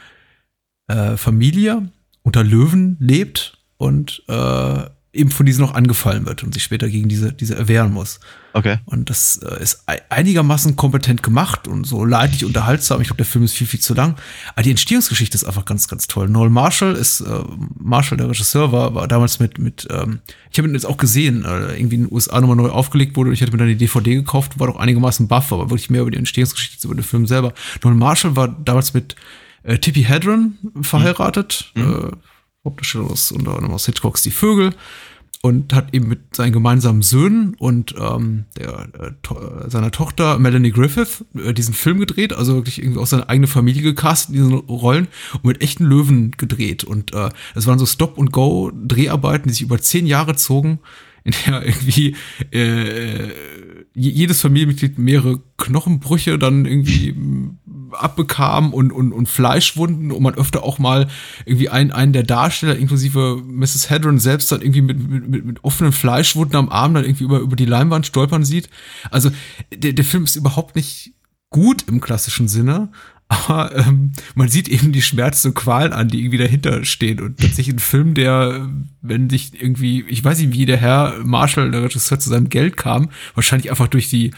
[0.88, 1.90] äh, Familie
[2.24, 4.86] unter Löwen lebt und äh,
[5.18, 8.20] eben von diesen noch angefallen wird und sich später gegen diese, diese erwehren muss.
[8.54, 8.78] Okay.
[8.86, 13.02] Und das äh, ist ei- einigermaßen kompetent gemacht und so leidlich unterhaltsam.
[13.02, 14.16] Ich glaube, der Film ist viel, viel zu lang.
[14.54, 16.30] Aber die Entstehungsgeschichte ist einfach ganz, ganz toll.
[16.30, 17.44] Noel Marshall ist, äh,
[17.80, 20.20] Marshall, der Regisseur, war, war damals mit, mit ähm,
[20.52, 23.30] ich habe ihn jetzt auch gesehen, äh, irgendwie in den USA nochmal neu aufgelegt wurde.
[23.30, 26.02] und Ich hatte mir dann die DVD gekauft, war doch einigermaßen buff, aber wirklich mehr
[26.02, 27.54] über die Entstehungsgeschichte als über den Film selber.
[27.84, 29.16] Noel Marshall war damals mit
[29.64, 31.72] äh, Tippi Hedren verheiratet.
[31.76, 31.82] Äh,
[32.68, 34.74] Hauptdarsteller aus, unter anderem aus Hitchcocks Die Vögel.
[35.42, 39.40] und hat eben mit seinen gemeinsamen Söhnen und ähm, der, äh, to
[39.70, 43.84] seiner Tochter Melanie Griffith äh, diesen Film gedreht, also wirklich irgendwie auch seine eigene Familie
[43.84, 46.84] gecastet in diesen Rollen und mit echten Löwen gedreht.
[46.84, 50.80] Und äh, es waren so Stop-and-Go-Dreharbeiten, die sich über zehn Jahre zogen,
[51.24, 52.16] in der irgendwie
[52.52, 53.30] äh,
[53.94, 57.16] jedes Familienmitglied mehrere Knochenbrüche dann irgendwie
[57.92, 61.08] abbekam und, und, und Fleischwunden und man öfter auch mal
[61.46, 63.90] irgendwie einen, einen der Darsteller, inklusive Mrs.
[63.90, 67.56] Hedron selbst dann irgendwie mit, mit, mit offenen Fleischwunden am Arm dann irgendwie über, über
[67.56, 68.70] die Leinwand stolpern sieht.
[69.12, 69.32] Also
[69.74, 71.14] der, der Film ist überhaupt nicht
[71.50, 72.92] gut im klassischen Sinne,
[73.30, 77.20] aber ähm, man sieht eben die Schmerzen und Qualen an, die irgendwie dahinter stehen.
[77.20, 78.70] Und tatsächlich ein Film, der,
[79.02, 82.78] wenn sich irgendwie, ich weiß nicht, wie der Herr Marshall, der Regisseur, zu seinem Geld
[82.78, 84.32] kam, wahrscheinlich einfach durch die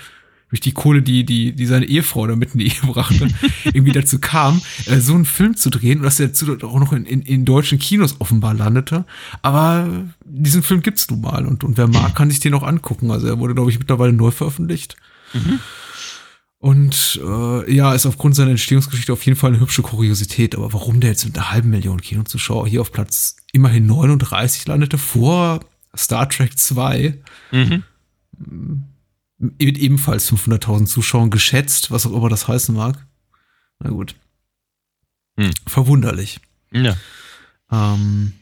[0.50, 3.28] durch die Kohle, die, die, die seine Ehefrau da mit in die Ehe brachte,
[3.66, 6.91] irgendwie dazu kam, äh, so einen Film zu drehen und dass er dazu auch noch
[6.93, 9.06] in, in, in deutschen Kinos offenbar landete.
[9.41, 13.12] Aber diesen Film gibt's nun mal und, und wer mag, kann sich den auch angucken.
[13.12, 14.97] Also er wurde, glaube ich, mittlerweile neu veröffentlicht.
[15.34, 15.60] Mhm.
[16.62, 20.56] Und äh, ja, ist aufgrund seiner Entstehungsgeschichte auf jeden Fall eine hübsche Kuriosität.
[20.56, 24.97] Aber warum der jetzt mit einer halben Million Kinozuschauer hier auf Platz immerhin 39 landete,
[24.97, 25.62] vor
[25.95, 27.18] Star Trek 2,
[27.52, 27.84] mhm.
[29.40, 33.06] Mit ebenfalls 500.000 Zuschauern geschätzt, was auch immer das heißen mag.
[33.80, 34.16] Na gut.
[35.40, 35.52] Hm.
[35.66, 36.40] Verwunderlich.
[36.72, 36.98] Ja.
[37.72, 38.34] Ähm,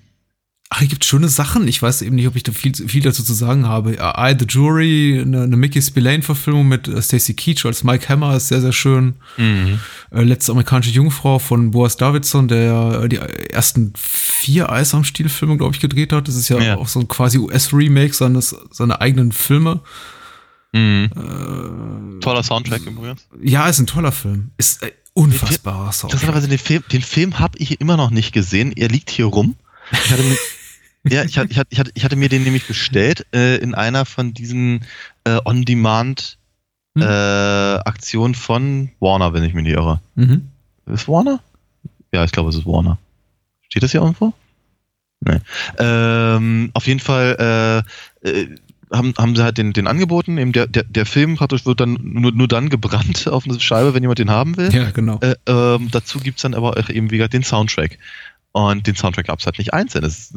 [0.70, 1.66] Ach, hier gibt schöne Sachen.
[1.70, 3.94] Ich weiß eben nicht, ob ich da viel, viel dazu zu sagen habe.
[3.94, 8.50] I, The Jury, eine, eine Mickey Spillane-Verfilmung mit äh, Stacey Keach als Mike Hammer ist
[8.50, 9.14] sehr, sehr schön.
[9.38, 9.80] Mhm.
[10.12, 15.56] Äh, letzte amerikanische Jungfrau von Boas Davidson, der äh, die ersten vier Eis am Stiel-Filme,
[15.56, 16.28] glaube ich, gedreht hat.
[16.28, 16.76] Das ist ja, ja.
[16.76, 19.80] auch so ein quasi US-Remake seines, seiner eigenen Filme.
[20.78, 21.10] Mhm.
[21.16, 23.28] Äh, Toller Soundtrack übrigens.
[23.42, 24.52] Ja, ist ein toller Film.
[24.58, 26.22] Ist äh, unfassbarer Soundtrack.
[26.22, 28.72] Interessanterweise, den Film, den Film habe ich immer noch nicht gesehen.
[28.76, 29.56] Er liegt hier rum.
[29.92, 30.24] Ich hatte,
[31.10, 34.34] ja, ich hatte, ich, hatte, ich hatte mir den nämlich bestellt äh, in einer von
[34.34, 34.86] diesen
[35.24, 36.38] äh, On-Demand
[36.96, 37.02] hm.
[37.02, 40.02] äh, Aktionen von Warner, wenn ich mich nicht irre.
[40.16, 40.50] Mhm.
[40.86, 41.42] Ist Warner?
[42.14, 42.98] Ja, ich glaube, es ist Warner.
[43.70, 44.34] Steht das hier irgendwo?
[45.20, 45.40] Nee.
[45.80, 47.84] Ähm, auf jeden Fall
[48.24, 48.56] äh, äh,
[48.92, 50.38] haben, haben sie halt den, den angeboten.
[50.38, 53.94] Eben der, der, der Film praktisch wird dann nur, nur dann gebrannt auf eine Scheibe,
[53.94, 54.74] wenn jemand den haben will.
[54.74, 55.20] Ja, genau.
[55.22, 57.98] Äh, ähm, dazu gibt's dann aber auch eben, wie gesagt, den Soundtrack.
[58.52, 60.02] Und den Soundtrack gab's halt nicht einzeln.
[60.02, 60.34] Das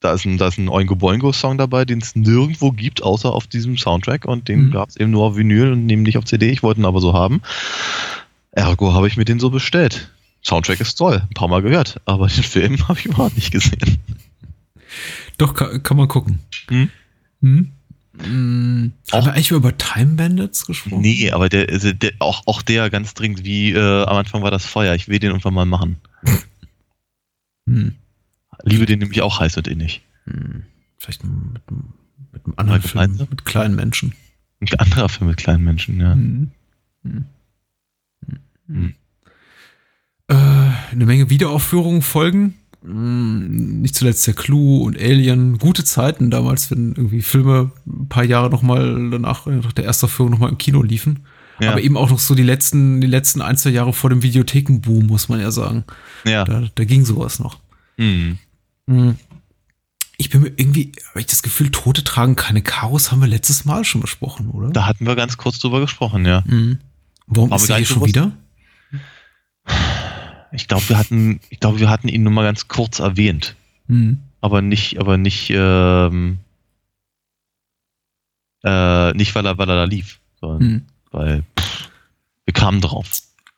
[0.00, 3.32] da ist ein, da ist ein Oingo Boingo Song dabei, den es nirgendwo gibt, außer
[3.32, 4.70] auf diesem Soundtrack und den mhm.
[4.72, 6.50] gab es eben nur auf Vinyl und nämlich auf CD.
[6.50, 7.42] Ich wollte ihn aber so haben.
[8.52, 10.10] Ergo habe ich mir den so bestellt.
[10.44, 13.98] Soundtrack ist toll, ein paar Mal gehört, aber den Film habe ich überhaupt nicht gesehen.
[15.38, 16.38] Doch, kann, kann man gucken.
[16.68, 16.90] Hm?
[17.42, 17.72] Hm?
[18.22, 21.02] Hm, auch, haben wir eigentlich über Time Bandits gesprochen?
[21.02, 24.50] Nee, aber der, also der, auch, auch der ganz dringend, wie äh, am Anfang war
[24.50, 24.94] das Feuer.
[24.94, 25.96] Ich will den irgendwann mal machen.
[27.68, 27.96] Hm.
[28.62, 30.02] Liebe den nämlich auch heiß und innig.
[30.26, 30.62] Hm,
[30.98, 31.68] vielleicht mit,
[32.32, 34.12] mit einem anderen Film, mit kleinen Menschen.
[34.60, 36.12] Ein anderer Film mit kleinen Menschen, ja.
[36.12, 36.52] Hm.
[37.02, 37.24] Hm.
[38.26, 38.38] hm.
[38.68, 38.94] hm.
[40.28, 40.34] Äh,
[40.92, 42.54] eine Menge Wiederaufführungen folgen.
[42.82, 45.58] Hm, nicht zuletzt der Clue und Alien.
[45.58, 47.72] Gute Zeiten damals, wenn irgendwie Filme
[48.06, 51.26] ein paar Jahre nochmal danach, nach der Erstaufführung nochmal im Kino liefen.
[51.60, 51.70] Ja.
[51.70, 55.06] Aber eben auch noch so die letzten, die letzten ein, zwei Jahre vor dem Videothekenboom,
[55.06, 55.84] muss man ja sagen.
[56.24, 56.44] Ja.
[56.44, 57.58] Da, da ging sowas noch.
[57.96, 58.38] Mhm.
[58.88, 59.16] Hm.
[60.18, 63.64] Ich bin mir irgendwie, habe ich das Gefühl, Tote tragen keine Chaos, haben wir letztes
[63.64, 64.70] Mal schon besprochen, oder?
[64.70, 66.42] Da hatten wir ganz kurz drüber gesprochen, ja.
[66.46, 66.78] Mhm.
[67.26, 68.32] Warum Aber ist er hier schon wieder?
[70.52, 73.56] Ich glaube, wir hatten, ich glaube, wir hatten ihn nur mal ganz kurz erwähnt.
[73.88, 74.18] Mhm.
[74.40, 76.38] Aber nicht, aber nicht, ähm,
[78.66, 80.82] äh, nicht weil er, weil er da lief, sondern mhm.
[81.12, 81.88] weil pff,
[82.44, 83.06] wir kamen drauf.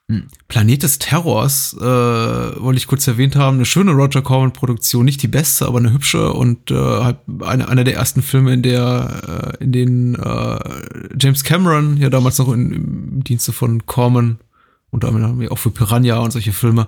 [0.09, 0.27] Hm.
[0.47, 5.27] Planet des Terrors, äh, wollte ich kurz erwähnt haben, eine schöne Roger Corman-Produktion, nicht die
[5.27, 9.63] beste, aber eine hübsche und äh, halt eine, einer der ersten Filme, in der, äh,
[9.63, 10.59] in denen äh,
[11.19, 14.39] James Cameron, ja damals noch in, im Dienste von Corman,
[14.91, 16.87] und damit auch für Piranha und solche Filme,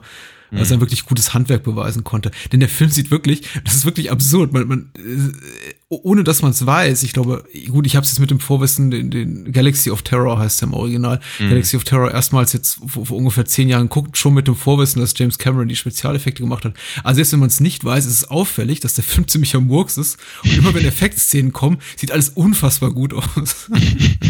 [0.52, 0.58] mhm.
[0.58, 2.32] dass er wirklich gutes Handwerk beweisen konnte.
[2.52, 4.54] Denn der Film sieht wirklich, das ist wirklich absurd.
[4.54, 8.20] Man, man, äh, ohne dass man es weiß, ich glaube, gut, ich habe es jetzt
[8.20, 11.20] mit dem Vorwissen, den, den Galaxy of Terror heißt er im Original.
[11.39, 11.49] Mhm.
[11.49, 15.02] Galaxy of Terror erstmals jetzt vor, vor, ungefähr zehn Jahren guckt, schon mit dem Vorwissen,
[15.02, 16.74] dass James Cameron die Spezialeffekte gemacht hat.
[17.04, 19.68] Also selbst wenn man es nicht weiß, ist es auffällig, dass der Film ziemlich am
[19.68, 20.18] Murks ist.
[20.43, 23.70] Und immer wenn Effektszenen kommen, sieht alles unfassbar gut aus.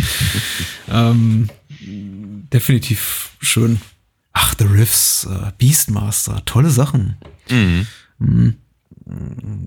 [0.92, 1.50] ähm,
[2.52, 3.80] definitiv schön.
[4.34, 7.18] Ach, The Riffs, äh, Beastmaster, tolle Sachen.
[7.50, 7.88] Mhm.
[8.20, 8.56] Mhm.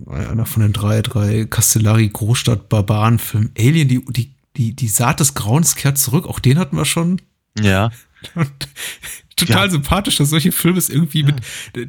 [0.08, 3.50] Einer von den drei, drei Castellari Großstadt Barbaren Filmen.
[3.58, 6.26] Alien, die, die, die, die Saat des Grauens kehrt zurück.
[6.26, 7.20] Auch den hatten wir schon.
[7.60, 7.90] Ja.
[8.34, 8.50] Und
[9.36, 9.70] total ja.
[9.70, 11.26] sympathisch, dass solche Filme es irgendwie ja.
[11.26, 11.42] mit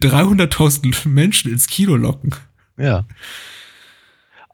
[0.04, 2.36] 300.000 Menschen ins Kino locken.
[2.78, 3.06] Ja.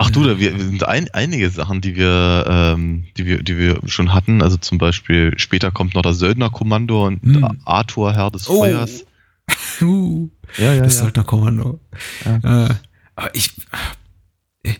[0.01, 3.57] Ach du, da wir, wir sind ein, einige Sachen, die wir, ähm, die wir, die
[3.57, 4.41] wir schon hatten.
[4.41, 7.59] Also zum Beispiel später kommt noch das Söldnerkommando und Hm.
[7.65, 8.59] Arthur Herr des Oh.
[8.59, 9.05] Feuers.
[9.81, 11.79] Uh, Ja, ja, das Söldnerkommando.
[12.25, 12.67] Ja.
[12.67, 12.73] Äh,
[13.15, 13.51] aber ich.
[14.63, 14.73] Äh,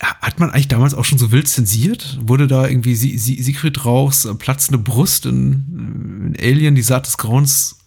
[0.00, 2.18] hat man eigentlich damals auch schon so wild zensiert?
[2.20, 7.06] Wurde da irgendwie Sie Sie Siegfried Rauchs äh, platzende Brust in, in Alien, die Saat
[7.06, 7.78] des Grauens,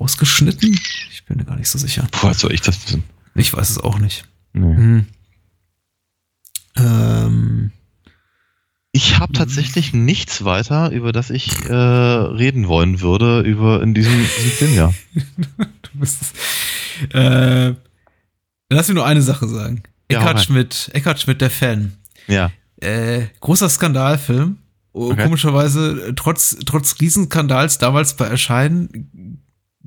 [0.00, 0.72] rausgeschnitten?
[1.12, 2.06] Ich bin mir gar nicht so sicher.
[2.20, 3.04] Boah, soll ich das wissen?
[3.34, 4.24] Ich weiß es auch nicht.
[4.52, 4.76] Nee.
[4.76, 5.06] Hm.
[6.76, 7.72] Ähm,
[8.92, 14.12] Ich habe tatsächlich nichts weiter, über das ich äh, reden wollen würde über in diesem,
[14.12, 14.94] diesem Film, ja.
[15.58, 16.18] du bist
[17.12, 17.74] äh,
[18.68, 19.82] lass mir nur eine Sache sagen.
[20.10, 20.38] Ja, rein.
[20.38, 21.92] Schmidt, Eckhard Schmidt, der Fan.
[22.26, 22.50] Ja.
[22.80, 24.58] Äh, großer Skandalfilm.
[24.92, 25.22] Oh, Okay.
[25.22, 29.40] Komischerweise, trotz, trotz Riesenskandals damals bei Erscheinen,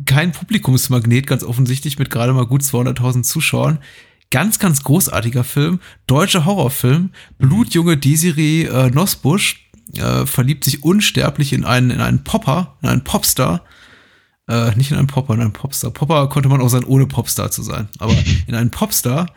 [0.05, 3.79] kein Publikumsmagnet, ganz offensichtlich, mit gerade mal gut 200.000 Zuschauern.
[4.33, 5.79] Ganz, ganz großartiger Film.
[6.07, 7.11] Deutscher Horrorfilm.
[7.37, 13.03] Blutjunge Desiree äh, Nosbusch äh, verliebt sich unsterblich in einen, in einen Popper, in einen
[13.03, 13.61] Popstar.
[14.49, 15.91] Äh, nicht in einen Popper, in einen Popstar.
[15.91, 17.89] Popper konnte man auch sein, ohne Popstar zu sein.
[17.99, 18.15] Aber
[18.47, 19.27] in einen Popstar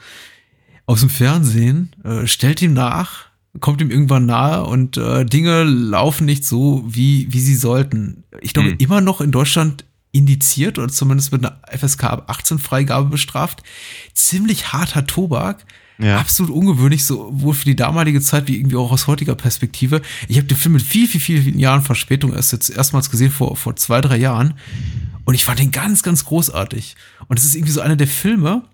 [0.86, 3.26] aus dem Fernsehen, äh, stellt ihm nach,
[3.60, 8.24] kommt ihm irgendwann nahe und äh, Dinge laufen nicht so, wie, wie sie sollten.
[8.40, 8.78] Ich glaube, Hm.
[8.78, 9.84] immer noch in Deutschland
[10.16, 13.62] indiziert oder zumindest mit einer FSK ab 18 Freigabe bestraft.
[14.14, 15.64] Ziemlich harter Tobak.
[15.98, 16.18] Ja.
[16.18, 20.02] Absolut ungewöhnlich, sowohl für die damalige Zeit wie irgendwie auch aus heutiger Perspektive.
[20.28, 23.30] Ich habe den Film mit viel, viel, viel, vielen Jahren Verspätung erst jetzt erstmals gesehen,
[23.30, 24.54] vor, vor zwei, drei Jahren.
[25.24, 26.96] Und ich fand den ganz, ganz großartig.
[27.28, 28.64] Und es ist irgendwie so einer der Filme,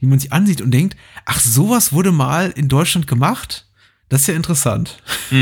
[0.00, 0.96] die man sich ansieht und denkt,
[1.26, 3.66] ach, sowas wurde mal in Deutschland gemacht.
[4.08, 5.02] Das ist ja interessant.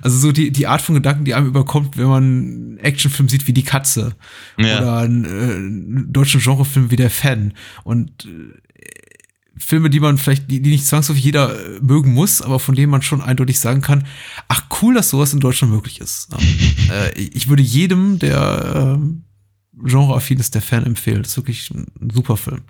[0.00, 3.46] Also so die, die Art von Gedanken, die einem überkommt, wenn man einen Actionfilm sieht
[3.46, 4.16] wie Die Katze
[4.58, 4.78] Ja.
[4.78, 7.52] oder einen, äh, einen deutschen Genrefilm wie Der Fan
[7.84, 8.58] und äh,
[9.58, 12.90] Filme, die man vielleicht, die, die nicht zwangsläufig jeder äh, mögen muss, aber von denen
[12.90, 14.06] man schon eindeutig sagen kann,
[14.48, 16.28] ach cool, dass sowas in Deutschland möglich ist.
[16.88, 16.94] Ja.
[16.94, 19.24] äh, ich würde jedem, der ähm,
[19.74, 21.22] genreaffin ist, der Fan empfehlen.
[21.22, 22.62] Das ist wirklich ein, ein super Film.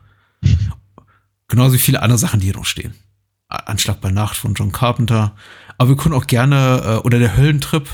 [1.49, 2.95] Genauso wie viele andere Sachen, die hier noch stehen.
[3.53, 5.35] Anschlag bei Nacht von John Carpenter.
[5.79, 7.89] Aber wir können auch gerne, äh, oder der Höllentrip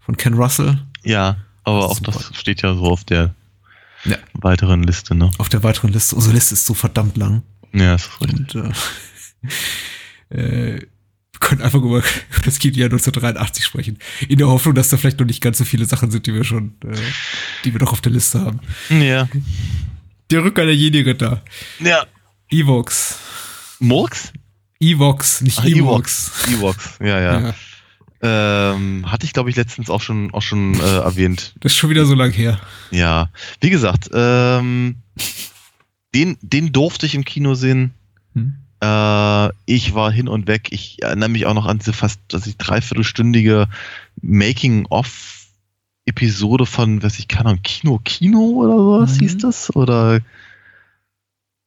[0.00, 2.12] von Ken Russell Ja, aber auch Super.
[2.12, 3.34] das steht ja so auf der
[4.04, 4.16] Ja.
[4.34, 5.30] weiteren Liste, ne?
[5.38, 6.16] auf der weiteren Liste.
[6.16, 7.42] Unsere Liste ist so verdammt lang.
[7.72, 8.54] Ja, das ist richtig.
[8.56, 8.74] Und
[10.30, 10.36] äh,
[10.76, 10.80] äh,
[11.32, 12.02] wir können einfach über,
[12.44, 13.98] das Kinojahr 1983 sprechen.
[14.28, 16.44] In der Hoffnung, dass da vielleicht noch nicht ganz so viele Sachen sind, die wir
[16.44, 16.96] schon, äh,
[17.64, 18.60] die wir noch auf der Liste haben.
[18.90, 19.28] Ja.
[20.30, 21.42] Der Rückkehr der Jedi-Ritter.
[21.80, 22.06] Ja.
[22.48, 23.18] Evox.
[23.80, 24.32] Murks?
[24.82, 26.30] Evox, nicht Ach, Evox.
[26.52, 27.40] Evox, ja, ja.
[27.40, 27.54] Ja.
[28.24, 31.54] Ähm, hatte ich, glaube ich, letztens auch schon, auch schon äh, erwähnt.
[31.60, 32.60] Das ist schon wieder so lang her.
[32.90, 33.30] Ja.
[33.60, 34.96] Wie gesagt, ähm,
[36.14, 37.92] den, den durfte ich im Kino sehen.
[38.34, 38.54] Hm.
[38.80, 40.68] Äh, ich war hin und weg.
[40.70, 43.66] Ich erinnere mich auch noch an diese fast dass ich dreiviertelstündige
[44.20, 49.18] Making-of-Episode von, weiß ich, keine Ahnung, Kino Kino oder sowas Mhm.
[49.20, 49.74] hieß das?
[49.74, 50.20] Oder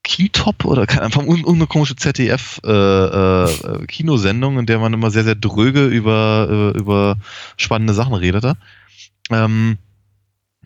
[0.05, 5.23] Kintop oder keine Ahnung, irgendeine komische ZDF äh, äh, Kinosendung, in der man immer sehr,
[5.23, 7.17] sehr dröge über, äh, über
[7.57, 8.55] spannende Sachen redete.
[9.31, 9.77] Ähm,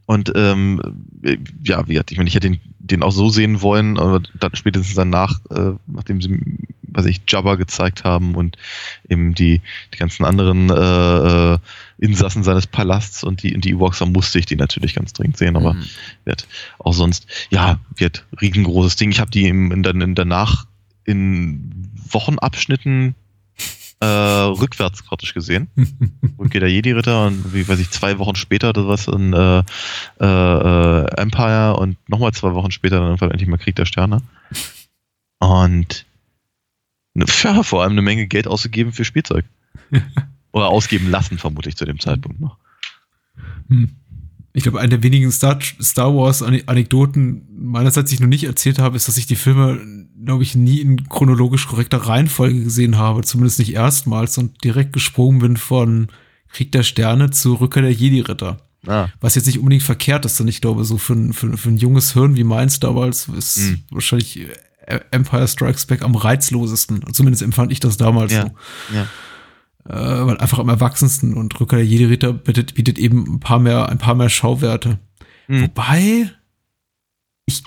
[0.05, 0.81] und ähm,
[1.63, 2.59] ja, wie gesagt, ich meine, ich hätte den,
[2.91, 6.39] den auch so sehen wollen, aber dann spätestens danach, äh, nachdem sie,
[6.83, 8.57] weiß ich, Jabba gezeigt haben und
[9.07, 9.61] eben die,
[9.93, 11.57] die ganzen anderen äh, äh,
[11.99, 15.37] Insassen seines Palasts und die, und die Ewoks, dann musste ich die natürlich ganz dringend
[15.37, 15.85] sehen, aber Mhm.
[16.25, 16.47] wird
[16.79, 19.11] auch sonst, ja, wird riesengroßes Ding.
[19.11, 20.65] Ich habe die im, in, dann in, danach
[21.05, 23.15] in Wochenabschnitten
[23.99, 25.69] äh, rückwärts praktisch gesehen.
[26.39, 29.63] Rückkehr der Jedi-Ritter und wie weiß ich, zwei Wochen später das was in äh,
[30.19, 34.21] äh, äh, Empire und nochmal zwei Wochen später dann endlich mal Krieg der Sterne.
[35.39, 36.05] Und
[37.13, 39.45] ne, ja, vor allem eine Menge Geld ausgegeben für Spielzeug.
[40.51, 42.57] Oder ausgeben lassen, vermute ich zu dem Zeitpunkt noch.
[43.67, 43.98] Hm.
[44.53, 48.45] Ich glaube, eine der wenigen Star, Star Wars Ane- Anekdoten meinerseits, die ich noch nicht
[48.45, 49.79] erzählt habe, ist, dass ich die Filme,
[50.25, 53.21] glaube ich, nie in chronologisch korrekter Reihenfolge gesehen habe.
[53.23, 56.07] Zumindest nicht erstmals und direkt gesprungen bin von
[56.51, 58.57] Krieg der Sterne zu Rückkehr der Jedi-Ritter.
[58.87, 61.69] Ah, Was jetzt nicht unbedingt verkehrt ist, denn ich glaube, so für ein, für, für
[61.69, 63.79] ein junges Hirn wie meins damals ist Mhm.
[63.91, 64.39] wahrscheinlich
[64.87, 67.03] äh, Empire Strikes Back am reizlosesten.
[67.13, 68.43] Zumindest empfand ich das damals Ja.
[68.43, 68.95] so.
[68.95, 69.05] ja.
[69.86, 73.89] Äh, weil einfach am erwachsensten und Rückkehr der Jedi-Ritter bietet, bietet eben ein paar mehr,
[73.89, 74.99] ein paar mehr Schauwerte.
[75.47, 75.63] Hm.
[75.63, 76.32] Wobei,
[77.45, 77.63] ich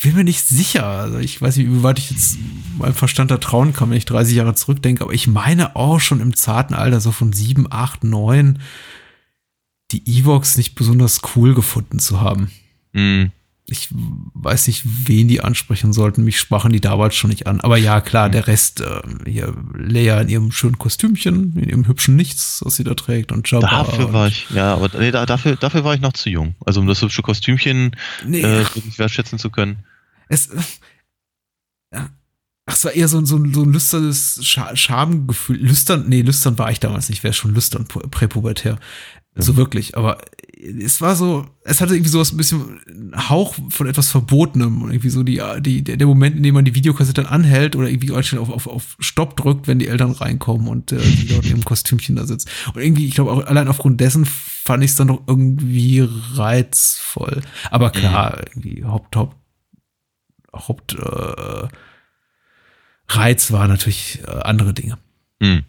[0.00, 0.86] bin mir nicht sicher.
[0.86, 2.38] Also ich weiß nicht, wie weit ich jetzt
[2.78, 6.20] meinem Verstand da trauen kann, wenn ich 30 Jahre zurückdenke, aber ich meine auch schon
[6.20, 8.60] im zarten Alter, so von 7, 8, 9,
[9.90, 12.50] die Evox nicht besonders cool gefunden zu haben.
[12.92, 13.32] Hm.
[13.70, 16.24] Ich weiß nicht, wen die ansprechen sollten.
[16.24, 17.60] Mich sprachen die damals schon nicht an.
[17.60, 22.16] Aber ja, klar, der Rest, äh, hier, Leia in ihrem schönen Kostümchen, in ihrem hübschen
[22.16, 23.68] Nichts, was sie da trägt und Jabba.
[23.68, 26.54] Dafür war ich, ja, aber nee, da, dafür, dafür war ich noch zu jung.
[26.64, 27.94] Also um das hübsche Kostümchen
[28.26, 28.40] Nee.
[28.40, 29.84] äh, wirklich wertschätzen zu können.
[30.28, 30.48] Es,
[31.92, 32.10] ja.
[32.66, 35.56] Ach, es war eher so, ein- so, ein- so ein lüsternes Scha Schamgefühl.
[35.56, 38.78] Lüstern, nee, lüstern war ich damals nicht, wäre schon lüstern, pu- präpubertär.
[39.34, 40.18] So wirklich, aber
[40.60, 44.82] es war so, es hatte irgendwie sowas ein bisschen einen Hauch von etwas Verbotenem.
[44.82, 47.88] Und irgendwie so die, die, der, Moment, in dem man die Videokassette dann anhält oder
[47.88, 51.64] irgendwie auf, auf, auf Stopp drückt, wenn die Eltern reinkommen und äh, die dort ihrem
[51.64, 52.50] Kostümchen da sitzt.
[52.74, 57.42] Und irgendwie, ich glaube, auch allein aufgrund dessen fand ich es dann doch irgendwie reizvoll.
[57.70, 59.36] Aber klar, irgendwie Haupt, Haupt,
[60.52, 61.68] Haupt, äh,
[63.10, 64.98] Reiz war natürlich äh, andere Dinge.
[65.40, 65.64] Hm.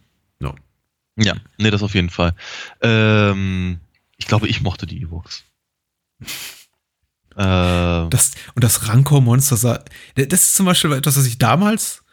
[1.21, 1.35] Ja.
[1.57, 2.35] Nee, das auf jeden Fall.
[2.81, 3.79] Ähm,
[4.17, 5.43] ich glaube, ich mochte die Ewoks.
[7.35, 9.83] Äh, Das, und das Rancor-Monster sah,
[10.15, 12.03] das ist zum Beispiel etwas, was ich damals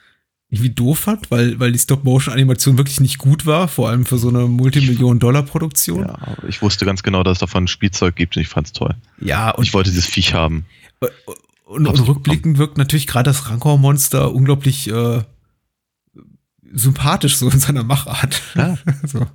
[0.51, 4.29] irgendwie doof fand, weil, weil die Stop-Motion-Animation wirklich nicht gut war, vor allem für so
[4.29, 6.03] eine Multimillionen-Dollar-Produktion.
[6.03, 8.95] ja, ich wusste ganz genau, dass es davon ein Spielzeug gibt und ich fand's toll.
[9.21, 10.67] Ja, und, ich wollte dieses Viech haben.
[11.01, 15.23] und, hab's und nicht rückblickend wirkt natürlich gerade das Rancor-Monster unglaublich äh,
[16.77, 18.41] sympathisch so in seiner Machart.
[18.55, 18.77] Ja.
[19.07, 19.27] so.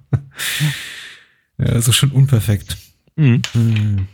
[1.57, 2.77] ja, so schon unperfekt.
[3.15, 3.41] Mhm.
[3.53, 4.07] Hm.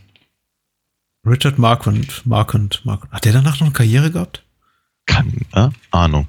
[1.25, 3.11] Richard Marquand, Marquand, Marquand.
[3.11, 4.43] Hat der danach noch eine Karriere gehabt?
[5.05, 6.27] Keine Ahnung.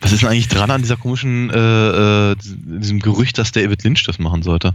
[0.00, 3.84] Was ist denn eigentlich dran an dieser komischen, äh, äh, diesem Gerücht, dass der David
[3.84, 4.74] Lynch das machen sollte?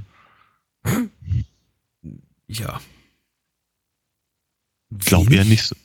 [2.47, 2.79] Ja.
[4.97, 5.75] Ich glaube eher nicht so.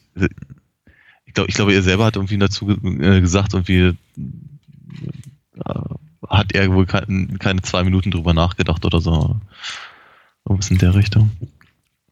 [1.24, 3.94] Ich glaube, ich glaube, er selber hat irgendwie dazu äh, gesagt, irgendwie äh,
[6.28, 9.36] hat er wohl kein, keine zwei Minuten drüber nachgedacht oder so.
[10.44, 11.30] Irgendwas in der Richtung.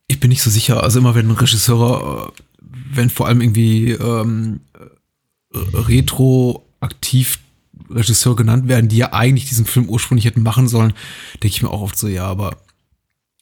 [0.06, 0.82] Ich bin nicht so sicher.
[0.82, 2.42] Also immer wenn Regisseure, äh,
[2.90, 7.38] wenn vor allem irgendwie ähm, äh, retroaktiv
[7.90, 10.92] Regisseur genannt werden, die ja eigentlich diesen Film ursprünglich hätten machen sollen,
[11.34, 12.56] denke ich mir auch oft so, ja, aber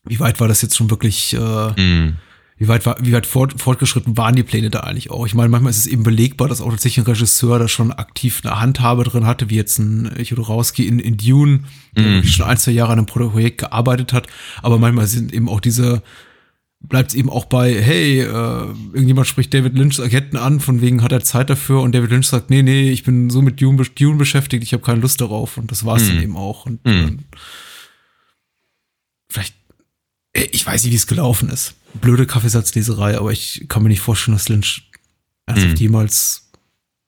[0.05, 2.17] wie weit war das jetzt schon wirklich, äh, Mhm.
[2.59, 5.27] Wie weit war, wie weit fort, fortgeschritten waren die Pläne da eigentlich auch?
[5.27, 8.41] Ich meine, manchmal ist es eben belegbar, dass auch tatsächlich ein Regisseur da schon aktiv
[8.45, 11.61] eine Handhabe drin hatte, wie jetzt ein Jodorowsky in, in Dune,
[11.97, 12.25] der Mhm.
[12.25, 14.27] schon ein, zwei Jahre an einem Projekt gearbeitet hat.
[14.63, 16.03] Aber manchmal sind eben auch diese,
[16.81, 21.03] bleibt es eben auch bei, hey, äh, irgendjemand spricht David Lynchs Agenten an, von wegen
[21.03, 23.83] hat er Zeit dafür und David Lynch sagt, nee, nee, ich bin so mit Dune,
[23.99, 26.23] Dune beschäftigt, ich habe keine Lust darauf und das war es dann Mhm.
[26.23, 26.65] eben auch.
[26.65, 26.93] Und Mhm.
[27.33, 27.37] äh,
[29.31, 29.55] vielleicht,
[30.53, 31.75] ich weiß nicht, wie es gelaufen ist.
[32.01, 34.91] Blöde Kaffeesatzleserei, aber ich kann mir nicht vorstellen, dass Lynch
[35.47, 35.81] ernsthaft Mhm.
[35.81, 36.51] jemals,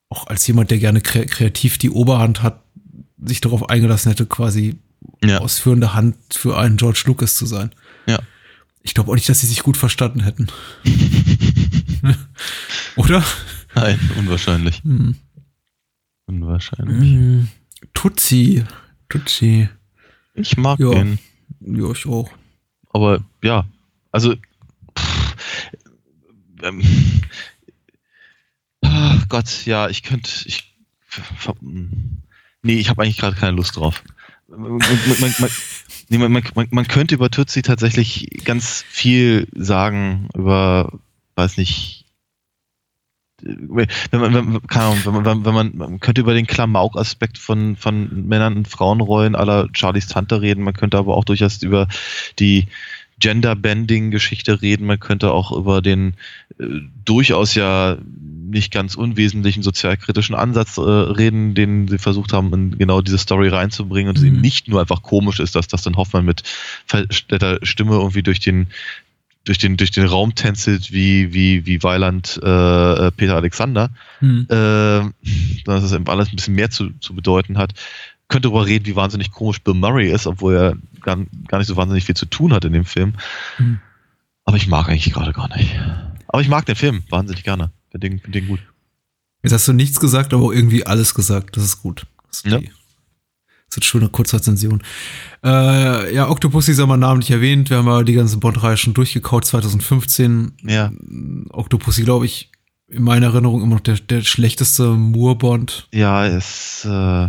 [0.08, 2.62] auch als jemand, der gerne kre kreativ die Oberhand hat,
[3.24, 4.76] sich darauf eingelassen hätte, quasi
[5.24, 5.38] Ja.
[5.38, 7.70] ausführende Hand für einen George Lucas zu sein.
[8.06, 8.18] Ja.
[8.82, 10.48] Ich glaube auch nicht, dass sie sich gut verstanden hätten.
[12.96, 13.24] Oder?
[13.74, 14.82] Nein, unwahrscheinlich.
[14.82, 15.16] Hm.
[16.26, 17.10] Unwahrscheinlich.
[17.12, 17.48] Hm.
[17.94, 18.64] Tutsi.
[19.08, 19.68] Tutsi.
[20.34, 20.90] Ich mag Ja.
[20.90, 21.18] den.
[21.60, 22.30] Ja, ich auch.
[22.92, 23.66] Aber ja,
[24.12, 24.34] also.
[26.62, 26.82] Ähm,
[28.82, 30.30] ach Gott, ja, ich könnte.
[30.46, 30.74] Ich,
[31.06, 34.02] ver- nee, ich habe eigentlich gerade keine Lust drauf.
[34.48, 35.50] Man, man, man, man,
[36.08, 40.98] nee, man, man, man könnte über Tutsi tatsächlich ganz viel sagen, über,
[41.36, 42.06] weiß nicht,
[43.40, 43.88] wenn
[44.20, 47.76] man, wenn, man- keine Ahnung, man, wenn, wenn man, man könnte über den Klamauk-Aspekt von,
[47.76, 51.86] von Männern und Frauenrollen aller Charlies Tante reden, man könnte aber auch durchaus über
[52.38, 52.66] die
[53.20, 56.14] Gender-Bending-Geschichte reden, man könnte auch über den
[56.58, 56.64] äh,
[57.04, 57.96] durchaus ja
[58.50, 63.48] nicht ganz unwesentlichen sozialkritischen Ansatz äh, reden, den sie versucht haben, in genau diese Story
[63.48, 64.28] reinzubringen und es Mhm.
[64.28, 66.42] eben nicht nur einfach komisch ist, dass das dann Hoffmann mit
[66.86, 68.68] verstellter Stimme irgendwie durch den
[69.44, 73.90] durch den durch den Raum tänzelt wie wie wie Weiland äh, Peter Alexander,
[74.20, 74.46] Hm.
[74.50, 75.12] äh, sondern
[75.64, 77.72] dass es eben alles ein bisschen mehr zu, zu bedeuten hat.
[78.28, 81.16] Könnte darüber reden, wie wahnsinnig komisch Bill Murray ist, obwohl er gar,
[81.48, 83.14] gar nicht so wahnsinnig viel zu tun hat in dem Film.
[83.56, 83.78] Hm.
[84.44, 85.74] Aber ich mag eigentlich gerade gar nicht.
[86.28, 87.70] Aber ich mag den Film wahnsinnig gerne.
[87.90, 88.60] Finde den, find den gut.
[89.42, 91.56] Jetzt hast du nichts gesagt, aber irgendwie alles gesagt.
[91.56, 92.06] Das ist gut.
[92.28, 92.58] Das ist, Ja.
[92.58, 92.74] die, das
[93.70, 94.82] ist eine schöne Kurzrezension.
[95.44, 97.70] Äh, ja, Octopussy sei mal namentlich erwähnt.
[97.70, 100.52] Wir haben ja die ganze Bond-Reihe schon durchgekaut, 2015.
[100.64, 100.90] Ja,
[101.50, 102.50] Octopussy, glaube ich,
[102.88, 105.88] in meiner Erinnerung immer noch der, der schlechteste Moore-Bond.
[105.92, 107.28] ja, ist äh,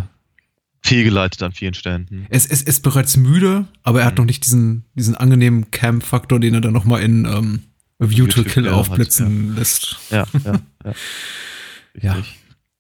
[0.82, 2.08] fehlgeleitet an vielen Stellen.
[2.10, 2.26] Hm.
[2.30, 4.18] Es, es ist bereits müde, aber er hat Mhm.
[4.20, 7.60] noch nicht diesen, diesen angenehmen Camp-Faktor, den er dann noch mal in ähm,
[8.00, 9.98] View to Kill Kill hat, aufblitzen lässt.
[10.10, 10.94] Ja, ja, ja.
[12.02, 12.18] Ja.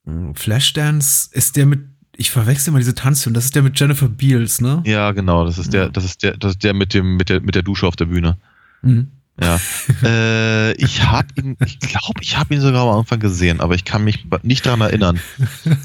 [0.05, 1.81] Mm, Flashdance ist der mit,
[2.15, 4.81] ich verwechsel mal diese Tanzfilm, das ist der mit Jennifer Beals, ne?
[4.85, 5.43] Ja, genau.
[5.45, 5.89] Das ist der, Ja.
[5.89, 8.05] das ist der, das ist der mit dem, mit der, mit der Dusche auf der
[8.05, 8.37] Bühne.
[8.81, 9.07] Mhm.
[9.41, 9.59] Ja.
[10.03, 13.85] äh, ich habe ihn, ich glaube, ich habe ihn sogar am Anfang gesehen, aber ich
[13.85, 15.19] kann mich nicht daran erinnern.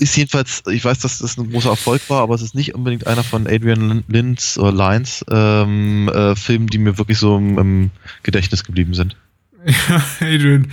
[0.00, 3.06] Ist jedenfalls, ich weiß, dass das ein großer Erfolg war, aber es ist nicht unbedingt
[3.06, 7.90] einer von Adrian Lins oder Lines ähm, äh, Filmen, die mir wirklich so im, im
[8.22, 9.16] Gedächtnis geblieben sind.
[9.64, 10.72] Ja, Adrian.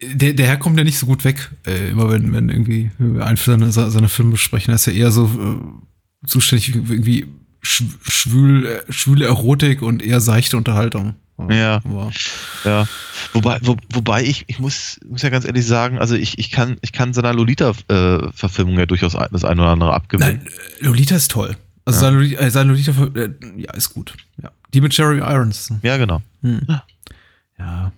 [0.00, 3.26] Der, der Herr kommt ja nicht so gut weg, äh, immer wenn, wenn irgendwie wir
[3.26, 4.72] einen seiner, seine Filme besprechen.
[4.72, 7.26] Er ist ja eher so äh, zuständig irgendwie
[7.60, 11.16] schwül, äh, schwüle Erotik und eher seichte Unterhaltung.
[11.48, 11.80] Ja.
[11.84, 12.12] Wow.
[12.64, 12.88] Ja.
[13.32, 16.78] Wobei, wo, wobei ich, ich muss, muss ja ganz ehrlich sagen, also ich, ich kann,
[16.80, 20.42] ich kann seiner Lolita-Verfilmung äh, ja durchaus das eine oder andere abgewinnen.
[20.42, 21.56] Nein, Lolita ist toll.
[21.84, 22.50] Also ja.
[22.50, 24.14] seine, äh, Lolita, äh, ja, ist gut.
[24.42, 24.50] Ja.
[24.74, 25.72] Die mit Jerry Irons.
[25.82, 26.22] Ja, genau.
[26.42, 26.60] Hm.
[27.58, 27.92] Ja.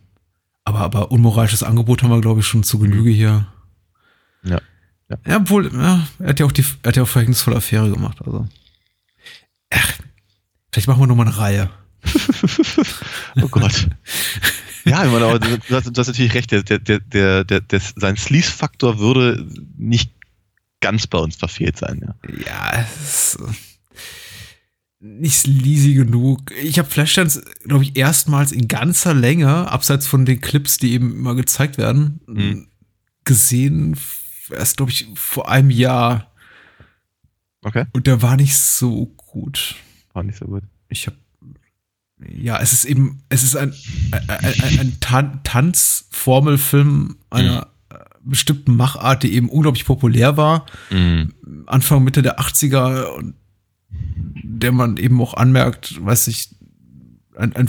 [0.65, 3.47] Aber, aber unmoralisches Angebot haben wir, glaube ich, schon zu Genüge hier.
[4.45, 4.61] Ja.
[5.09, 7.91] Ja, ja obwohl, ja, er hat ja auch die, er hat ja auch verhängnisvolle Affäre
[7.91, 8.47] gemacht, also.
[9.71, 9.93] Ach,
[10.73, 11.71] vielleicht machen wir noch mal eine Reihe.
[13.43, 13.89] oh Gott.
[14.85, 17.81] Ja, ich meine, aber du hast, du hast natürlich recht, der, der, der, der, der,
[17.97, 19.47] sein Sleaze-Faktor würde
[19.77, 20.13] nicht
[20.81, 22.15] ganz bei uns verfehlt sein, ja.
[22.45, 23.41] Ja, es ist
[25.01, 26.53] nicht sleazy genug.
[26.63, 31.13] Ich habe Flashdance, glaube ich, erstmals in ganzer Länge, abseits von den Clips, die eben
[31.13, 32.69] immer gezeigt werden, mhm.
[33.25, 33.97] gesehen,
[34.51, 36.31] erst, glaube ich, vor einem Jahr.
[37.63, 37.87] Okay.
[37.93, 39.77] Und der war nicht so gut.
[40.13, 40.65] War nicht so gut.
[40.89, 41.17] Ich habe
[42.29, 43.73] ja, es ist eben, es ist ein,
[44.13, 48.31] ein, ein, ein Tan Tanzformelfilm einer mhm.
[48.31, 50.67] bestimmten Machart, die eben unglaublich populär war.
[50.91, 51.35] Mhm.
[51.67, 53.35] Anfang, Mitte der 80er und
[54.43, 56.51] der man eben auch anmerkt, weiß ich,
[57.37, 57.69] ein, ein,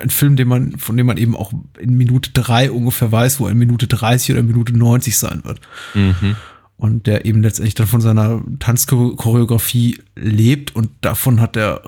[0.00, 3.46] ein, Film, den man, von dem man eben auch in Minute drei ungefähr weiß, wo
[3.46, 5.60] in Minute 30 oder in Minute 90 sein wird.
[5.94, 6.36] Mhm
[6.82, 11.80] und der eben letztendlich dann von seiner Tanzchoreografie lebt und davon hat er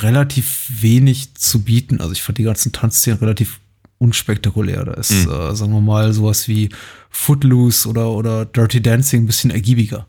[0.00, 2.00] relativ wenig zu bieten.
[2.00, 3.60] Also ich fand die ganzen Tanzszenen relativ
[3.98, 4.84] unspektakulär.
[4.86, 5.30] Da ist, mhm.
[5.30, 6.68] äh, sagen wir mal, sowas wie
[7.10, 10.08] Footloose oder, oder Dirty Dancing ein bisschen ergiebiger.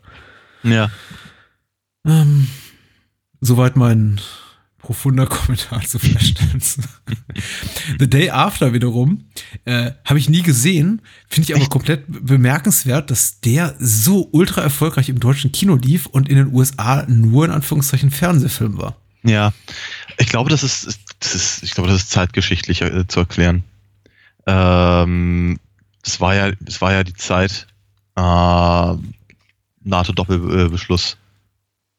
[0.63, 0.89] Ja.
[2.07, 2.47] Ähm,
[3.41, 4.19] soweit mein
[4.81, 6.81] profunder Kommentar zu Flashdance.
[7.99, 9.25] The Day After wiederum
[9.65, 15.09] äh, habe ich nie gesehen, finde ich aber komplett bemerkenswert, dass der so ultra erfolgreich
[15.09, 18.97] im deutschen Kino lief und in den USA nur in Anführungszeichen Fernsehfilm war.
[19.23, 19.53] Ja,
[20.17, 23.63] ich glaube, das ist, das ist ich glaube, das ist zeitgeschichtlich äh, zu erklären.
[24.47, 25.59] Ähm,
[26.03, 27.67] das war ja, das war ja die Zeit
[28.15, 28.95] äh,
[29.83, 31.17] NATO-Doppelbeschluss.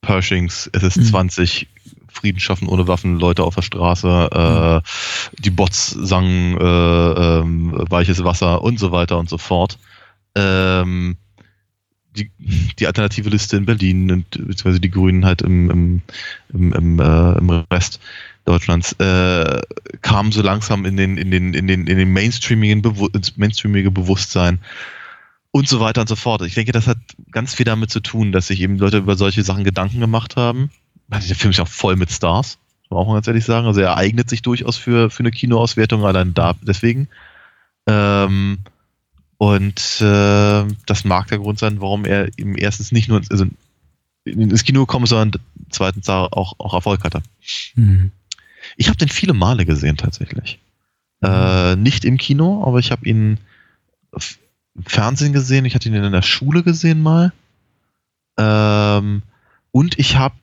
[0.03, 1.82] Pershings, SS-20, mhm.
[2.23, 7.45] Frieden schaffen ohne Waffen, Leute auf der Straße, äh, die Bots sangen äh, äh,
[7.91, 9.77] weiches Wasser und so weiter und so fort.
[10.37, 11.17] Ähm,
[12.17, 12.31] die,
[12.79, 16.03] die alternative Liste in Berlin und beziehungsweise die Grünen halt im, im,
[16.53, 17.99] im, im, äh, im Rest
[18.45, 19.61] Deutschlands äh,
[20.03, 22.83] kamen so langsam in den in den in den in den mainstreamigen
[23.15, 24.61] ins mainstreamige Bewusstsein
[25.51, 26.43] und so weiter und so fort.
[26.43, 26.99] Ich denke, das hat
[27.33, 30.71] ganz viel damit zu tun, dass sich eben Leute über solche Sachen Gedanken gemacht haben
[31.11, 33.67] also der Film ist ja voll mit Stars, muss man auch mal ganz ehrlich sagen.
[33.67, 37.09] Also er eignet sich durchaus für, für eine Kinoauswertung, allein da deswegen.
[37.87, 38.59] Ähm,
[39.39, 43.47] und äh, das mag der Grund sein, warum er eben erstens nicht nur also
[44.25, 45.41] ins Kino gekommen ist, sondern
[45.71, 47.23] zweitens auch, auch Erfolg hatte.
[47.75, 48.13] Mhm.
[48.77, 50.61] Ich habe den viele Male gesehen tatsächlich.
[51.21, 51.29] Mhm.
[51.29, 53.39] Äh, nicht im Kino, aber ich habe ihn
[54.75, 57.33] im Fernsehen gesehen, ich hatte ihn in der Schule gesehen mal.
[58.39, 59.23] Ähm,
[59.73, 60.35] und ich habe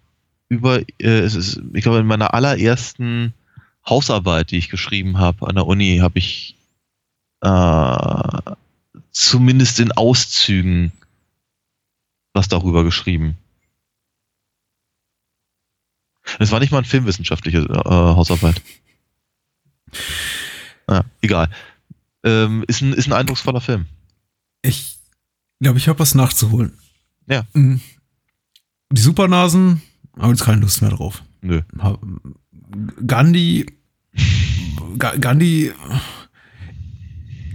[0.49, 3.33] über, äh, es ist, ich glaube, in meiner allerersten
[3.87, 6.55] Hausarbeit, die ich geschrieben habe an der Uni, habe ich
[7.41, 8.55] äh,
[9.11, 10.91] zumindest in Auszügen
[12.33, 13.37] was darüber geschrieben.
[16.37, 18.61] Es war nicht mal eine filmwissenschaftliche äh, Hausarbeit.
[20.87, 21.49] Ja, egal.
[22.23, 23.87] Ähm, ist, ein, ist ein eindrucksvoller Film.
[24.61, 24.97] Ich
[25.59, 26.77] glaube, ich habe was nachzuholen.
[27.27, 27.45] Ja.
[27.53, 27.81] Mhm.
[28.91, 29.81] Die Supernasen
[30.19, 31.23] habe jetzt keine Lust mehr drauf.
[31.41, 31.61] Nö.
[33.05, 33.65] Gandhi,
[34.97, 35.71] Gandhi,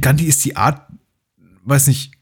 [0.01, 0.83] Gandhi ist die Art,
[1.65, 2.13] weiß nicht,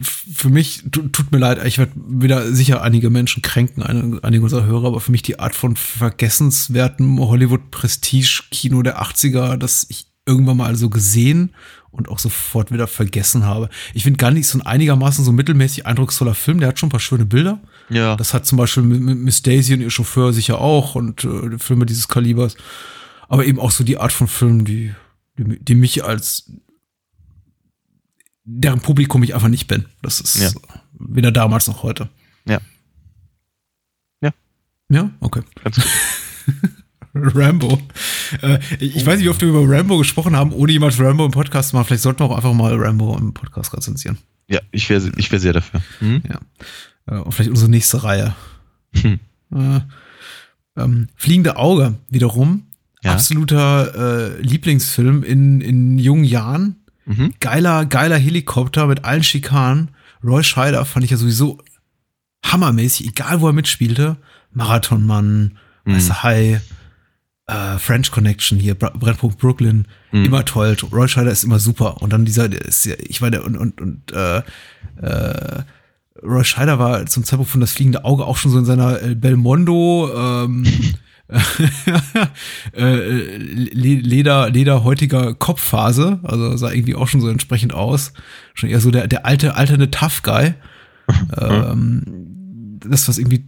[0.00, 3.82] für mich, tut mir leid, ich werde wieder sicher einige Menschen kränken,
[4.22, 10.06] einige unserer Hörer, aber für mich die Art von vergessenswertem Hollywood-Prestige-Kino der 80er, das ich
[10.26, 11.54] irgendwann mal so gesehen
[11.90, 13.68] und auch sofort wieder vergessen habe.
[13.94, 16.60] Ich finde Gandhi ist so ein einigermaßen so mittelmäßig eindrucksvoller Film.
[16.60, 17.60] Der hat schon ein paar schöne Bilder.
[17.88, 18.16] Ja.
[18.16, 22.08] Das hat zum Beispiel Miss Daisy und ihr Chauffeur sicher auch und äh, Filme dieses
[22.08, 22.56] Kalibers.
[23.28, 24.94] Aber eben auch so die Art von Filmen, die,
[25.38, 26.50] die, die mich als
[28.44, 29.86] deren Publikum ich einfach nicht bin.
[30.02, 30.50] Das ist ja.
[30.98, 32.08] weder damals noch heute.
[32.46, 32.60] Ja.
[34.88, 35.10] Ja?
[35.20, 35.42] Okay.
[35.62, 35.86] Ganz gut.
[37.14, 37.80] Rambo.
[38.42, 41.30] Äh, ich weiß nicht, wie oft wir über Rambo gesprochen haben, ohne jemals Rambo im
[41.30, 41.86] Podcast zu machen.
[41.86, 44.18] Vielleicht sollten wir auch einfach mal Rambo im Podcast rezensieren.
[44.48, 45.80] Ja, ich wäre ich wär sehr dafür.
[46.00, 46.22] Hm?
[46.28, 46.40] Ja.
[47.06, 48.34] Äh, und vielleicht unsere nächste Reihe.
[48.94, 49.20] Hm.
[49.54, 49.80] Äh,
[50.76, 52.66] ähm, Fliegende Auge wiederum.
[53.02, 53.12] Ja.
[53.12, 56.76] Absoluter äh, Lieblingsfilm in, in jungen Jahren.
[57.04, 57.34] Mhm.
[57.38, 59.90] Geiler, geiler Helikopter mit allen Schikanen.
[60.22, 61.58] Roy Scheider fand ich ja sowieso
[62.44, 64.16] hammermäßig, egal wo er mitspielte.
[64.52, 65.94] Marathonmann, mhm.
[65.94, 66.62] Weiße Hai,
[67.46, 70.24] äh, French Connection hier, Brennpunkt Brooklyn, mhm.
[70.24, 70.74] immer toll.
[70.90, 72.00] Roy Scheider ist immer super.
[72.00, 74.38] Und dann dieser, ist ja, ich meine, und, und, und äh,
[75.02, 75.62] äh,
[76.22, 79.14] Roy Scheider war zum Zeitpunkt von das fliegende Auge auch schon so in seiner äh,
[79.14, 80.64] Belmondo ähm,
[82.72, 88.12] äh, Leder, lederhäutiger Kopfphase, also sah irgendwie auch schon so entsprechend aus.
[88.54, 90.54] Schon eher so der, der alte, alternde Tough Guy.
[91.40, 93.44] ähm, das, was irgendwie,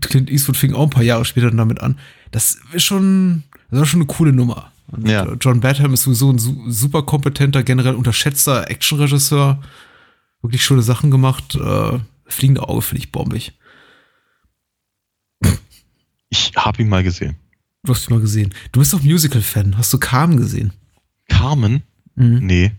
[0.00, 1.98] Clint Eastwood fing auch ein paar Jahre später damit an.
[2.30, 4.70] Das ist schon, das war schon eine coole Nummer.
[4.92, 5.26] Und ja.
[5.40, 9.60] John Badham ist sowieso ein super kompetenter, generell unterschätzter Actionregisseur.
[10.42, 11.54] Wirklich schöne Sachen gemacht.
[11.54, 13.52] Äh, Fliegende Auge finde ich bombig.
[16.28, 17.36] Ich habe ihn mal gesehen.
[17.82, 18.54] Du hast ihn mal gesehen.
[18.72, 19.76] Du bist doch Musical-Fan.
[19.76, 20.72] Hast du Carmen gesehen?
[21.28, 21.82] Carmen?
[22.14, 22.38] Mhm.
[22.46, 22.72] Nee.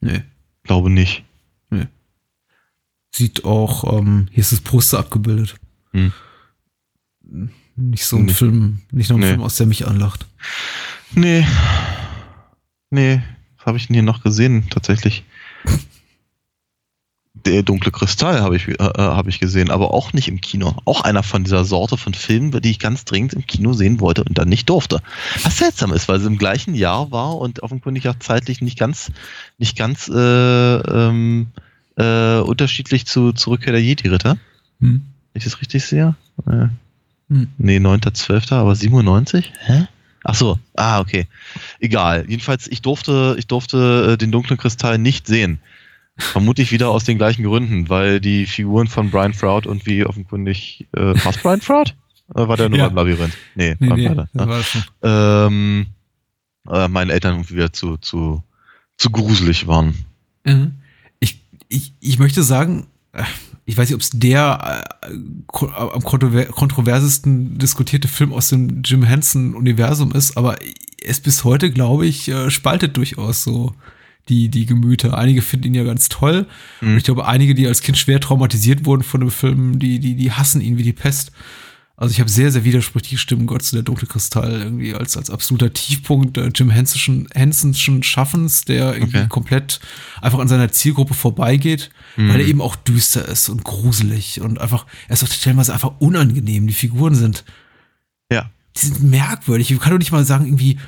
[0.00, 0.22] Nee.
[0.62, 1.24] Glaube nicht.
[1.70, 1.88] Nee.
[3.14, 5.56] Sieht auch, ähm, hier ist das Poster abgebildet.
[5.92, 6.12] Hm.
[7.76, 8.32] Nicht so ein nee.
[8.34, 9.28] Film, nicht noch ein nee.
[9.28, 10.26] Film, aus der mich anlacht.
[11.14, 11.46] Nee.
[12.90, 13.22] Nee.
[13.56, 15.24] Was habe ich denn hier noch gesehen, tatsächlich?
[17.44, 20.76] Der dunkle Kristall habe ich, äh, äh, hab ich gesehen, aber auch nicht im Kino.
[20.84, 24.24] Auch einer von dieser Sorte von Filmen, die ich ganz dringend im Kino sehen wollte
[24.24, 25.00] und dann nicht durfte.
[25.42, 29.10] Was seltsam ist, weil es im gleichen Jahr war und offenkundig auch zeitlich nicht ganz,
[29.58, 31.48] nicht ganz äh, ähm,
[31.96, 34.36] äh, unterschiedlich zu, zu Rückkehr der Jedi-Ritter.
[34.80, 35.02] Hm.
[35.34, 36.14] Ich das richtig sehe?
[36.46, 36.68] Äh,
[37.28, 37.48] hm.
[37.58, 39.52] Nee, 9.12., aber 97?
[39.64, 39.86] Hä?
[40.24, 41.26] Ach so, ah, okay.
[41.80, 42.26] Egal.
[42.28, 45.58] Jedenfalls, ich durfte, ich durfte äh, den dunklen Kristall nicht sehen.
[46.18, 50.86] Vermutlich wieder aus den gleichen Gründen, weil die Figuren von Brian Froud und wie offenkundig,
[50.92, 51.94] äh, was Brian Froud?
[52.28, 52.86] Oder war der nur ja.
[52.86, 53.36] im Labyrinth?
[53.54, 54.28] Nee, nee, nee ne?
[54.32, 54.84] war schon.
[55.02, 55.86] Ähm,
[56.68, 58.42] äh, meinen Eltern irgendwie wieder zu, zu,
[58.96, 59.94] zu gruselig waren.
[60.44, 60.72] Mhm.
[61.20, 62.86] Ich, ich, ich möchte sagen,
[63.64, 65.14] ich weiß nicht, ob es der äh,
[65.74, 70.56] am kontrover kontroversesten diskutierte Film aus dem Jim Henson-Universum ist, aber
[71.02, 73.74] es bis heute, glaube ich, äh, spaltet durchaus so
[74.28, 75.18] die, die Gemüter.
[75.18, 76.46] Einige finden ihn ja ganz toll.
[76.80, 76.88] Mhm.
[76.88, 80.14] Und ich glaube, einige, die als Kind schwer traumatisiert wurden von dem Film, die, die,
[80.14, 81.32] die hassen ihn wie die Pest.
[81.96, 85.30] Also ich habe sehr, sehr widersprüchliche Stimmen Gott zu der dunkle Kristall irgendwie als, als
[85.30, 89.28] absoluter Tiefpunkt äh, Jim Hensonschen, Hensonschen Schaffens, der irgendwie okay.
[89.28, 89.78] komplett
[90.20, 92.30] einfach an seiner Zielgruppe vorbeigeht, mhm.
[92.30, 95.92] weil er eben auch düster ist und gruselig und einfach, er ist auch stellenweise einfach
[96.00, 96.66] unangenehm.
[96.66, 97.44] Die Figuren sind,
[98.32, 99.70] ja, die sind merkwürdig.
[99.70, 100.78] Ich kann doch nicht mal sagen irgendwie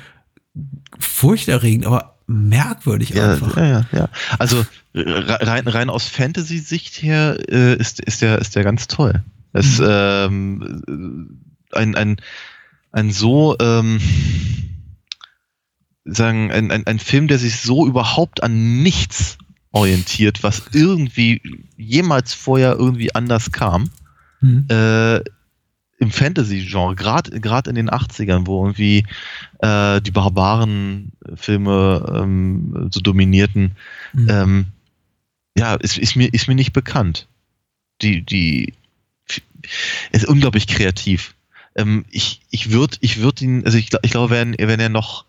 [0.99, 3.57] furchterregend, aber merkwürdig ja, einfach.
[3.57, 4.09] Ja, ja, ja.
[4.39, 9.23] Also rein, rein aus Fantasy-Sicht her äh, ist, ist, der, ist der ganz toll.
[9.53, 9.85] Es mhm.
[9.87, 11.39] ähm,
[11.71, 12.17] ein, ein,
[12.91, 13.99] ein so ähm,
[16.05, 19.37] sagen, ein, ein, ein Film, der sich so überhaupt an nichts
[19.71, 21.41] orientiert, was irgendwie
[21.75, 23.89] jemals vorher irgendwie anders kam.
[24.39, 24.65] Mhm.
[24.69, 25.21] Äh,
[25.97, 29.05] im Fantasy-Genre, gerade gerade in den 80ern, wo irgendwie
[29.59, 33.75] äh, die Barbaren-Filme ähm, so dominierten,
[34.13, 34.29] mhm.
[34.29, 34.65] ähm,
[35.57, 37.27] ja, ist, ist, mir, ist mir nicht bekannt.
[38.01, 38.73] Die, die
[40.11, 41.35] ist unglaublich kreativ.
[41.75, 45.25] Ähm, ich ich würde ich würd ihn, also ich, ich glaube, wenn, wenn er noch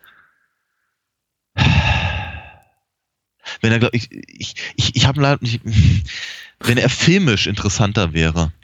[3.60, 5.60] wenn er, ich, ich, ich, ich habe leider nicht,
[6.60, 8.52] wenn er filmisch interessanter wäre.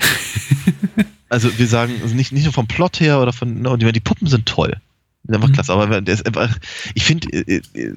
[1.33, 4.01] also wir sagen, also nicht, nicht nur vom Plot her oder von, no, die, die
[4.01, 4.77] Puppen sind toll.
[5.25, 5.53] Sind einfach mhm.
[5.55, 6.59] klasse, aber der ist einfach,
[6.95, 7.95] ich finde, äh, äh,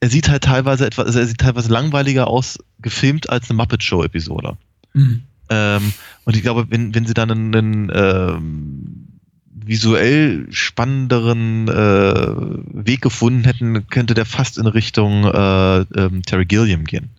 [0.00, 3.82] er sieht halt teilweise etwas, also er sieht teilweise langweiliger aus, gefilmt als eine Muppet
[3.82, 4.56] Show Episode.
[4.94, 5.22] Mhm.
[5.50, 5.92] Ähm,
[6.24, 9.08] und ich glaube, wenn, wenn sie dann einen, einen ähm,
[9.50, 16.84] visuell spannenderen äh, Weg gefunden hätten, könnte der fast in Richtung äh, ähm, Terry Gilliam
[16.84, 17.10] gehen.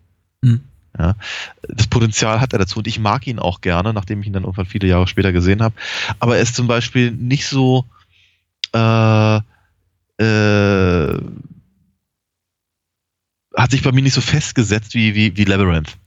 [0.41, 0.61] Mhm.
[0.99, 1.15] Ja,
[1.61, 4.43] das Potenzial hat er dazu und ich mag ihn auch gerne, nachdem ich ihn dann
[4.43, 5.73] irgendwann viele Jahre später gesehen habe.
[6.19, 7.85] Aber er ist zum Beispiel nicht so
[8.73, 9.37] äh,
[10.17, 11.21] äh,
[13.55, 15.97] hat sich bei mir nicht so festgesetzt wie, wie, wie Labyrinth.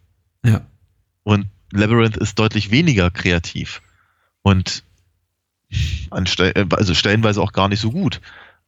[0.44, 0.60] Ja.
[1.22, 3.80] Und Labyrinth ist deutlich weniger kreativ
[4.42, 4.82] und
[6.10, 6.26] an
[6.70, 8.20] also stellenweise auch gar nicht so gut.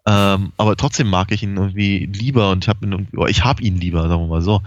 [0.06, 3.08] Ähm, aber trotzdem mag ich ihn irgendwie lieber und ich habe ihn,
[3.44, 4.62] habe ihn lieber, sagen wir mal so.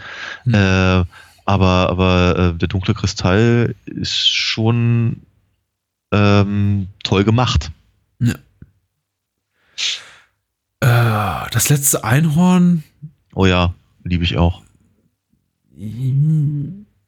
[0.46, 0.54] Mhm.
[0.54, 1.04] Äh,
[1.48, 5.22] aber aber äh, der dunkle Kristall ist schon
[6.12, 7.72] ähm, toll gemacht.
[8.20, 8.36] Ja.
[10.80, 12.84] Äh, das letzte Einhorn
[13.34, 13.74] Oh ja,
[14.04, 14.62] liebe ich auch.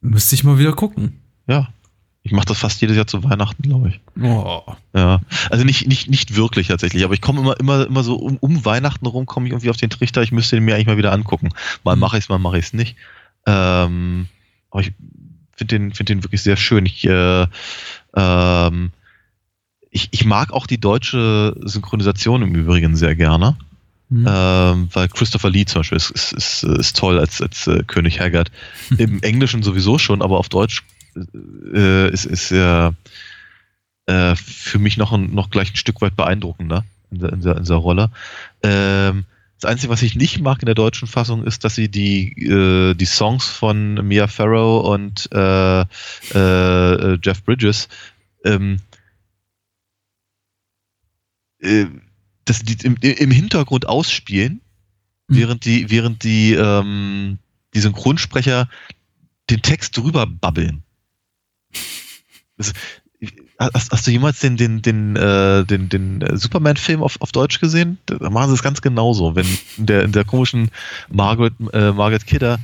[0.02, 1.20] müsste ich mal wieder gucken.
[1.48, 1.70] Ja.
[2.22, 4.00] Ich mache das fast jedes Jahr zu Weihnachten, glaube ich.
[4.22, 4.62] Oh.
[4.94, 5.22] Ja.
[5.50, 8.66] Also nicht, nicht, nicht wirklich tatsächlich, aber ich komme immer, immer, immer so um, um
[8.66, 11.14] Weihnachten rum, komme ich irgendwie auf den Trichter, ich müsste den mir eigentlich mal wieder
[11.14, 11.50] angucken.
[11.84, 12.02] Mal Mhm.
[12.02, 12.96] mache ich es, mal mache ich es nicht.
[13.50, 14.28] Ähm,
[14.70, 14.94] aber ich
[15.56, 16.86] finde den, find den wirklich sehr schön.
[16.86, 17.48] Ich, äh,
[18.16, 18.92] ähm,
[19.90, 23.58] ich, ich mag auch die deutsche Synchronisation im Übrigen sehr gerne.
[24.10, 24.26] Hm.
[24.28, 28.20] Ähm, weil Christopher Lee zum Beispiel ist, ist, ist, ist toll als, als äh, König
[28.20, 28.52] Haggard.
[28.98, 30.84] Im Englischen sowieso schon, aber auf Deutsch
[31.74, 32.96] äh, ist, ist er
[34.06, 37.76] äh, für mich noch, ein, noch gleich ein Stück weit beeindruckender in, in, in dieser
[37.76, 38.12] Rolle.
[38.64, 39.26] Ähm,
[39.60, 42.94] das Einzige, was ich nicht mag in der deutschen Fassung, ist, dass sie die, äh,
[42.94, 47.90] die Songs von Mia Farrow und äh, äh, Jeff Bridges
[48.46, 48.80] ähm,
[51.60, 51.86] äh,
[52.46, 54.62] dass die im, im Hintergrund ausspielen,
[55.30, 55.36] Mhm.
[55.36, 57.40] während die, während die, ähm,
[57.74, 58.70] die Synchronsprecher
[59.50, 60.84] den Text drüber babbeln.
[62.58, 62.74] Das,
[63.60, 67.60] hast, hast du jemals den, den, den, äh, den, den äh, Superman-Film auf, auf Deutsch
[67.60, 67.98] gesehen?
[68.06, 69.36] Da machen sie es ganz genauso.
[69.36, 69.46] Wenn
[69.78, 70.70] in der, in der komischen
[71.10, 72.60] Margaret, äh, Margaret Kidder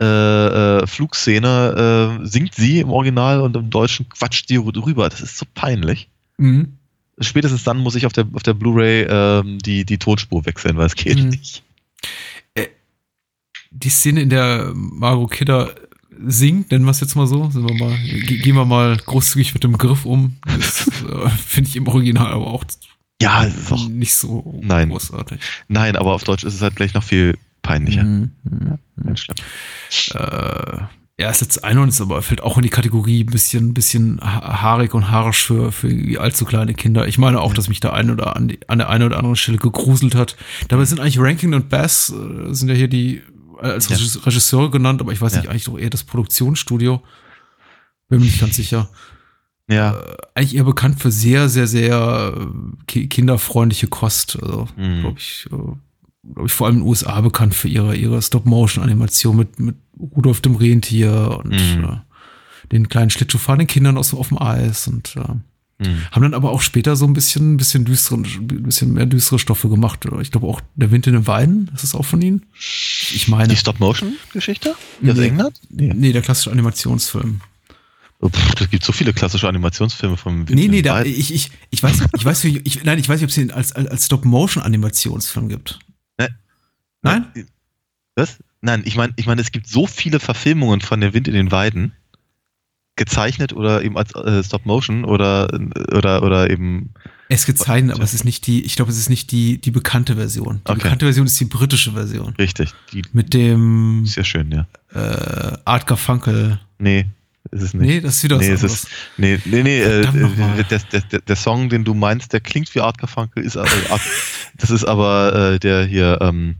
[0.00, 5.08] äh, äh, Flugszene äh, singt sie im Original und im Deutschen quatscht die drüber.
[5.08, 6.08] Das ist so peinlich.
[6.38, 6.76] Mhm.
[7.20, 10.86] Spätestens dann muss ich auf der, auf der Blu-ray ähm, die, die Tonspur wechseln, weil
[10.86, 11.28] es geht Mhm.
[11.28, 11.62] nicht.
[13.72, 15.74] Die Szene, in der Margot Kidder
[16.26, 19.64] singt, nennen wir es jetzt mal so, wir mal, ge- gehen wir mal großzügig mit
[19.64, 20.36] dem Griff um.
[20.46, 22.64] Das äh, finde ich im Original aber auch
[23.22, 24.88] Ja, ist auch, nicht so Nein.
[24.90, 25.40] großartig.
[25.68, 28.02] nein, aber auf Deutsch ist es halt gleich noch viel peinlicher.
[28.04, 28.30] Mhm.
[28.44, 28.78] Mhm.
[29.04, 29.36] Ganz schlimm.
[30.14, 30.82] Äh,
[31.18, 34.62] ja, das letzte Einhorn ist aber fällt auch in die Kategorie ein bisschen, bisschen ha-
[34.62, 37.06] haarig und haarisch für, für allzu kleine Kinder.
[37.08, 39.36] Ich meine auch, dass mich da ein oder an, die, an der einen oder anderen
[39.36, 40.36] Stelle gegruselt hat.
[40.68, 43.20] Dabei sind eigentlich Rankin und Bass äh, sind ja hier die
[43.60, 43.96] als Ja.
[43.96, 45.40] Regis- Regisseure genannt, aber ich weiß Ja.
[45.40, 47.02] nicht, eigentlich doch eher das Produktionsstudio.
[48.08, 48.88] Bin mir nicht ganz sicher.
[49.68, 49.92] Ja.
[49.98, 52.46] Äh, eigentlich eher bekannt für sehr, sehr, sehr äh,
[52.86, 54.38] ki kinderfreundliche Kost.
[54.42, 55.00] Also, Mhm.
[55.00, 55.56] glaube ich, äh,
[56.34, 60.40] glaube ich, vor allem in den USA bekannt für ihre, ihre Stop-Motion-Animation mit, mit Rudolf
[60.40, 61.84] dem Rentier und Mhm.
[61.84, 62.00] äh,
[62.72, 65.22] den kleinen Schlittschuhfahrenden Kindern aus, auf dem Eis und äh,
[65.80, 66.06] Mhm.
[66.12, 69.38] haben dann aber auch später so ein bisschen, ein bisschen düstere, ein bisschen mehr düstere
[69.38, 70.06] Stoffe gemacht.
[70.20, 72.44] Ich glaube auch Der Wind in den Weiden, ist das auch von ihnen?
[72.54, 73.48] Ich meine.
[73.48, 74.74] Die Stop-Motion-Geschichte?
[75.00, 75.26] Die aus Nee.
[75.28, 75.60] England?
[75.70, 75.92] Nee.
[75.94, 77.40] Nee, der klassische Animationsfilm.
[78.22, 81.82] Oh, pff, das gibt so viele klassische Animationsfilme vom Nee, nee, da, ich, ich, ich
[81.82, 84.04] weiß, ich weiß, wie, ich, nein, ich weiß nicht, ob es den als, als, als
[84.06, 85.78] Stop-Motion-Animationsfilm gibt.
[86.18, 86.28] Nee.
[87.00, 87.26] Nein?
[88.16, 88.36] Was?
[88.60, 91.50] Nein, ich meine, ich meine, es gibt so viele Verfilmungen von Der Wind in den
[91.50, 91.92] Weiden,
[93.00, 95.48] gezeichnet oder eben als äh, Stop Motion oder
[95.96, 96.90] oder oder eben
[97.30, 100.16] Es gezeichnet, aber es ist nicht die, ich glaube, es ist nicht die, die bekannte
[100.16, 100.60] Version.
[100.66, 100.82] Die Okay.
[100.82, 102.34] bekannte Version ist die britische Version.
[102.38, 102.72] richtig.
[102.92, 104.66] Die Mit dem ist ja schön, ja.
[104.94, 106.60] äh, Art Garfunkel.
[106.78, 107.06] Nee,
[107.50, 107.86] ist es nicht.
[107.88, 108.84] Nee, das ist wieder was Nee, es anderes.
[108.84, 112.74] ist, nee, nee, nee, äh, äh, der, der, der, Song, den du meinst, der klingt
[112.74, 114.02] wie Art Garfunkel, ist aber, Art,
[114.58, 116.56] das ist aber äh, der hier ähm,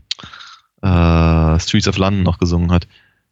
[0.81, 2.87] äh, Streets of London noch gesungen hat.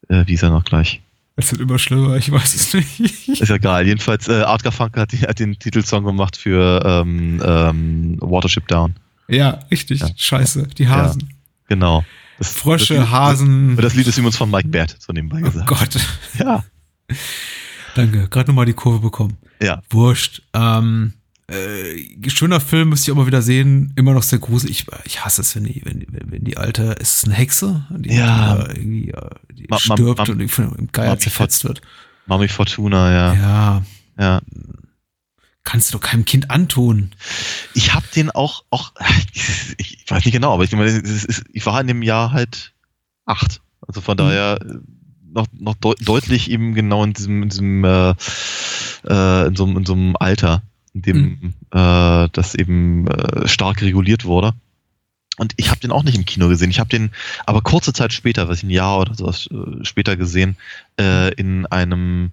[0.09, 1.01] Äh, wie ist er noch gleich?
[1.39, 3.27] Es wird immer schlimmer, ich weiß es nicht.
[3.29, 3.87] Ist ja egal.
[3.87, 8.95] Jedenfalls, äh, Art Garfunkel hat, hat den Titelsong gemacht für ähm, ähm, Watership Down.
[9.27, 10.01] ja, richtig.
[10.01, 10.09] Ja.
[10.15, 11.33] Scheiße, die Hasen.
[11.67, 12.03] Genau.
[12.37, 13.75] Das, Frösche, das Lied, Hasen.
[13.75, 15.67] Das, das Lied ist übrigens von Mike Baird, so nebenbei oh gesagt.
[15.67, 15.97] Gott.
[16.37, 16.63] Ja,
[17.95, 19.37] Danke, gerade nochmal die Kurve bekommen.
[19.61, 19.81] ja.
[19.89, 20.41] Wurscht.
[20.53, 21.13] Ähm,
[21.51, 23.91] äh, schöner Film, müsst ihr auch mal wieder sehen.
[23.95, 24.85] Immer noch sehr gruselig.
[24.87, 27.85] Ich, ich hasse es, wenn die, wenn, wenn wenn die alte, ist es eine Hexe?
[27.91, 28.67] Die, Ja.
[28.69, 31.81] Irgendwie, äh, die Ma- ma- stirbt ma- und von einem Geier zerfetzt wird.
[32.25, 33.33] Mami Fortuna, ja.
[33.33, 33.83] Ja,
[34.19, 34.41] ja.
[35.63, 37.11] kannst du doch keinem Kind antun.
[37.73, 38.93] Ich habe den auch, auch,
[39.77, 41.01] ich weiß nicht genau, aber ich, meine,
[41.53, 42.73] ich war in dem Jahr halt
[43.25, 43.61] acht.
[43.87, 44.17] Also von Mhm.
[44.17, 44.73] daher äh,
[45.31, 48.15] noch, noch deut deutlich eben genau in diesem, in diesem, äh,
[49.07, 50.63] äh, in so, einem- in so einem Alter,
[50.93, 51.53] dem Mhm.
[51.71, 54.53] äh, das eben äh, stark reguliert wurde.
[55.37, 56.69] Und ich habe den auch nicht im Kino gesehen.
[56.69, 57.11] Ich habe den
[57.45, 60.57] aber kurze Zeit später, was ich ein Jahr oder sowas äh, später gesehen,
[60.99, 62.31] äh, in einem,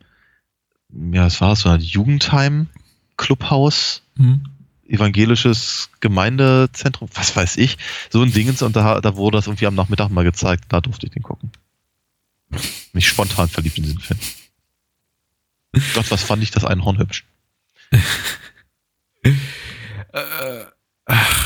[1.12, 2.68] ja, was war das, so ein Jugendheim,
[3.16, 4.44] Clubhaus, Hm?
[4.88, 7.76] evangelisches Gemeindezentrum, was weiß ich,
[8.10, 11.06] so ein Dingens und da, da wurde das irgendwie am Nachmittag mal gezeigt, da durfte
[11.06, 11.50] ich den gucken.
[12.92, 14.20] Mich spontan verliebt in diesen Film.
[15.94, 17.24] Gott, was fand ich das Einhorn hübsch.
[20.12, 20.64] Äh,
[21.06, 21.45] ach,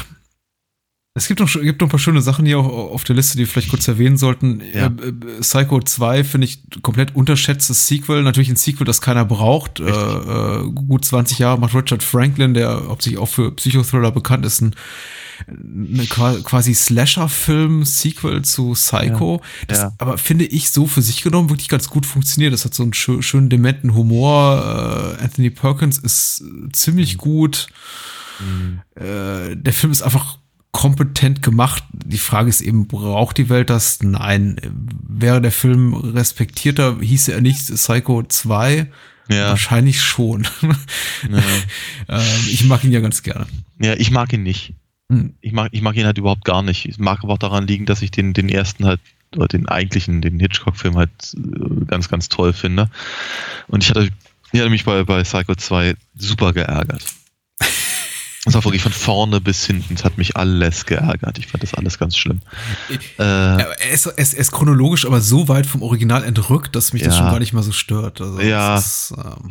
[1.15, 3.41] Es gibt noch, gibt noch ein paar schöne Sachen hier auch auf der Liste, die
[3.41, 4.63] wir vielleicht kurz erwähnen sollten.
[4.73, 4.87] Ja.
[4.87, 8.23] Äh, äh, Psycho 2 finde ich komplett unterschätztes Sequel.
[8.23, 9.81] Natürlich ein Sequel, das keiner braucht.
[9.81, 14.61] Äh, äh, gut 20 Jahre macht Richard Franklin, der hauptsächlich auch für Psychothriller bekannt ist,
[14.61, 14.75] ein
[15.49, 19.41] eine qua- quasi Slasher-Film-Sequel zu Psycho.
[19.69, 19.93] Das Ja.
[19.97, 22.53] aber finde ich so für sich genommen wirklich ganz gut funktioniert.
[22.53, 25.17] Das hat so einen schö schönen dementen Humor.
[25.19, 27.69] Äh, Anthony Perkins ist ziemlich gut.
[28.97, 30.39] Äh, der Film ist einfach
[30.73, 31.85] kompetent gemacht.
[31.93, 34.03] Die Frage ist eben, braucht die Welt das?
[34.03, 34.57] Nein.
[35.09, 38.91] Wäre der Film respektierter, hieße er nicht Psycho 2?
[39.29, 39.51] Ja.
[39.51, 40.47] Wahrscheinlich schon.
[40.63, 41.39] Ja.
[42.09, 43.47] ähm, ich mag ihn ja ganz gerne.
[43.81, 44.75] ja, ich mag ihn nicht.
[45.09, 45.35] Hm.
[45.41, 46.87] Ich mag, ich mag ihn halt überhaupt gar nicht.
[46.87, 49.01] Es mag aber auch daran liegen, dass ich den, den ersten halt,
[49.37, 52.91] oder den eigentlichen, den Hitchcock-Film halt äh, ganz, ganz toll finde.
[53.69, 54.09] Und ich hatte,
[54.53, 57.05] ich hatte mich bei, bei Psycho 2 super geärgert.
[58.47, 59.93] Das war wirklich von vorne bis hinten.
[59.95, 61.39] Es hat mich alles geärgert.
[61.39, 62.41] Ich fand das alles ganz schlimm.
[62.89, 67.15] Äh, er, ist, er, ist, chronologisch aber so weit vom Original entrückt, dass mich das
[67.17, 67.21] Ja.
[67.21, 68.23] schon gar nicht mal so stört.
[68.23, 68.77] Also Ja.
[68.77, 69.51] Das ist, ähm,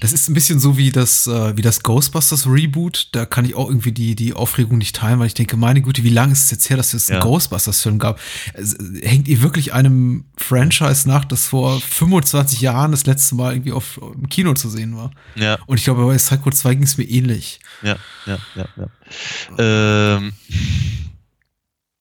[0.00, 3.08] das ist ein bisschen so wie das, äh, wie das Ghostbusters Reboot.
[3.12, 6.02] Da kann ich auch irgendwie die, die Aufregung nicht teilen, weil ich denke, meine Güte,
[6.02, 7.24] wie lange ist es jetzt her, dass es einen Ja.
[7.24, 8.18] Ghostbusters-Film gab?
[8.54, 13.72] Äh, hängt ihr wirklich einem Franchise nach, das vor 25 Jahren das letzte Mal irgendwie
[13.72, 15.12] auf, im Kino zu sehen war?
[15.36, 17.60] ja, Und ich glaube, bei Psycho 2 ging es mir ähnlich.
[17.82, 17.91] ja,
[18.26, 20.16] ja, ja, ja.
[20.16, 20.32] Ähm,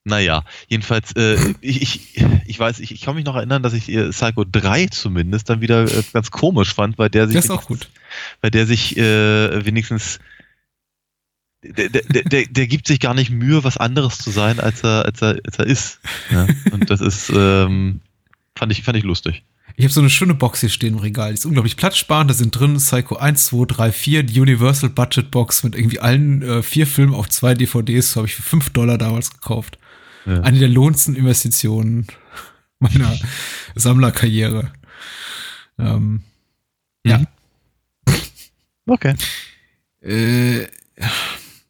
[0.03, 4.09] naja, jedenfalls, äh, ich, ich, weiß, ich, ich kann mich noch erinnern, dass ich äh,
[4.09, 7.67] Psycho 3 zumindest dann wieder äh, ganz komisch fand, weil der sich, Das ist auch
[7.67, 7.89] gut.
[8.41, 10.19] weil der sich äh, wenigstens
[11.63, 14.83] der, der, der, der, der gibt sich gar nicht Mühe, was anderes zu sein, als
[14.83, 15.99] er, als er, als er ist.
[16.31, 16.47] Ja?
[16.71, 18.01] Und das ist, ähm,
[18.55, 19.43] fand ich, fand ich lustig.
[19.75, 21.29] Ich habe so eine schöne Box hier stehen im Regal.
[21.29, 22.29] Die ist unglaublich platzsparend.
[22.29, 26.41] Da sind drin Psycho 1, 2, 3, 4, die Universal Budget Box mit irgendwie allen
[26.41, 28.15] äh, vier Filmen auf zwei DVDs.
[28.15, 29.77] Habe ich für 5 Dollar damals gekauft.
[30.25, 30.41] Ja.
[30.41, 32.07] Eine der lohnendsten Investitionen
[32.79, 33.17] meiner
[33.75, 34.71] Sammlerkarriere.
[35.79, 36.21] Ähm,
[37.05, 37.21] ja.
[38.85, 39.15] Okay.
[40.01, 40.67] Äh,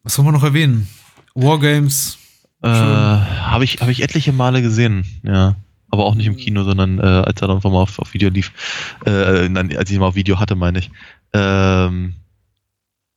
[0.02, 0.88] was wollen wir noch erwähnen?
[1.34, 2.18] Wargames.
[2.62, 5.56] Äh, habe ich, hab ich etliche Male gesehen, ja.
[5.92, 8.30] Aber auch nicht im Kino, sondern äh, als er dann einfach mal auf, auf Video
[8.30, 8.50] lief.
[9.06, 10.90] Äh, nein, als ich ihn mal auf Video hatte, meine ich.
[11.32, 12.14] Ähm,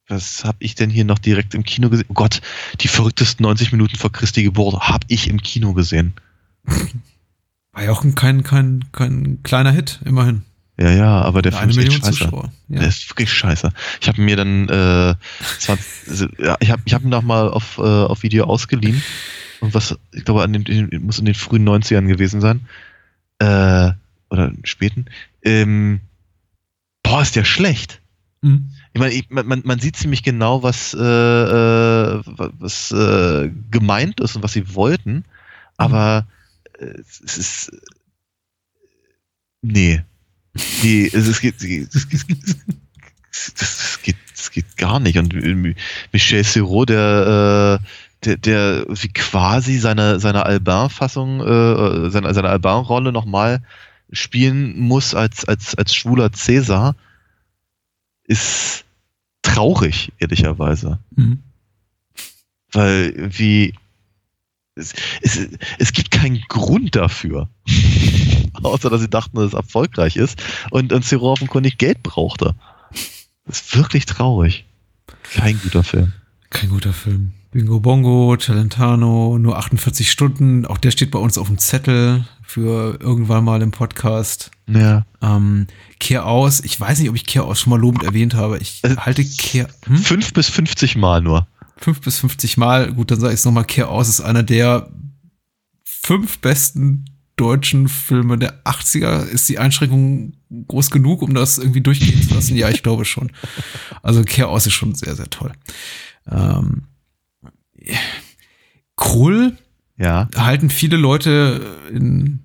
[0.07, 2.05] was habe ich denn hier noch direkt im Kino gesehen?
[2.09, 2.41] Oh Gott,
[2.81, 6.13] die verrücktesten 90 Minuten vor Christi Geburt habe ich im Kino gesehen.
[7.71, 10.43] War ja auch ein, kein, kein, kein kleiner Hit, immerhin.
[10.77, 12.29] Ja, ja, aber der Film ist echt scheiße.
[12.67, 12.79] Ja.
[12.79, 13.71] Der ist wirklich scheiße.
[14.01, 15.15] Ich habe mir dann, äh,
[15.59, 19.01] 20, also, ja, ich habe ich hab ihn noch mal auf, äh, auf Video ausgeliehen.
[19.73, 22.61] Was, ich glaube, an den, muss in den frühen 90ern gewesen sein.
[23.39, 23.91] Äh,
[24.29, 25.05] oder späten.
[25.43, 26.01] Ähm,
[27.03, 28.01] boah, ist der schlecht.
[28.41, 28.71] Mhm.
[28.93, 34.35] Ich meine, ich, man, man- sieht ziemlich genau, was, äh, äh, was äh, gemeint ist
[34.35, 35.25] und was sie wollten.
[35.77, 36.27] Aber
[36.79, 36.85] äh,
[37.23, 37.71] es ist.
[39.61, 40.03] Nee.
[40.83, 45.17] Nee, es, es, geht, es, geht, es, es, es, geht, es geht gar nicht.
[45.17, 45.75] Und äh,
[46.13, 47.85] Michel Serrault, der, äh,
[48.25, 53.61] der, der wie quasi seine, seine Albin-Fassung, äh, seine, seine Albin-Rolle nochmal
[54.11, 56.95] spielen muss als, als, als schwuler Cäsar,
[58.23, 58.85] ist
[59.41, 60.99] traurig, ehrlicherweise.
[61.15, 61.43] Mhm.
[62.71, 63.73] Weil wie
[64.75, 65.47] es, es,
[65.79, 67.49] es gibt keinen Grund dafür.
[68.63, 70.41] Außer dass sie dachten, dass es erfolgreich ist
[70.71, 72.55] und, und Ciro offenkundig Geld brauchte.
[73.45, 74.65] Das ist wirklich traurig.
[75.33, 76.13] Kein guter Film.
[76.49, 77.33] Kein guter Film.
[77.55, 80.65] Bingo Bongo, Celentano, nur 48 Stunden.
[80.65, 84.51] Auch der steht bei uns auf dem Zettel für irgendwann mal im Podcast.
[84.67, 85.05] Ja.
[85.21, 85.67] Ähm,
[86.01, 86.59] Kehr aus.
[86.65, 88.57] Ich weiß nicht, ob ich Kehr aus schon mal lobend erwähnt habe.
[88.57, 89.95] Ich Äh, halte Kehr hm?
[89.95, 91.47] Fünf bis 50 Mal nur.
[91.77, 92.91] fünf bis 50 Mal.
[92.91, 93.63] Gut, dann sage ich es nochmal.
[93.63, 94.89] Kehr aus ist einer der
[95.85, 97.05] fünf besten
[97.37, 99.23] deutschen Filme der 80er.
[99.27, 100.33] Ist die Einschränkung
[100.67, 102.57] groß genug, um das irgendwie durchgehen zu lassen?
[102.57, 103.31] Ja, ich glaube schon.
[104.03, 105.53] Also Kehr aus ist schon sehr, sehr toll.
[106.29, 106.87] Ähm,
[108.95, 109.57] Krull
[109.97, 110.27] Ja.
[110.35, 112.39] halten viele Leute in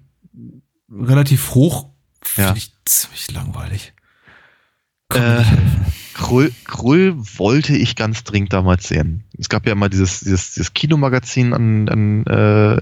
[0.90, 1.86] relativ hoch.
[2.36, 2.46] Ja.
[2.48, 3.92] Finde ich ziemlich langweilig.
[5.12, 5.42] Äh.
[6.14, 9.24] Krull, Krull wollte ich ganz dringend damals sehen.
[9.38, 12.78] Es gab ja mal dieses, dieses, dieses Kinomagazin an, an, äh,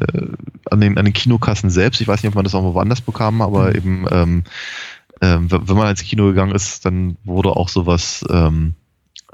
[0.70, 2.00] an, den, an den Kinokassen selbst.
[2.00, 3.76] Ich weiß nicht, ob man das auch mal woanders bekam, aber Mhm.
[3.76, 4.44] eben, ähm,
[5.20, 8.74] wenn wenn man ins Kino gegangen ist, dann wurde auch sowas, ähm,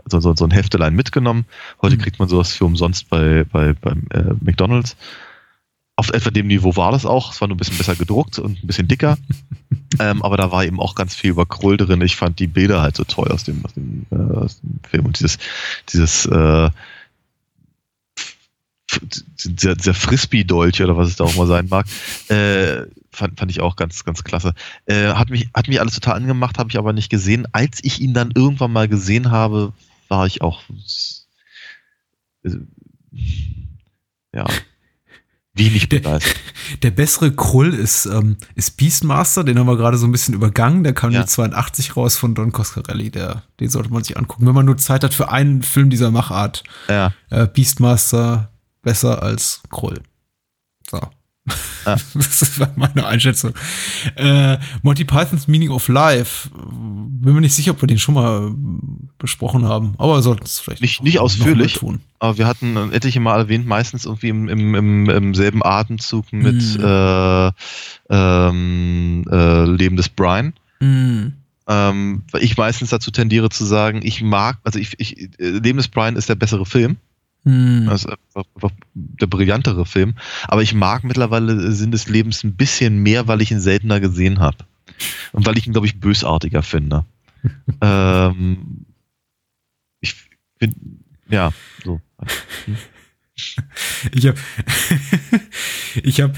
[0.07, 1.45] so, so, so ein Heftelein mitgenommen.
[1.83, 2.01] Heute Mhm.
[2.01, 4.97] kriegt man sowas für umsonst bei, bei, beim äh, McDonalds.
[5.97, 7.33] Auf etwa dem Niveau war das auch.
[7.33, 9.17] Es war nur ein bisschen besser gedruckt und ein bisschen dicker.
[10.01, 12.01] ähm, aber da war eben auch ganz viel über Krull drin.
[12.01, 15.07] Ich fand die Bilder halt so toll aus dem, aus dem, äh, aus dem Film.
[15.07, 15.39] Und dieses,
[15.89, 16.71] dieses äh,
[19.45, 21.87] dieser, dieser Frisbee-Dolch oder was es da auch mal sein mag,
[22.29, 24.55] äh, fand, fand ich auch ganz, ganz klasse.
[24.87, 27.47] Äh, hat, mich, hat mich alles total angemacht, habe ich aber nicht gesehen.
[27.53, 29.73] Als ich ihn dann irgendwann mal gesehen habe,
[30.09, 30.63] war ich auch
[32.45, 32.51] äh,
[34.35, 34.47] ja
[35.55, 36.37] wenig begeistert.
[36.83, 40.35] Der, der bessere Krull ist, ähm, ist Beastmaster, den haben wir gerade so ein bisschen
[40.35, 40.83] übergangen.
[40.83, 41.21] Der kam ja.
[41.21, 43.11] mit 82 raus von Don Coscarelli.
[43.11, 46.11] Der, den sollte man sich angucken, wenn man nur Zeit hat für einen Film dieser
[46.11, 46.65] Machart.
[46.89, 47.13] Ja.
[47.31, 48.51] Äh, Beastmaster
[48.83, 50.03] besser als Krull.
[50.91, 51.01] So.
[51.85, 51.97] Ah.
[52.15, 53.53] Das war meine Einschätzung.
[54.17, 56.49] Äh, Monty Pythons Meaning of Life.
[56.51, 58.55] Bin mir nicht sicher, ob wir den schon mal
[59.19, 62.01] besprochen haben, aber sollten es vielleicht nicht, nicht ausführlich tun.
[62.19, 66.79] Aber wir hatten etliche Mal erwähnt, meistens irgendwie im, im, im, im selben Atemzug mit
[66.79, 66.85] mm.
[66.85, 67.51] äh,
[68.11, 70.55] ähm, äh, Leben des Brian.
[70.81, 71.29] Mm.
[71.67, 75.89] Ähm, weil ich meistens dazu tendiere zu sagen, ich mag, also ich, ich Leben des
[75.89, 76.97] Brian ist der bessere Film.
[77.45, 77.87] Hm.
[77.87, 80.15] Das ist einfach der brillantere Film.
[80.49, 84.41] Aber ich mag mittlerweile Sinn des Lebens ein bisschen mehr, weil ich ihn seltener gesehen
[84.41, 84.59] habe.
[85.33, 87.05] Und weil ich ihn, glaube ich, bösartiger finde.
[87.81, 88.87] ähm,
[90.01, 90.15] ich
[90.59, 90.77] finde,
[91.29, 91.53] ja,
[91.85, 92.01] so.
[94.13, 94.39] Ich habe,
[96.03, 96.35] ich habe,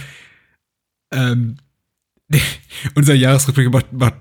[1.13, 1.57] ähm,
[2.95, 4.15] unser Jahresrückblick macht, macht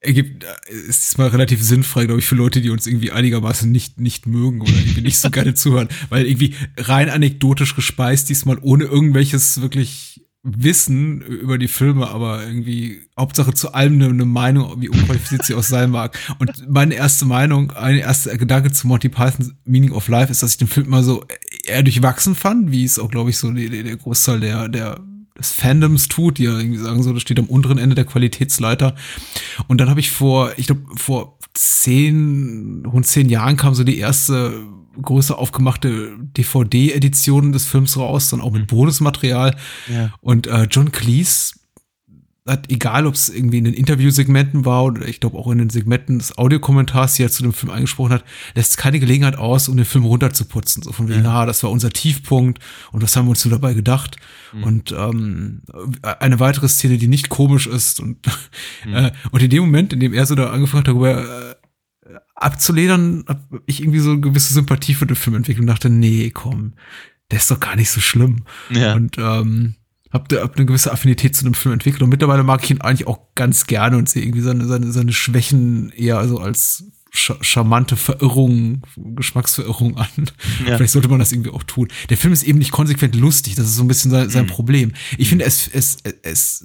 [0.00, 3.98] ergibt, äh, ist mal relativ sinnfrei, glaube ich, für Leute, die uns irgendwie einigermaßen nicht,
[4.00, 8.84] nicht mögen oder irgendwie nicht so gerne zuhören, weil irgendwie rein anekdotisch gespeist, diesmal ohne
[8.84, 14.88] irgendwelches wirklich Wissen über die Filme, aber irgendwie Hauptsache zu allem eine, eine Meinung, wie
[14.88, 16.16] unqualifiziert sie auch sein mag.
[16.38, 20.52] Und meine erste Meinung, ein erster Gedanke zu Monty Python's Meaning of Life ist, dass
[20.52, 21.24] ich den Film mal so
[21.66, 25.00] eher durchwachsen fand, wie es auch, glaube ich, so die, der Großteil der, der
[25.38, 28.94] des Fandoms tut, die ja irgendwie sagen so, das steht am unteren Ende der Qualitätsleiter.
[29.66, 33.98] Und dann habe ich vor, ich glaube, vor zehn, rund zehn Jahren kam so die
[33.98, 34.62] erste
[35.00, 39.56] größer aufgemachte DVD-Edition des Films raus, dann auch mit Bonusmaterial.
[39.92, 40.12] Ja.
[40.20, 41.54] Und äh, John Cleese
[42.48, 45.70] hat, egal ob es irgendwie in den Interviewsegmenten war oder ich glaube auch in den
[45.70, 49.76] Segmenten des Audiokommentars, die er zu dem Film angesprochen hat, lässt keine Gelegenheit aus, um
[49.76, 50.82] den Film runterzuputzen.
[50.82, 51.42] So von wegen, ja.
[51.42, 52.62] ah, das war unser Tiefpunkt
[52.92, 54.16] und was haben wir uns so dabei gedacht.
[54.52, 54.62] Mhm.
[54.64, 55.62] Und ähm,
[56.02, 58.26] eine weitere Szene, die nicht komisch ist und,
[58.84, 58.94] mhm.
[58.94, 61.54] äh, und in dem Moment, in dem er so da angefangen hat, darüber äh,
[62.34, 66.30] abzuledern, habe ich irgendwie so eine gewisse Sympathie für den Film entwickelt und dachte, nee,
[66.30, 66.74] komm,
[67.30, 68.44] der ist doch gar nicht so schlimm.
[68.70, 68.94] Ja.
[68.94, 69.74] Und ähm,
[70.10, 73.06] hab, hab eine gewisse Affinität zu dem Film entwickelt und mittlerweile mag ich ihn eigentlich
[73.06, 78.82] auch ganz gerne und sehe irgendwie seine, seine, seine Schwächen eher also als charmante Verirrung,
[78.96, 80.08] Geschmacksverirrung an.
[80.66, 80.76] Ja.
[80.76, 81.88] Vielleicht sollte man das irgendwie auch tun.
[82.10, 84.50] Der Film ist eben nicht konsequent lustig, das ist so ein bisschen sein, sein mhm.
[84.50, 84.92] Problem.
[85.16, 85.30] Ich mhm.
[85.30, 86.64] finde es, es, es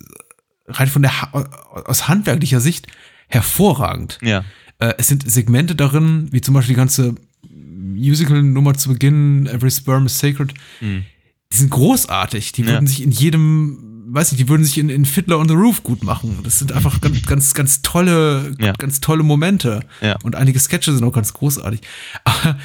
[0.67, 2.87] rein von der, aus handwerklicher Sicht
[3.27, 4.19] hervorragend.
[4.21, 4.43] Ja.
[4.79, 7.15] Äh, es sind Segmente darin, wie zum Beispiel die ganze
[7.49, 10.53] Musical-Nummer zu Beginn, Every Sperm is Sacred.
[10.81, 11.05] Mhm
[11.53, 12.51] die sind großartig.
[12.53, 12.89] Die würden ja.
[12.89, 16.03] sich in jedem, weiß nicht, die würden sich in, in Fiddler on the Roof gut
[16.03, 16.39] machen.
[16.43, 18.73] Das sind einfach ganz, ganz, ganz tolle, ja.
[18.73, 19.81] ganz tolle Momente.
[20.01, 20.17] Ja.
[20.23, 21.81] Und einige Sketche sind auch ganz großartig.
[22.23, 22.57] Aber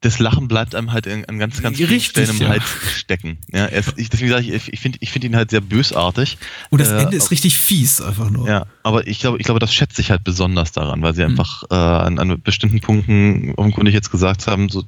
[0.00, 2.48] das Lachen bleibt einem halt an ganz, ganz vielen Richtig, Stellen im ja.
[2.48, 2.64] Hals
[2.94, 3.38] stecken.
[3.50, 6.38] Ja, er ist, ich, deswegen sage ich, ich finde ich find ihn halt sehr bösartig.
[6.70, 8.46] Und das äh, Ende ist richtig fies, einfach nur.
[8.46, 11.30] Ja, aber ich glaube, ich glaube, das schätze ich halt besonders daran, weil sie mhm.
[11.30, 14.84] einfach äh, an, an bestimmten Punkten, offenkundig jetzt gesagt haben, so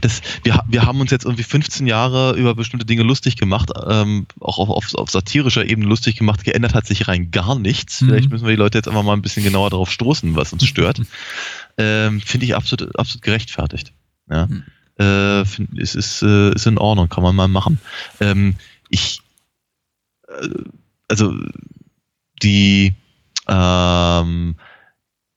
[0.00, 4.26] das, wir, wir haben uns jetzt irgendwie 15 Jahre über bestimmte Dinge lustig gemacht, ähm,
[4.40, 6.44] auch auf, auf, auf, satirischer Ebene lustig gemacht.
[6.44, 8.00] Geändert hat sich rein gar nichts.
[8.00, 8.08] Mhm.
[8.08, 10.64] Vielleicht müssen wir die Leute jetzt einfach mal ein bisschen genauer darauf stoßen, was uns
[10.64, 11.02] stört.
[11.78, 13.92] ähm, Finde ich absolut, absolut gerechtfertigt.
[14.30, 14.46] Ja.
[14.46, 14.64] Mhm.
[14.98, 17.80] Äh, find, ist, ist, äh, ist in Ordnung, kann man mal machen.
[18.20, 18.56] Ähm,
[18.88, 19.20] ich,
[20.28, 20.48] äh,
[21.08, 21.34] also
[22.42, 22.94] die,
[23.48, 24.56] ähm,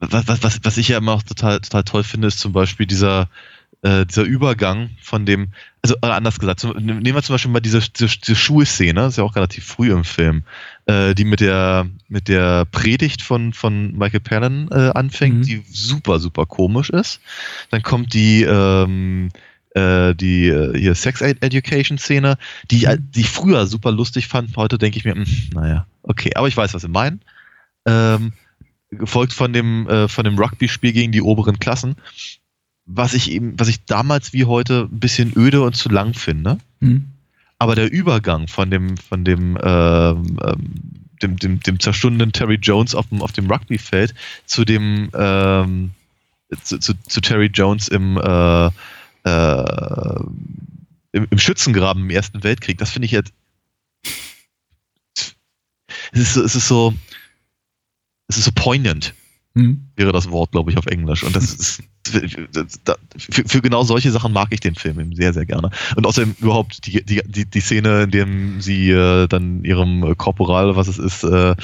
[0.01, 2.85] was, was, was, was ich ja immer auch total, total toll finde, ist zum Beispiel
[2.85, 3.29] dieser,
[3.83, 5.49] äh, dieser Übergang von dem,
[5.81, 9.17] also anders gesagt, zum, nehmen wir zum Beispiel mal diese, diese, diese Schulszene, das ist
[9.17, 10.43] ja auch relativ früh im Film,
[10.85, 15.43] äh, die mit der, mit der Predigt von, von Michael Palin äh, anfängt, mhm.
[15.43, 17.19] die super, super komisch ist.
[17.69, 19.29] Dann kommt die, ähm,
[19.75, 22.37] äh, die äh, hier Sex Education Szene,
[22.69, 23.11] die, mhm.
[23.11, 24.57] die ich früher super lustig fand.
[24.57, 27.21] Heute denke ich mir, mh, hm, naja, okay, aber ich weiß, was sie meinen.
[27.85, 28.33] Ähm,
[28.91, 31.95] gefolgt von dem, äh, von dem Rugby-Spiel gegen die oberen Klassen,
[32.85, 36.57] was ich eben, was ich damals wie heute ein bisschen öde und zu lang finde.
[36.79, 37.07] Mhm.
[37.57, 40.73] Aber der Übergang von dem, von dem, ähm, ähm,
[41.21, 44.13] dem, dem, dem zerstundenen Terry Jones auf dem, auf dem Rugby-Feld
[44.45, 45.91] zu dem, ähm,
[46.63, 48.65] zu, zu, zu, Terry Jones im, äh,
[49.23, 50.19] äh,
[51.13, 53.31] im, im Schützengraben im Ersten Weltkrieg, das finde ich jetzt.
[56.13, 56.93] Es ist, es ist so,
[58.31, 59.13] es ist so poignant,
[59.53, 59.89] mhm.
[59.95, 61.23] wäre das Wort, glaube ich, auf Englisch.
[61.23, 65.45] Und das ist, für, für, genau solche Sachen mag ich den Film eben sehr, sehr
[65.45, 65.69] gerne.
[65.95, 68.27] Und außerdem überhaupt die, die, die, die Szene, in der
[68.59, 71.55] sie äh, dann ihrem Korporal, was es ist, äh, äh,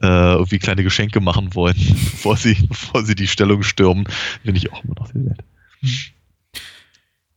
[0.00, 1.76] irgendwie kleine Geschenke machen wollen,
[2.12, 4.06] bevor sie, bevor sie die Stellung stürmen,
[4.42, 5.44] finde ich auch immer noch sehr nett.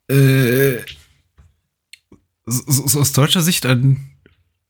[0.09, 0.85] Äh,
[2.45, 4.16] so, so aus deutscher Sicht ein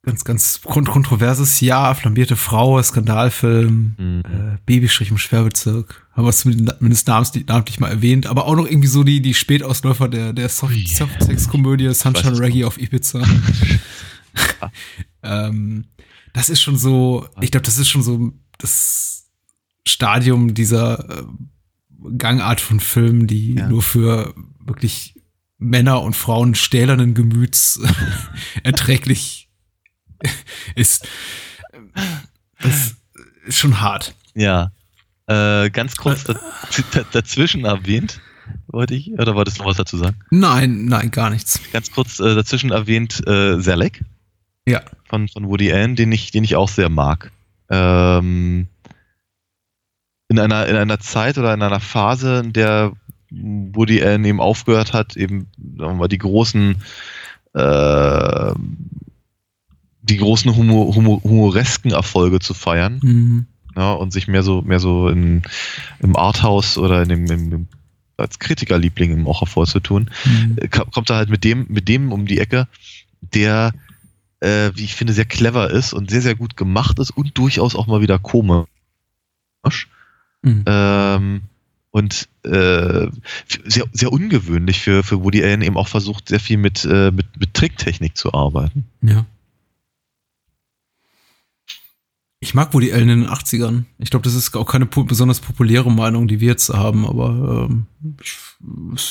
[0.08, 4.24] ganz, ganz kontroverses Jahr, flambierte Frau, Skandalfilm, mhm.
[4.26, 6.08] äh, Babystrich im Schwerbezirk.
[6.14, 10.08] Haben wir es zumindest namentlich mal erwähnt, aber auch noch irgendwie so die, die Spätausläufer
[10.08, 13.22] der, der Soft-Sex-Komödie Sunshine Reggae auf Ibiza.
[15.24, 15.84] ähm,
[16.32, 19.28] das ist schon so, ich glaube, das ist schon so das
[19.86, 21.24] Stadium dieser äh,
[22.18, 23.68] Gangart von Filmen, die ja.
[23.68, 25.16] nur für wirklich
[25.58, 27.82] Männer und Frauen stählernen Gemüts
[28.64, 29.47] erträglich
[30.76, 31.08] ist,
[32.62, 32.96] das
[33.46, 34.14] ist schon hart.
[34.36, 34.72] Ja.
[35.28, 36.24] Äh, ganz kurz
[37.12, 38.22] dazwischen erwähnt,
[38.68, 40.18] wollte ich, oder wolltest du noch was dazu sagen?
[40.30, 41.60] Nein, nein, gar nichts.
[41.74, 44.04] Ganz kurz äh, dazwischen erwähnt äh, Selleck.
[44.66, 44.82] Ja.
[45.06, 47.32] Von, von Woody Allen, den ich, den ich auch sehr mag.
[47.70, 48.68] Ähm,
[50.30, 52.94] in einer, in einer Zeit oder in einer Phase, in der
[53.30, 56.76] Woody Allen eben aufgehört hat, eben sagen wir mal, die großen
[57.54, 58.54] äh,
[60.10, 63.00] die großen humor, humor, humoresken Erfolge zu feiern.
[63.04, 63.46] Mhm.
[63.76, 65.44] Ja, und sich mehr so, mehr so in,
[66.00, 67.68] im Arthouse oder in dem, im,
[68.18, 70.58] als Kritikerliebling im auch hervorzutun, mhm.
[70.58, 72.68] Äh, kommt er halt mit dem, mit dem um die Ecke,
[73.22, 73.74] der,
[74.40, 77.76] äh, wie ich finde, sehr clever ist und sehr, sehr gut gemacht ist und durchaus
[77.76, 78.66] auch mal wieder komisch.
[80.42, 80.64] Mhm.
[80.66, 81.42] Ähm,
[81.92, 83.08] und äh,
[83.66, 87.40] sehr, sehr ungewöhnlich für, für Woody Allen eben auch versucht, sehr viel mit, äh, mit,
[87.40, 88.86] mit Tricktechnik zu arbeiten.
[89.02, 89.26] Ja.
[92.48, 93.84] Ich mag Woody Allen in den 80ern.
[93.98, 97.88] Ich glaube, das ist auch keine besonders populäre Meinung, die wir jetzt haben, aber ähm,
[98.22, 98.38] ich,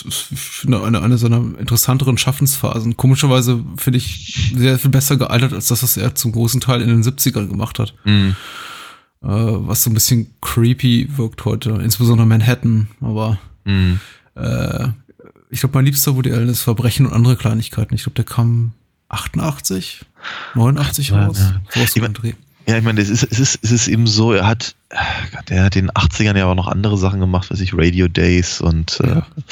[0.06, 2.96] ich finde eine, eine seiner interessanteren Schaffensphasen.
[2.96, 6.88] Komischerweise finde ich sehr viel besser gealtert als das, was er zum großen Teil in
[6.88, 7.92] den 70ern gemacht hat.
[8.04, 8.36] Mhm.
[9.22, 14.00] Äh, was so ein bisschen creepy wirkt heute, insbesondere Manhattan, aber mhm.
[14.34, 14.88] äh,
[15.50, 17.94] ich glaube, mein liebster Woody Allen ist Verbrechen und andere Kleinigkeiten.
[17.94, 18.72] Ich glaube, der kam
[19.10, 20.06] 88,
[20.54, 21.38] 89 raus.
[21.38, 21.60] Ja.
[21.68, 21.80] So
[22.68, 24.74] ja, ich meine, es ist, es, ist, es ist eben so, er hat,
[25.48, 28.60] der hat in den 80ern ja auch noch andere Sachen gemacht, weiß ich, Radio Days
[28.60, 29.18] und äh, ja.
[29.18, 29.42] äh,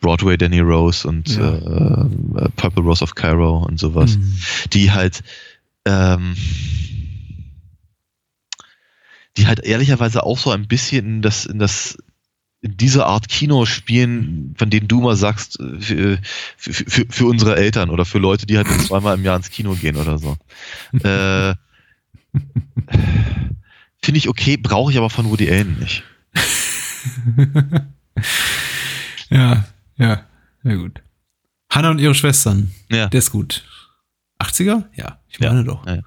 [0.00, 1.54] Broadway Danny Rose und ja.
[1.54, 4.38] äh, äh, Purple Rose of Cairo und sowas, mhm.
[4.72, 5.22] die halt,
[5.84, 6.34] ähm,
[9.36, 11.98] die halt ehrlicherweise auch so ein bisschen in das, in das,
[12.62, 16.18] in diese Art Kino spielen, von denen du mal sagst, äh, für,
[16.56, 19.74] für, für, für unsere Eltern oder für Leute, die halt zweimal im Jahr ins Kino
[19.74, 20.38] gehen oder so.
[21.04, 21.54] äh,
[24.02, 26.02] Finde ich okay, brauche ich aber von Woody Allen nicht.
[29.30, 29.64] ja,
[29.96, 30.26] ja,
[30.64, 31.02] ja gut.
[31.70, 32.72] Hannah und ihre Schwestern.
[32.90, 33.06] Ja.
[33.06, 33.64] Der ist gut.
[34.40, 34.84] 80er?
[34.94, 35.62] Ja, ich meine ja.
[35.62, 35.86] doch.
[35.86, 36.02] Ja, ja.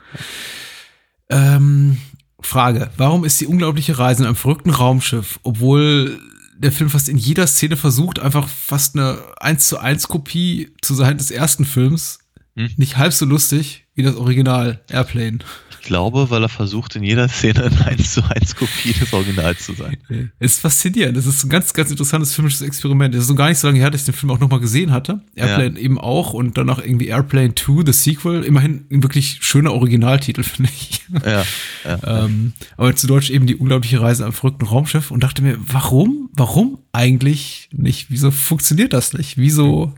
[1.29, 1.97] Ähm,
[2.41, 6.19] Frage: Warum ist die unglaubliche Reise in einem verrückten Raumschiff, obwohl
[6.57, 10.93] der Film fast in jeder Szene versucht, einfach fast eine 1 zu 1 Kopie zu
[10.93, 12.19] sein des ersten Films,
[12.55, 12.71] hm?
[12.77, 15.39] nicht halb so lustig wie das Original Airplane?
[15.85, 19.73] glaube, weil er versucht, in jeder Szene eine 1 zu 1 Kopie des Originals zu
[19.73, 19.97] sein.
[20.39, 21.15] Ist faszinierend.
[21.15, 23.13] Das ist ein ganz, ganz interessantes filmisches Experiment.
[23.13, 24.91] Das ist so gar nicht so lange her, dass ich den Film auch nochmal gesehen
[24.91, 25.21] hatte.
[25.35, 25.85] Airplane ja.
[25.85, 28.43] eben auch und danach irgendwie Airplane 2, The Sequel.
[28.43, 31.01] Immerhin ein wirklich schöner Originaltitel, finde ich.
[31.23, 31.45] Ja,
[31.85, 32.25] ja.
[32.25, 36.29] ähm, aber zu Deutsch eben die unglaubliche Reise am verrückten Raumschiff und dachte mir, warum?
[36.33, 38.09] Warum eigentlich nicht?
[38.09, 39.37] Wieso funktioniert das nicht?
[39.37, 39.93] Wieso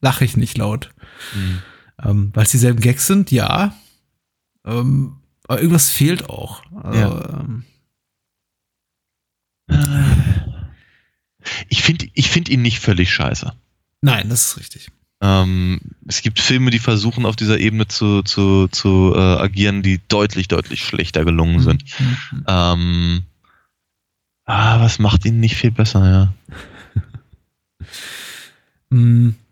[0.00, 0.90] lache ich nicht laut?
[1.34, 1.58] Mhm.
[2.02, 3.74] Ähm, Weil es dieselben Gags sind, ja.
[4.64, 5.16] Ähm,
[5.46, 6.62] aber irgendwas fehlt auch.
[6.74, 7.40] Also, ja.
[7.40, 7.64] Ähm,
[11.68, 13.52] ich finde ich find ihn nicht völlig scheiße.
[14.02, 14.90] Nein, das ist richtig.
[15.20, 20.00] Ähm, es gibt Filme, die versuchen auf dieser Ebene zu, zu, zu äh, agieren, die
[20.06, 21.84] deutlich, deutlich schlechter gelungen sind.
[21.98, 22.44] Mhm.
[22.46, 23.22] Ähm,
[24.44, 27.86] ah, was macht ihn nicht viel besser, ja.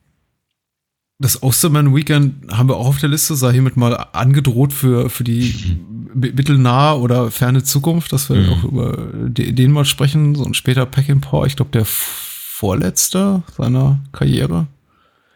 [1.18, 5.24] das Osterman Weekend haben wir auch auf der Liste, sei hiermit mal angedroht für, für
[5.24, 5.78] die
[6.14, 8.50] mittelnahe oder ferne Zukunft, dass wir mhm.
[8.50, 13.42] auch über den mal sprechen, so ein später Pack in Paw, ich glaube der vorletzte
[13.56, 14.66] seiner Karriere.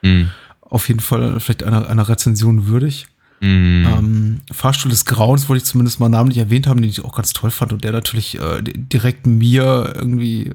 [0.02, 0.31] Mhm.
[0.61, 3.09] Auf jeden Fall vielleicht einer, einer Rezension würdig.
[3.40, 3.86] Mm.
[3.86, 7.32] Ähm, Fahrstuhl des Grauens wollte ich zumindest mal namentlich erwähnt haben, den ich auch ganz
[7.32, 10.54] toll fand und der natürlich äh, direkt mir irgendwie äh,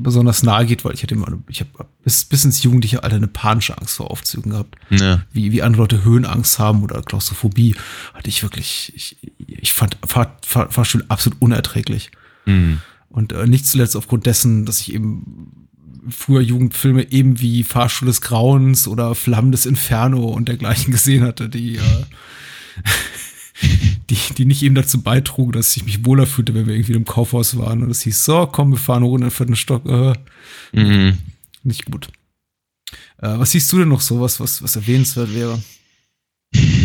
[0.00, 1.70] besonders nahe geht, weil ich hatte immer, ich habe
[2.04, 4.76] bis, bis ins jugendliche Alter eine panische Angst vor Aufzügen gehabt.
[4.90, 5.22] Ja.
[5.32, 7.74] Wie, wie andere Leute Höhenangst haben oder Klaustrophobie,
[8.14, 12.12] hatte ich wirklich, ich, ich fand Fahr, Fahr, Fahrstuhl absolut unerträglich.
[12.46, 12.74] Mm.
[13.08, 15.68] Und äh, nicht zuletzt aufgrund dessen, dass ich eben
[16.08, 21.48] früher Jugendfilme eben wie Fahrstuhl des Grauens oder Flammen des Inferno und dergleichen gesehen hatte,
[21.48, 22.04] die, äh,
[24.10, 27.04] die, die nicht eben dazu beitrugen, dass ich mich wohler fühlte, wenn wir irgendwie im
[27.04, 29.86] Kaufhaus waren und es hieß, so, komm, wir fahren hoch in den vierten Stock.
[29.86, 30.14] Äh,
[30.72, 31.18] mhm.
[31.62, 32.08] Nicht gut.
[33.18, 35.62] Äh, was siehst du denn noch so, was, was, was erwähnenswert wäre?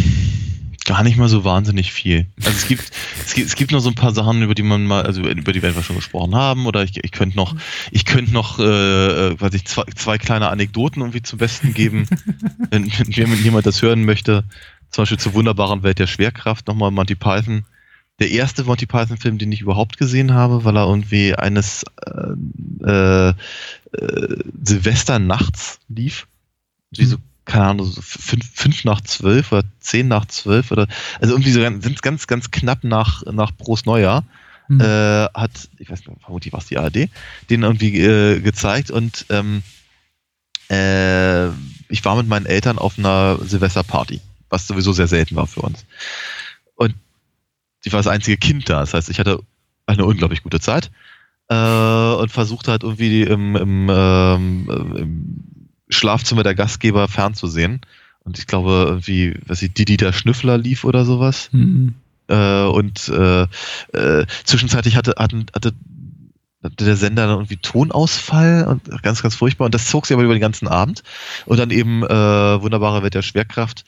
[0.87, 2.27] Gar nicht mal so wahnsinnig viel.
[2.37, 2.91] Also es gibt,
[3.25, 5.51] es gibt, es gibt noch so ein paar Sachen, über die man mal, also über
[5.51, 7.57] die wir einfach schon gesprochen haben, oder ich, ich könnte noch,
[7.91, 12.07] ich könnte noch, äh, äh weiß ich, zwei, zwei kleine Anekdoten irgendwie zum Besten geben,
[12.71, 14.45] wenn, wenn jemand das hören möchte.
[14.89, 17.65] Zum Beispiel zur wunderbaren Welt der Schwerkraft, nochmal Monty Python.
[18.19, 23.29] Der erste Monty Python-Film, den ich überhaupt gesehen habe, weil er irgendwie eines äh, äh,
[23.29, 26.27] äh Silvester nachts lief.
[26.91, 30.87] Wie so keine Ahnung, so fünf, fünf nach zwölf oder zehn nach zwölf oder
[31.19, 34.23] also irgendwie so sind ganz, ganz knapp nach, nach Prost Neujahr.
[34.67, 34.81] Mhm.
[34.81, 37.09] Äh, hat, ich weiß nicht, vermutlich war es die ARD,
[37.49, 39.63] den irgendwie äh, gezeigt und ähm,
[40.69, 41.47] äh,
[41.87, 44.19] ich war mit meinen Eltern auf einer Silvesterparty,
[44.49, 45.85] was sowieso sehr selten war für uns.
[46.75, 46.95] Und
[47.85, 49.39] ich war das einzige Kind da, das heißt, ich hatte
[49.85, 50.91] eine unglaublich gute Zeit
[51.47, 55.56] äh, und versucht halt irgendwie im, im, ähm, im
[55.89, 57.81] Schlafzimmer der Gastgeber fernzusehen.
[58.23, 61.49] Und ich glaube, irgendwie, was ich, Didi der Schnüffler lief oder sowas.
[61.53, 61.95] Mhm.
[62.27, 63.43] Äh, und äh,
[63.93, 65.73] äh, zwischenzeitlich hatte, hatten, hatte,
[66.61, 69.65] hatte der Sender dann irgendwie Tonausfall und ganz, ganz furchtbar.
[69.65, 71.03] Und das zog sich aber über den ganzen Abend.
[71.45, 73.85] Und dann eben äh, wunderbare Welt der Schwerkraft.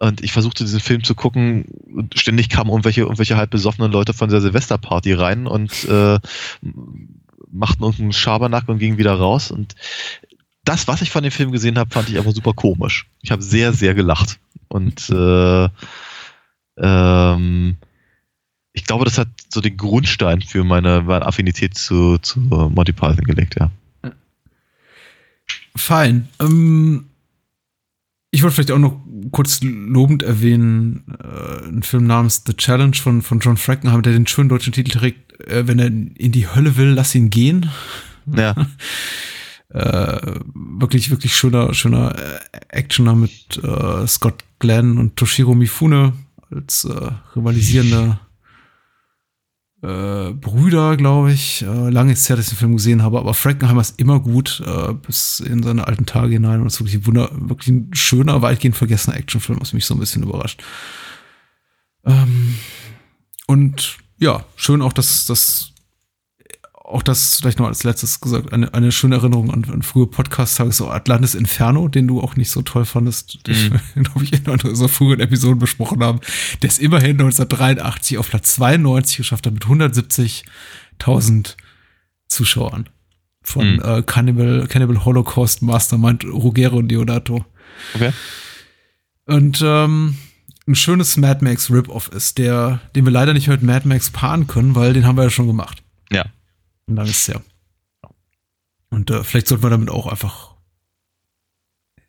[0.00, 4.12] Und ich versuchte diesen Film zu gucken und ständig kamen irgendwelche, irgendwelche halb besoffenen Leute
[4.12, 6.18] von der Silvesterparty rein und äh,
[7.50, 9.50] machten uns einen Schabernack und gingen wieder raus.
[9.50, 9.74] Und
[10.68, 13.06] das, was ich von dem Film gesehen habe, fand ich aber super komisch.
[13.22, 14.38] Ich habe sehr, sehr gelacht.
[14.68, 15.68] Und äh,
[16.76, 17.76] ähm,
[18.74, 23.24] ich glaube, das hat so den Grundstein für meine, meine Affinität zu, zu Monty Python
[23.24, 23.70] gelegt, ja.
[25.74, 26.28] Fein.
[26.38, 27.06] Ähm,
[28.30, 29.00] ich wollte vielleicht auch noch
[29.30, 34.26] kurz lobend erwähnen, äh, einen Film namens The Challenge von, von John Frankenheimer, der den
[34.26, 37.70] schönen deutschen Titel trägt, äh, wenn er in die Hölle will, lass ihn gehen.
[38.26, 38.54] Ja.
[39.70, 42.38] äh, wirklich, wirklich schöner, schöner äh,
[42.68, 46.14] Actioner mit äh, Scott Glenn und Toshiro Mifune
[46.50, 48.18] als äh, rivalisierende
[49.82, 51.62] äh, Brüder, glaube ich.
[51.62, 54.20] Äh, lange ist es her, dass ich den Film gesehen habe, aber Frankenheimer ist immer
[54.20, 56.60] gut, äh, bis in seine alten Tage hinein.
[56.60, 59.94] Und es ist wirklich ein, Wunder, wirklich ein schöner, weitgehend vergessener Actionfilm, was mich so
[59.94, 60.62] ein bisschen überrascht.
[62.04, 62.54] Ähm,
[63.46, 65.72] und ja, schön auch, dass, dass
[66.88, 70.72] auch das vielleicht noch als letztes gesagt, eine, eine schöne Erinnerung an, an frühe Podcast-Tage,
[70.72, 74.02] so Atlantis Inferno, den du auch nicht so toll fandest, den mhm.
[74.04, 76.20] glaube ich, in unserer früheren Episoden besprochen haben,
[76.62, 81.56] der es immerhin 1983 auf Platz 92 geschafft hat mit 170.000
[82.28, 82.88] Zuschauern
[83.42, 83.82] von mhm.
[83.82, 87.44] äh, Cannibal, Cannibal Holocaust Mastermind Ruggero und Deodato.
[87.94, 88.12] Okay.
[89.26, 90.16] Und ähm,
[90.66, 94.46] ein schönes Mad Max Rip-Off ist, der, den wir leider nicht heute Mad Max paaren
[94.46, 95.82] können, weil den haben wir ja schon gemacht.
[96.10, 96.24] Ja.
[96.88, 97.40] Und dann ist es ja.
[98.90, 100.56] Und äh, vielleicht sollten wir damit auch einfach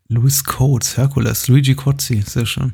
[0.07, 2.73] Louis Coates, Hercules, Luigi Cozzi, sehr schön.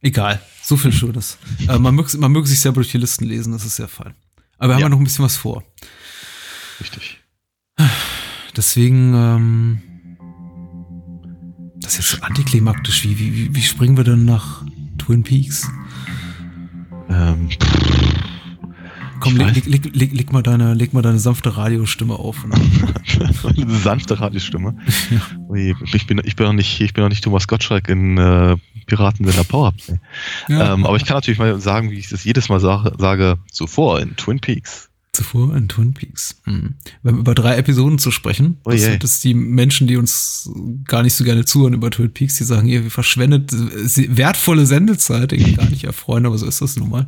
[0.00, 1.38] Egal, so viel Schönes.
[1.68, 4.14] äh, man, möge, man möge sich selber durch die Listen lesen, das ist sehr fein.
[4.58, 5.62] Aber wir haben ja noch ein bisschen was vor.
[6.80, 7.20] Richtig.
[8.56, 9.82] Deswegen, ähm,
[11.76, 13.04] das ist jetzt so antiklimaktisch.
[13.04, 14.64] Wie, wie, wie springen wir denn nach
[14.96, 15.68] Twin Peaks?
[17.10, 17.50] Ähm,
[19.20, 22.44] Komm, leg, leg, leg, leg, mal deine, leg mal deine sanfte Radiostimme auf.
[23.56, 24.76] Eine sanfte Radiostimme.
[25.10, 25.76] Ja.
[25.92, 28.56] Ich, bin, ich bin noch nicht, ich bin noch nicht Thomas Gottschalk in äh,
[28.86, 29.72] Piratensender Power.
[30.48, 30.74] Ja.
[30.74, 34.00] Ähm, aber ich kann natürlich mal sagen, wie ich das jedes Mal sage, sage zuvor
[34.00, 34.88] in Twin Peaks.
[35.12, 36.36] Zuvor in Twin Peaks.
[36.44, 36.74] Hm.
[37.02, 38.58] Wir haben über drei Episoden zu sprechen.
[38.64, 40.50] Oh das sind das die Menschen, die uns
[40.84, 45.54] gar nicht so gerne zuhören über Twin Peaks, die sagen, ihr verschwendet wertvolle Sendezeit, irgendwie
[45.54, 47.06] gar nicht erfreuen, aber so ist das nun mal.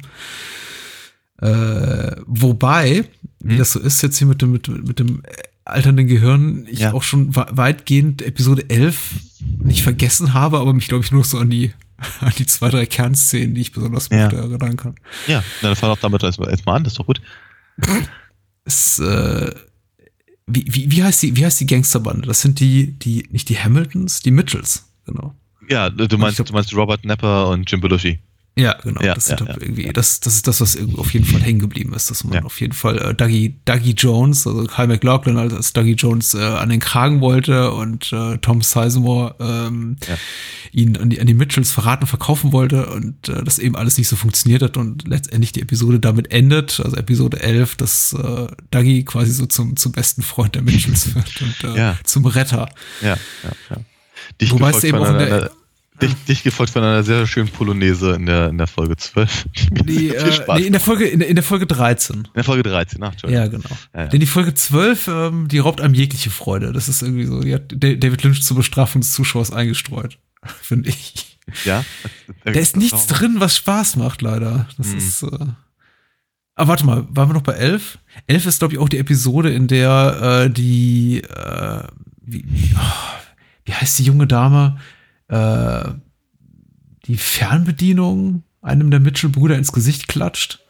[1.40, 3.04] Äh, wobei,
[3.40, 3.58] wie hm?
[3.58, 5.22] das so ist jetzt hier mit dem, mit, mit dem
[5.64, 6.92] alternden Gehirn, ich ja.
[6.92, 9.14] auch schon weitgehend Episode 11
[9.62, 11.72] nicht vergessen habe, aber mich, glaube ich, nur so an die,
[12.20, 14.28] an die zwei, drei Kernszenen, die ich besonders ja.
[14.28, 14.94] gut erinnern kann.
[15.26, 17.20] Ja, dann fahr doch damit erstmal an, das ist doch gut.
[18.64, 19.54] Es, äh,
[20.46, 22.26] wie, wie, wie heißt die, wie heißt die Gangsterbande?
[22.26, 25.34] Das sind die, die, nicht die Hamiltons, die Mitchells, genau.
[25.68, 28.18] Ja, du meinst, glaub, du meinst Robert Nepper und Jim Belushi.
[28.58, 29.00] Ja, genau.
[29.02, 29.56] Ja, das, ja, sind ja.
[29.60, 32.34] irgendwie, das, das ist das, was irgendwie auf jeden Fall hängen geblieben ist, dass man
[32.34, 32.42] Ja.
[32.42, 36.38] auf jeden Fall äh, Dougie, Dougie Jones, also Kyle McLaughlin als, als Dougie Jones äh,
[36.42, 40.16] an den Kragen wollte und äh, Tom Sizemore ähm, Ja.
[40.72, 44.08] ihn an die, an die Mitchells verraten, verkaufen wollte und äh, das eben alles nicht
[44.08, 49.04] so funktioniert hat und letztendlich die Episode damit endet, also Episode 11, dass äh, Dougie
[49.04, 51.98] quasi so zum, zum besten Freund der Mitchells wird und äh, Ja.
[52.04, 52.68] zum Retter.
[53.02, 53.16] Ja, ja,
[53.70, 53.76] ja.
[54.40, 55.50] Dich Wobei es eben auch in einer, der-
[56.02, 59.46] dich, dich gefolgt von einer sehr schönen Polonaise in der, in der Folge 12.
[59.84, 62.16] die äh, Spaß nee, in der Folge, in, der- in der Folge 13.
[62.16, 63.12] In der Folge 13, ach.
[63.28, 63.68] Ja, genau.
[63.94, 64.06] Ja, ja.
[64.06, 66.72] Denn die Folge 12, ähm, die raubt einem jegliche Freude.
[66.72, 70.18] Das ist irgendwie so, die hat Da- David Lynch zur Bestrafung des Zuschauers eingestreut,
[70.62, 71.38] finde ich.
[71.64, 71.84] Ja?
[72.44, 74.66] Da ist nichts drin, was Spaß macht, leider.
[74.76, 74.98] Das Mhm.
[74.98, 75.22] ist.
[75.22, 75.28] Äh
[76.54, 77.98] Aber warte mal, waren wir noch bei 11?
[78.26, 81.82] 11 ist, glaube ich, auch die Episode, in der äh, die, äh,
[82.22, 82.44] wie,
[82.74, 83.16] oh,
[83.64, 84.78] wie heißt die junge Dame?
[85.28, 85.92] Äh,
[87.06, 90.60] die Fernbedienung einem der Mitchell-Brüder ins Gesicht klatscht.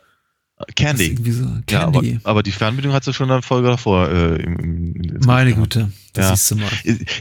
[0.74, 1.16] Candy.
[1.32, 2.18] so, Ja, aber, Candy.
[2.24, 4.09] aber die Fernbedienung hat sie schon in der Folge davor.
[4.10, 4.56] Äh, im,
[4.97, 6.36] im, Meine Güte, das Ja.
[6.36, 6.70] siehst du mal.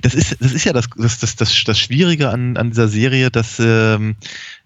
[0.01, 3.29] Das ist, das ist ja das, das, das, das, das Schwierige an, an dieser Serie,
[3.29, 4.15] dass, ähm,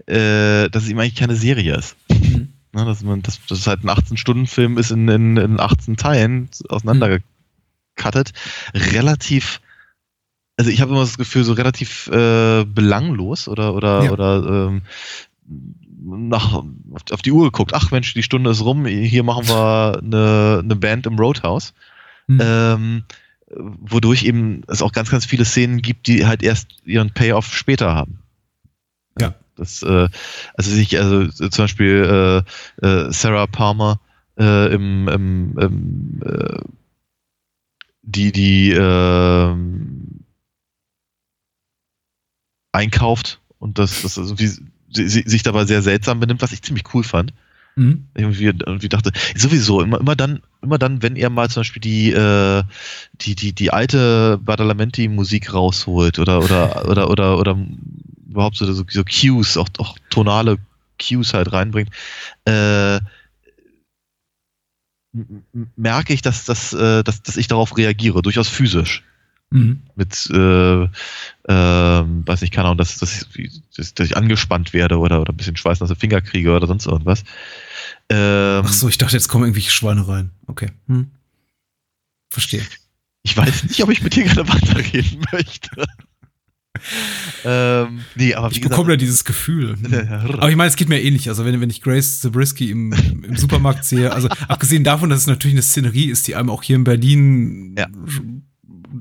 [0.06, 1.96] äh, dass es eben eigentlich keine Serie ist.
[2.10, 2.54] Mhm.
[2.74, 8.32] Ne, dass man, dass das halt ein 18-Stunden-Film ist in, in, in 18 Teilen auseinandergekattet.
[8.74, 9.60] Relativ,
[10.58, 14.12] also ich habe immer das Gefühl, so relativ äh, belanglos oder oder Ja.
[14.12, 14.82] oder ähm,
[16.04, 17.74] nach, auf, auf die Uhr geguckt.
[17.74, 18.86] Ach Mensch, die Stunde ist rum.
[18.86, 21.74] Hier machen wir eine, eine Band im Roadhouse
[22.28, 22.40] Mhm.
[22.42, 23.04] ähm,
[23.54, 27.94] wodurch eben es auch ganz, ganz viele Szenen gibt, die halt erst ihren Payoff später
[27.94, 28.20] haben.
[29.20, 29.36] Ja.
[29.56, 30.08] Das, äh,
[30.54, 32.44] also sich, also zum Beispiel
[32.82, 34.00] äh, äh, Sarah Palmer
[34.40, 36.62] äh, im, im, im äh,
[38.04, 40.24] die, die ähm,
[42.72, 46.94] einkauft und das, das wie, sie, sie, sich dabei sehr seltsam benimmt, was ich ziemlich
[46.94, 47.34] cool fand
[47.76, 48.06] Mhm.
[48.16, 52.12] irgendwie, irgendwie dachte, sowieso, immer, immer dann, immer dann, wenn er mal zum Beispiel die,
[52.12, 52.64] äh,
[53.14, 57.58] die, die, die alte Badalamenti-Musik rausholt oder, oder, oder, oder, oder
[58.30, 60.58] überhaupt so, so, so Cues, auch, auch tonale
[61.00, 61.90] Cues halt reinbringt,
[62.46, 63.00] äh,
[65.76, 69.04] merke ich, dass, dass, äh, dass, dass ich darauf reagiere, durchaus physisch
[69.54, 69.82] Mhm.
[69.96, 70.88] mit, äh,
[71.50, 75.34] ähm, weiß nicht, keine Ahnung, dass, dass, ich, dass, dass ich angespannt werde oder, oder
[75.34, 77.24] ein bisschen schweißnasse Finger kriege oder sonst irgendwas.
[78.10, 80.32] Ähm, Ach so, ich dachte, jetzt kommen irgendwelche Schweine rein.
[80.48, 80.70] Okay.
[80.88, 81.12] Hm.
[82.30, 82.62] Verstehe.
[83.24, 85.86] Ich weiß nicht, ob ich mit dir gerade weiterreden möchte.
[87.44, 89.76] ähm, nee, aber Ich bekomme da dieses Gefühl.
[90.10, 91.28] Aber ich meine, es geht mir ähnlich.
[91.30, 95.28] Also wenn, wenn ich Grace Zabriskie im, im Supermarkt sehe, also abgesehen davon, dass es
[95.28, 97.88] natürlich eine Szenerie ist, die einem auch hier in Berlin Ja.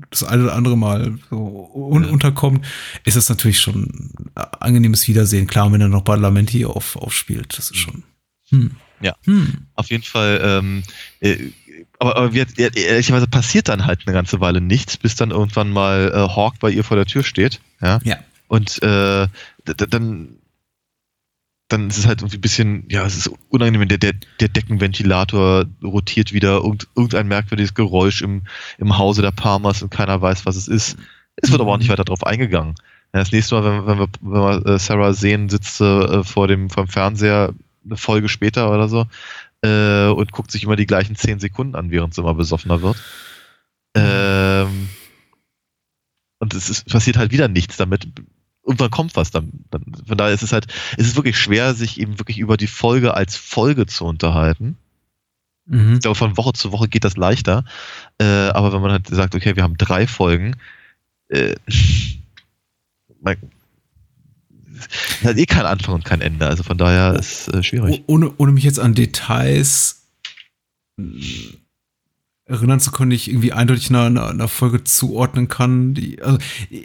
[0.09, 2.09] Das eine oder andere Mal so un Ja.
[2.09, 2.65] unterkommt,
[3.03, 5.47] ist es natürlich schon ein angenehmes Wiedersehen.
[5.47, 8.03] Klar, wenn er noch Badalamenti auf, aufspielt, das ist schon.
[8.49, 8.71] Hm.
[9.01, 9.15] Ja.
[9.25, 9.65] Hm.
[9.75, 10.83] auf jeden Fall, ähm,
[11.21, 11.37] äh,
[11.99, 15.71] aber, aber wie, e- ehrlicherweise passiert dann halt eine ganze Weile nichts, bis dann irgendwann
[15.71, 17.61] mal äh, Hawk bei ihr vor der Tür steht.
[17.81, 17.99] Ja.
[18.03, 18.17] Ja.
[18.47, 19.27] Und äh,
[19.65, 20.29] dann,
[21.71, 25.65] dann ist es halt irgendwie ein bisschen, ja, es ist unangenehm, der, der, der Deckenventilator
[25.83, 28.43] rotiert wieder, irgend, irgendein merkwürdiges Geräusch im,
[28.77, 30.97] im Hause der Palmers und keiner weiß, was es ist.
[31.37, 32.75] Es wird aber auch nicht weiter drauf eingegangen.
[33.13, 36.23] Ja, das nächste Mal, wenn, wenn wir, wenn wir äh, Sarah sehen, sitzt sie äh,
[36.23, 37.53] vor dem vom Fernseher
[37.85, 39.07] eine Folge später oder so
[39.61, 42.97] äh, und guckt sich immer die gleichen zehn Sekunden an, während sie immer besoffener wird.
[43.95, 44.89] Ähm,
[46.39, 48.07] und es ist, passiert halt wieder nichts damit.
[48.63, 49.83] Irgendwann kommt was dann, dann.
[50.05, 50.67] Von daher ist es halt,
[50.97, 54.77] es ist wirklich schwer, sich eben wirklich über die Folge als Folge zu unterhalten.
[55.65, 55.95] Mhm.
[55.95, 57.65] Ich glaube, von Woche zu Woche geht das leichter.
[58.19, 60.55] Äh, aber wenn man halt sagt, okay, wir haben drei Folgen,
[61.29, 61.55] äh,
[63.21, 63.37] man,
[65.21, 66.47] es hat eh kein Anfang und kein Ende.
[66.47, 68.03] Also von daher ist es äh, schwierig.
[68.05, 70.07] Oh, ohne, ohne mich jetzt an Details
[72.51, 75.93] erinnern zu können, die ich irgendwie eindeutig einer, einer, Folge zuordnen kann.
[75.93, 76.37] Die, also,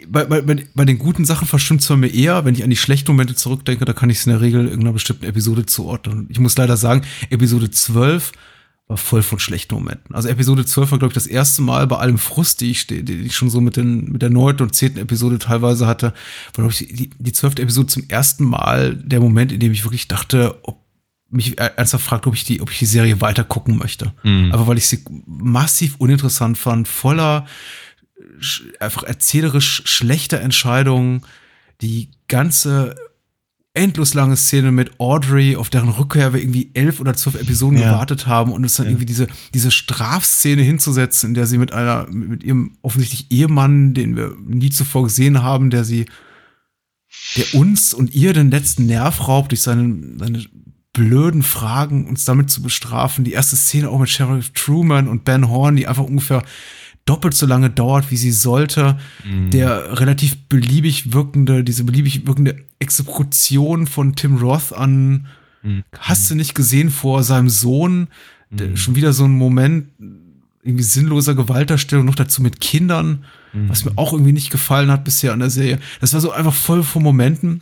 [0.07, 2.77] bei, bei, bei bei den guten Sachen verstimmt es mir eher, wenn ich an die
[2.77, 6.27] schlechten Momente zurückdenke, da kann ich es in der Regel irgendeiner bestimmten Episode zuordnen.
[6.29, 8.31] Ich muss leider sagen, Episode 12
[8.87, 10.15] war voll von schlechten Momenten.
[10.15, 13.01] Also Episode 12 war, glaube ich, das erste Mal bei allem Frust, die ich, die
[13.25, 16.13] ich schon so mit, den, mit der neunten und zehnten Episode teilweise hatte,
[16.53, 19.83] war, glaube ich, die, die zwölfte Episode zum ersten Mal der Moment, in dem ich
[19.83, 20.86] wirklich dachte, ob
[21.29, 24.13] mich ernsthaft fragt, ob ich die, ob ich die Serie weiter gucken möchte.
[24.23, 24.51] Mhm.
[24.53, 27.45] Aber weil ich sie massiv uninteressant fand, voller
[28.79, 31.21] einfach erzählerisch schlechter Entscheidungen,
[31.81, 32.95] die ganze
[33.73, 37.91] endlos lange Szene mit Audrey, auf deren Rückkehr wir irgendwie elf oder zwölf Episoden Ja.
[37.91, 38.91] gewartet haben und es dann Ja.
[38.91, 44.15] irgendwie diese, diese Strafszene hinzusetzen, in der sie mit einer, mit ihrem offensichtlich Ehemann, den
[44.15, 46.05] wir nie zuvor gesehen haben, der sie
[47.35, 50.43] der uns und ihr den letzten Nerv raubt durch seine, seine
[50.97, 53.23] blöden Fragen, uns damit zu bestrafen.
[53.23, 56.43] Die erste Szene auch mit Sheriff Truman und Ben Horn, die einfach ungefähr
[57.05, 58.97] doppelt so lange dauert, wie sie sollte.
[59.23, 59.51] Mhm.
[59.51, 65.27] Der relativ beliebig wirkende, diese beliebig wirkende Exekution von Tim Roth an,
[65.61, 65.83] mhm.
[65.99, 68.07] hast du nicht gesehen vor seinem Sohn,
[68.49, 68.75] mhm.
[68.75, 69.89] schon wieder so ein Moment,
[70.63, 73.69] irgendwie sinnloser Gewalterstellung, noch dazu mit Kindern, mhm.
[73.69, 75.79] was mir auch irgendwie nicht gefallen hat bisher an der Serie.
[76.01, 77.61] Das war so einfach voll von Momenten,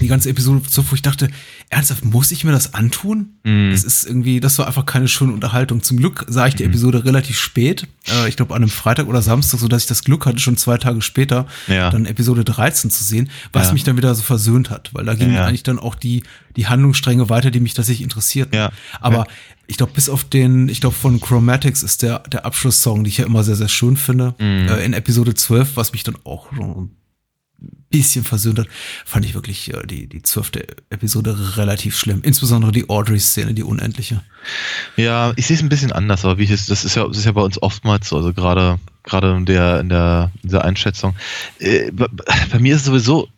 [0.00, 1.28] die ganze Episode, wo ich dachte,
[1.70, 3.34] ernsthaft, muss ich mir das antun?
[3.42, 3.70] Mm.
[3.70, 5.82] Das ist irgendwie, das war einfach keine schöne Unterhaltung.
[5.82, 6.68] Zum Glück sah ich die mm.
[6.68, 10.04] Episode relativ spät, äh, ich glaube an einem Freitag oder Samstag, so dass ich das
[10.04, 11.90] Glück hatte, schon zwei Tage später ja.
[11.90, 13.72] dann Episode 13 zu sehen, was ja.
[13.72, 15.44] mich dann wieder so versöhnt hat, weil da gingen ja.
[15.44, 16.22] eigentlich dann auch die,
[16.56, 18.54] die Handlungsstränge weiter, die mich tatsächlich interessierten.
[18.54, 18.70] Ja.
[19.00, 19.26] Aber
[19.66, 23.18] ich glaube, bis auf den, ich glaube, von Chromatics ist der, der Abschlusssong, die ich
[23.18, 24.68] ja immer sehr, sehr schön finde, mm.
[24.68, 26.92] äh, in Episode 12, was mich dann auch schon
[27.90, 28.68] bisschen versöhnt hat,
[29.04, 32.20] fand ich wirklich äh, die, die zwölfte Episode relativ schlimm.
[32.22, 34.22] Insbesondere die Audrey-Szene, die unendliche.
[34.96, 37.18] Ja, ich sehe es ein bisschen anders, aber wie ich es, das ist ja, das
[37.18, 40.64] ist ja bei uns oftmals so, also gerade, gerade in der, in der, in der
[40.64, 41.16] Einschätzung.
[41.58, 42.06] Äh, bei,
[42.50, 43.28] bei, mir ist es sowieso,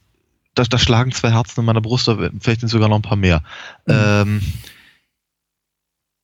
[0.54, 2.10] da, da schlagen zwei Herzen in meiner Brust,
[2.40, 3.42] vielleicht sind sogar noch ein paar mehr.
[3.86, 3.94] Mhm.
[3.94, 4.42] Ähm,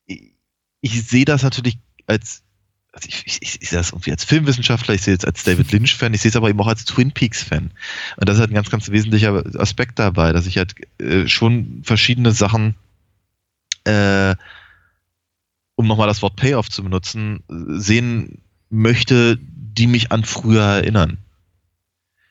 [0.05, 0.33] ich,
[0.81, 1.77] ich sehe das natürlich
[2.07, 2.43] als
[2.97, 6.15] also ich, ich, ich, sehe das irgendwie als Filmwissenschaftler, ich sehe es als David Lynch-Fan,
[6.15, 7.69] ich sehe es aber eben auch als Twin Peaks-Fan.
[8.17, 11.81] Und das ist halt ein ganz, ganz wesentlicher Aspekt dabei, dass ich halt äh, schon
[11.83, 12.75] verschiedene Sachen,
[13.83, 14.35] äh,
[15.75, 18.41] um nochmal das Wort Payoff zu benutzen, sehen
[18.71, 21.19] möchte, die mich an früher erinnern.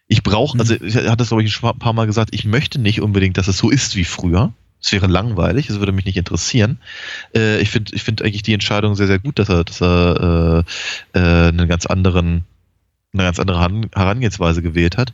[0.08, 0.84] Ich brauche, also mhm.
[0.84, 3.58] ich hatte das glaube ich ein paar Mal gesagt, ich möchte nicht unbedingt, dass es
[3.58, 4.52] so ist wie früher.
[4.86, 6.78] Es wäre langweilig, es würde mich nicht interessieren.
[7.34, 10.64] Äh, ich finde ich finde eigentlich die Entscheidung sehr, sehr gut, dass er, dass er
[11.14, 12.44] äh, äh, einen ganz anderen
[13.12, 13.58] eine ganz andere
[13.94, 15.12] Herangehensweise gewählt hat.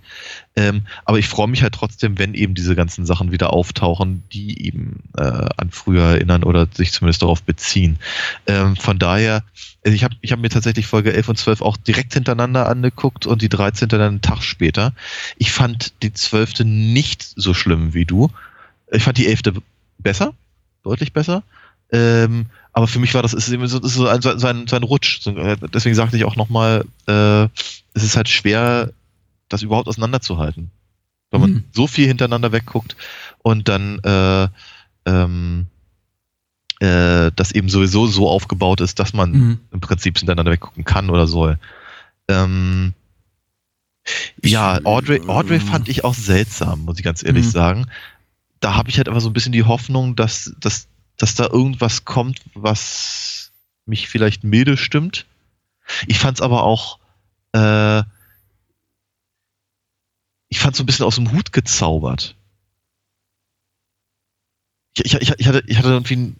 [0.57, 4.66] Ähm, aber ich freue mich halt trotzdem, wenn eben diese ganzen Sachen wieder auftauchen, die
[4.66, 5.23] eben äh,
[5.57, 7.99] an früher erinnern oder sich zumindest darauf beziehen.
[8.47, 9.44] Ähm, von daher,
[9.85, 13.27] also ich habe ich hab mir tatsächlich Folge 11 und 12 auch direkt hintereinander angeguckt
[13.27, 13.89] und die 13.
[13.89, 14.93] dann einen Tag später.
[15.36, 16.65] Ich fand die 12.
[16.65, 18.31] nicht so schlimm wie du.
[18.93, 19.55] Ich fand die elfte
[19.98, 20.35] besser,
[20.82, 21.43] deutlich besser.
[21.90, 24.82] Ähm, aber für mich war das, ist so, ist so, ein, so, ein, so ein
[24.82, 25.27] Rutsch.
[25.27, 27.44] Äh, deswegen sagte ich auch nochmal, äh,
[27.94, 28.90] es ist halt schwer,
[29.48, 30.70] das überhaupt auseinanderzuhalten.
[31.31, 31.64] Weil man mhm.
[31.73, 32.97] so viel hintereinander wegguckt
[33.39, 34.48] und dann äh,
[35.06, 35.66] ähm,
[36.81, 39.59] äh, das eben sowieso so aufgebaut ist, dass man mhm.
[39.70, 41.59] im Prinzip hintereinander weggucken kann oder soll.
[42.28, 42.93] Ähm,
[44.43, 47.51] ja, Audrey, Audrey fand ich auch seltsam, muss ich ganz ehrlich mhm.
[47.51, 47.86] sagen
[48.62, 52.05] da habe ich halt einfach so ein bisschen die Hoffnung, dass, dass, dass da irgendwas
[52.05, 53.52] kommt, was
[53.84, 55.26] mich vielleicht milde stimmt.
[56.06, 57.01] Ich fand es aber auch,
[57.52, 58.02] äh,
[60.48, 62.36] ich fand so ein bisschen aus dem Hut gezaubert.
[64.94, 66.36] Ich, ich, ich, hatte, ich hatte irgendwie ein,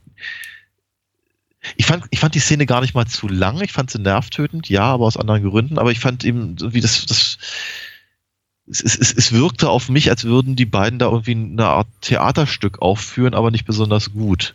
[1.77, 3.61] ich fand, ich fand die Szene gar nicht mal zu lang.
[3.63, 5.79] Ich fand sie nervtötend, ja, aber aus anderen Gründen.
[5.79, 7.39] Aber ich fand eben irgendwie das, das,
[8.69, 12.81] es, es, es wirkte auf mich, als würden die beiden da irgendwie eine Art Theaterstück
[12.81, 14.55] aufführen, aber nicht besonders gut.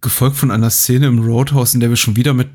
[0.00, 2.48] Gefolgt von einer Szene im Roadhouse, in der wir schon wieder mit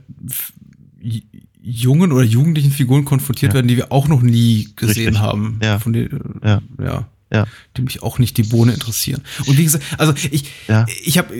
[1.62, 3.56] jungen oder jugendlichen Figuren konfrontiert ja.
[3.56, 5.20] werden, die wir auch noch nie gesehen Richtig.
[5.20, 5.60] haben.
[5.64, 5.80] Ja.
[5.80, 6.62] Von denen, ja.
[6.82, 7.08] ja.
[7.32, 7.46] Ja.
[7.78, 9.22] Die mich auch nicht die Bohne interessieren.
[9.46, 10.88] Und wie gesagt, also ich, ja.
[11.04, 11.32] ich habe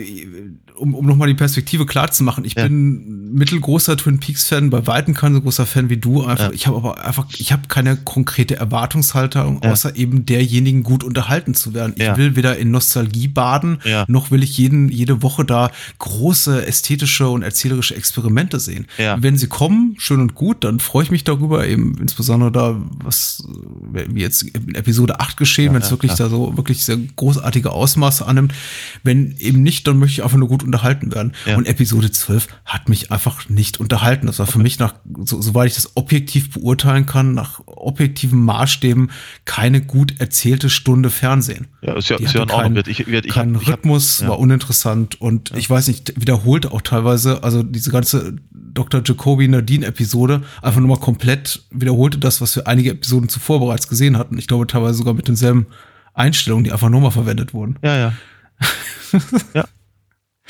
[0.80, 2.64] um, um nochmal die Perspektive klar zu machen, ich ja.
[2.64, 6.24] bin mittelgroßer Twin Peaks-Fan, bei weitem kein so großer Fan wie du.
[6.24, 6.52] Einfach, ja.
[6.52, 9.70] Ich habe aber einfach, ich habe keine konkrete Erwartungshaltung, ja.
[9.70, 11.94] außer eben derjenigen gut unterhalten zu werden.
[11.96, 13.78] Ich will weder in Nostalgie baden,
[14.08, 18.86] noch will ich jeden, jede Woche da große ästhetische und erzählerische Experimente sehen.
[19.18, 23.44] Wenn sie kommen, schön und gut, dann freue ich mich darüber, eben insbesondere da, was
[23.92, 28.26] wie jetzt in Episode 8 geschehen, wenn es wirklich da so wirklich sehr großartige Ausmaße
[28.26, 28.54] annimmt.
[29.02, 31.32] Wenn eben nicht, dann möchte ich einfach nur gut unterhalten werden.
[31.46, 31.56] Ja.
[31.56, 34.26] Und Episode 12 hat mich einfach nicht unterhalten.
[34.26, 34.94] Das war für mich nach,
[35.24, 39.10] so, soweit ich das objektiv beurteilen kann, nach objektiven Maßstäben
[39.44, 41.68] keine gut erzählte Stunde Fernsehen.
[41.82, 42.82] Ja, ist ja, ist ja in Ordnung.
[42.82, 44.28] Kein, ich, ich, ich, kein Rhythmus, ja.
[44.28, 45.56] war uninteressant und ja.
[45.56, 49.02] ich weiß nicht, wiederholt auch teilweise, also diese ganze Dr.
[49.04, 53.88] Jacoby Nadine Episode einfach nur mal komplett wiederholte das, was wir einige Episoden zuvor bereits
[53.88, 54.38] gesehen hatten.
[54.38, 55.66] Ich glaube teilweise sogar mit denselben
[56.14, 57.78] Einstellungen, die einfach nur mal verwendet wurden.
[57.82, 58.12] Ja, ja.
[59.54, 59.64] ja.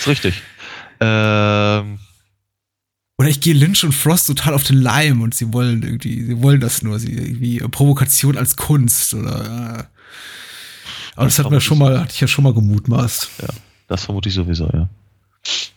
[0.01, 0.43] Ist richtig.
[1.01, 1.99] Ähm.
[3.19, 6.41] Oder ich gehe Lynch und Frost total auf den Leim und sie wollen irgendwie, sie
[6.43, 9.41] wollen das nur, sie irgendwie Provokation als Kunst oder.
[9.41, 9.85] Äh.
[11.17, 13.29] Aber das, das hat mir schon mal, hatte ich ja schon mal gemutmaßt.
[13.43, 13.49] Ja,
[13.89, 14.89] das vermute ich sowieso, ja.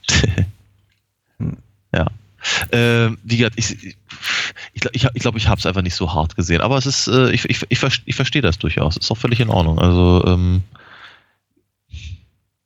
[1.93, 2.07] Ja.
[2.71, 3.95] Ähm, wie gesagt, ich,
[4.73, 6.61] ich glaube, ich, ich, glaub, ich habe es einfach nicht so hart gesehen.
[6.61, 8.97] Aber es ist, äh, ich, ich, ich, ich verstehe das durchaus.
[8.97, 9.79] Ist auch völlig in Ordnung.
[9.79, 10.63] Also, ähm,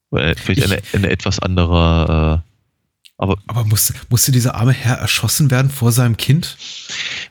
[0.10, 2.48] vielleicht eine, eine etwas andere äh,
[3.20, 6.56] aber, aber musste, musste dieser arme Herr erschossen werden vor seinem Kind?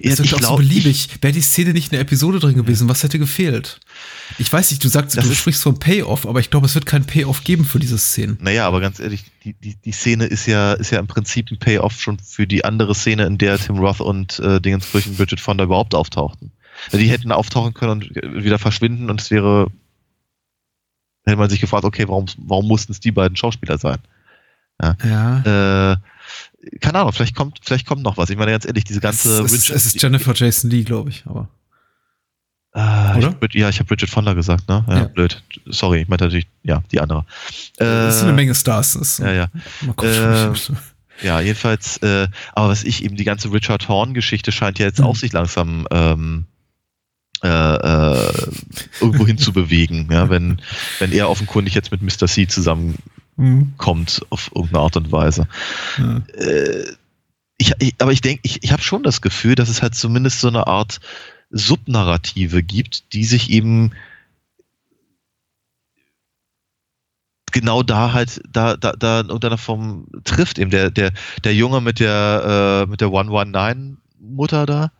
[0.00, 1.08] Ja, ist ich auch glaub, so beliebig.
[1.20, 3.78] Wäre die Szene nicht in der Episode drin gewesen, was hätte gefehlt?
[4.38, 7.04] Ich weiß nicht, du sagst, du sprichst von Payoff, aber ich glaube, es wird keinen
[7.04, 8.36] Payoff geben für diese Szene.
[8.40, 11.58] Naja, aber ganz ehrlich, die, die, die Szene ist ja, ist ja im Prinzip ein
[11.60, 15.62] Payoff schon für die andere Szene, in der Tim Roth und äh, Dingenskirchen Bridget Fonda
[15.62, 16.50] überhaupt auftauchten.
[16.92, 19.68] Die hätten auftauchen können und wieder verschwinden und es wäre,
[21.26, 23.98] hätte man sich gefragt, okay, warum, warum mussten es die beiden Schauspieler sein?
[24.82, 24.96] Ja.
[25.04, 25.92] ja.
[25.92, 25.96] Äh,
[26.80, 28.30] keine Ahnung, vielleicht kommt, vielleicht kommt noch was.
[28.30, 29.42] Ich meine ganz ehrlich, diese ganze.
[29.42, 31.48] Es, ist, es ist Jennifer Jason Lee, glaube ich, aber.
[32.74, 33.34] Äh, Oder?
[33.40, 34.84] Ich, ja, ich habe Bridget Fonda gesagt, ne?
[34.88, 35.42] Ja, ja, blöd.
[35.66, 37.24] Sorry, ich meinte natürlich, ja, die andere.
[37.78, 38.94] Äh, das ist eine Menge Stars.
[38.94, 39.48] Das, ja, ja.
[40.02, 40.52] Äh,
[41.22, 45.06] ja, jedenfalls, äh, aber was ich eben, die ganze Richard Horn-Geschichte scheint ja jetzt mhm.
[45.06, 46.44] auch sich langsam ähm,
[47.42, 48.32] äh, äh,
[49.00, 50.60] irgendwo hin zu bewegen, ja, wenn,
[50.98, 52.26] wenn er offenkundig jetzt mit Mr.
[52.26, 52.96] C zusammen
[53.36, 53.74] mhm.
[53.78, 55.48] auf irgendeine Art und Weise.
[55.98, 56.22] Ja.
[56.34, 56.86] Äh,
[57.58, 60.40] ich, ich, aber ich denke, ich, ich habe schon das Gefühl, dass es halt zumindest
[60.40, 61.00] so eine Art
[61.50, 63.92] Subnarrative gibt, die sich eben
[67.52, 71.12] genau da halt da da da unter einer Form trifft eben der der
[71.44, 74.90] der Junge mit der äh, mit der 119 Mutter da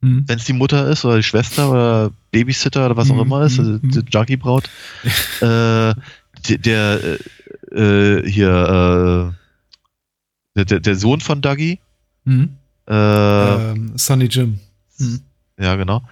[0.00, 0.24] mhm.
[0.26, 3.22] wenn es die Mutter ist oder die Schwester oder Babysitter oder was auch mhm.
[3.22, 3.90] immer ist also mhm.
[3.90, 4.68] die Junkie Braut
[5.40, 5.94] äh,
[6.48, 7.18] der, der äh,
[7.72, 9.34] äh, hier
[10.56, 11.80] äh, der, der Sohn von Dougie.
[12.24, 12.56] Mhm.
[12.88, 12.92] Äh,
[13.72, 14.58] ähm, Sonny Jim.
[14.98, 15.20] Mhm.
[15.58, 16.02] Ja, genau.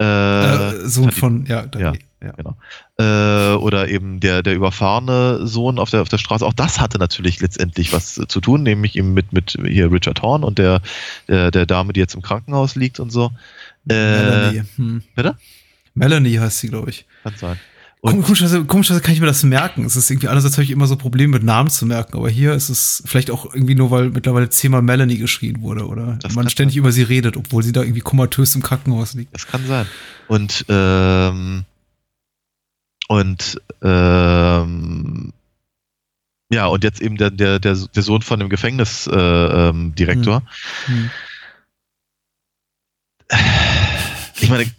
[0.00, 1.84] Äh, äh Sohn von, ja, Dougie.
[1.84, 1.92] Ja,
[2.24, 2.32] ja.
[2.32, 2.56] genau.
[2.98, 6.44] Äh, oder eben der, der überfahrene Sohn auf der, auf der Straße.
[6.44, 10.44] Auch das hatte natürlich letztendlich was zu tun, nämlich eben mit, mit hier Richard Horn
[10.44, 10.80] und der,
[11.28, 13.30] der, der Dame, die jetzt im Krankenhaus liegt und so.
[13.84, 14.62] Melanie.
[14.76, 15.02] Hm.
[15.14, 15.36] Bitte?
[15.94, 17.04] Melanie heißt sie, glaube ich.
[17.22, 17.58] Kann sein.
[18.04, 19.86] Komischerweise, komischerweise kann ich mir das merken.
[19.86, 22.52] Es ist irgendwie, andererseits habe ich immer so Probleme mit Namen zu merken, aber hier
[22.52, 26.50] ist es vielleicht auch irgendwie nur, weil mittlerweile zehnmal Melanie geschrien wurde oder das man
[26.50, 26.80] ständig sein.
[26.80, 29.34] über sie redet, obwohl sie da irgendwie komatös im Krankenhaus liegt.
[29.34, 29.86] Das kann sein.
[30.28, 31.64] Und, ähm,
[33.08, 35.32] und, ähm,
[36.50, 40.42] ja, und jetzt eben der, der, der, der Sohn von dem Gefängnisdirektor.
[40.88, 40.96] Äh, ähm, hm.
[40.96, 41.10] hm.
[44.40, 44.70] Ich meine,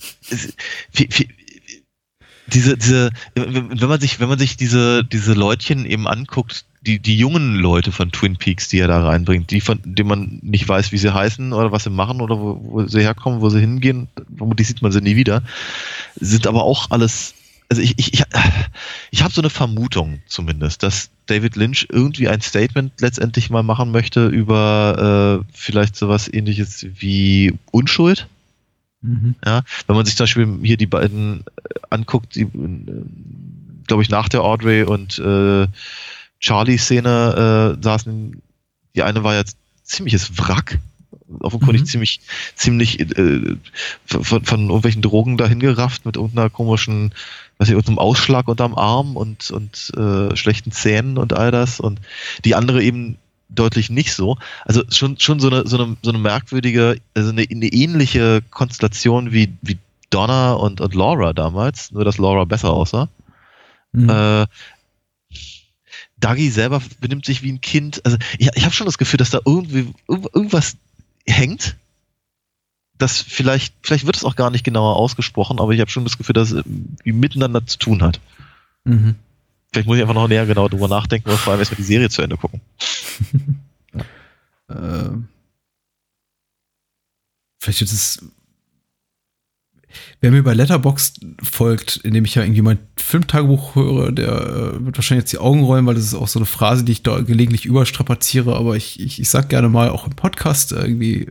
[2.48, 7.18] diese, diese, wenn man sich, wenn man sich diese, diese Leutchen eben anguckt, die, die
[7.18, 10.92] jungen Leute von Twin Peaks, die er da reinbringt, die von denen man nicht weiß,
[10.92, 14.08] wie sie heißen oder was sie machen oder wo, wo sie herkommen, wo sie hingehen,
[14.38, 15.42] vermutlich sieht man sie nie wieder,
[16.16, 17.34] sind aber auch alles,
[17.70, 18.24] also ich, ich, ich,
[19.12, 23.92] ich habe so eine Vermutung zumindest, dass David Lynch irgendwie ein Statement letztendlich mal machen
[23.92, 28.28] möchte über äh, vielleicht sowas ähnliches wie Unschuld
[29.06, 29.36] Mhm.
[29.46, 32.48] Ja, wenn man sich zum Beispiel hier die beiden äh, anguckt, die, äh,
[33.88, 35.68] glaube ich, nach der Audrey und äh,
[36.40, 38.42] Charlie-Szene äh, saßen,
[38.96, 40.80] die eine war jetzt ziemliches Wrack,
[41.40, 41.86] offenkundig mhm.
[41.86, 42.22] ziemlich,
[42.56, 43.58] ziemlich äh,
[44.06, 47.14] von, von irgendwelchen Drogen dahin gerafft mit irgendeiner komischen,
[47.58, 51.80] was ich, irgendeinem Ausschlag unterm Arm und, und äh, schlechten Zähnen und all das.
[51.80, 52.00] Und
[52.44, 53.18] die andere eben
[53.50, 54.38] deutlich nicht so.
[54.66, 59.32] Also schon, schon so eine, so eine, so eine merkwürdige, also eine, eine ähnliche Konstellation
[59.32, 59.78] wie, wie
[60.10, 63.10] Donna und, und Laura damals, nur dass Laura besser aussah.
[63.92, 64.10] Mhm.
[64.10, 64.46] Äh,
[66.18, 68.02] Dougie selber benimmt sich wie ein Kind.
[68.06, 70.78] Also ich, ich habe schon das Gefühl, dass da irgendwie irgendwas
[71.28, 71.76] hängt.
[72.98, 76.18] Das vielleicht, vielleicht wird es auch gar nicht genauer ausgesprochen, aber ich habe schon das
[76.18, 76.64] Gefühl, dass es
[77.04, 78.20] wie miteinander zu tun hat.
[78.86, 79.16] Mhm.
[79.72, 82.22] Vielleicht muss ich einfach noch näher genau drüber nachdenken, vor allem erstmal die Serie zu
[82.22, 82.62] Ende gucken.
[84.70, 85.10] äh,
[87.60, 88.32] vielleicht ist es
[90.22, 94.98] Wer mir bei Letterboxd folgt, indem ich ja irgendwie mein Filmtagebuch höre, der äh, wird
[94.98, 97.22] wahrscheinlich jetzt die Augen rollen, weil das ist auch so eine Phrase, die ich da
[97.22, 101.28] gelegentlich überstrapaziere, aber ich, ich, ich sag gerne mal auch im Podcast irgendwie,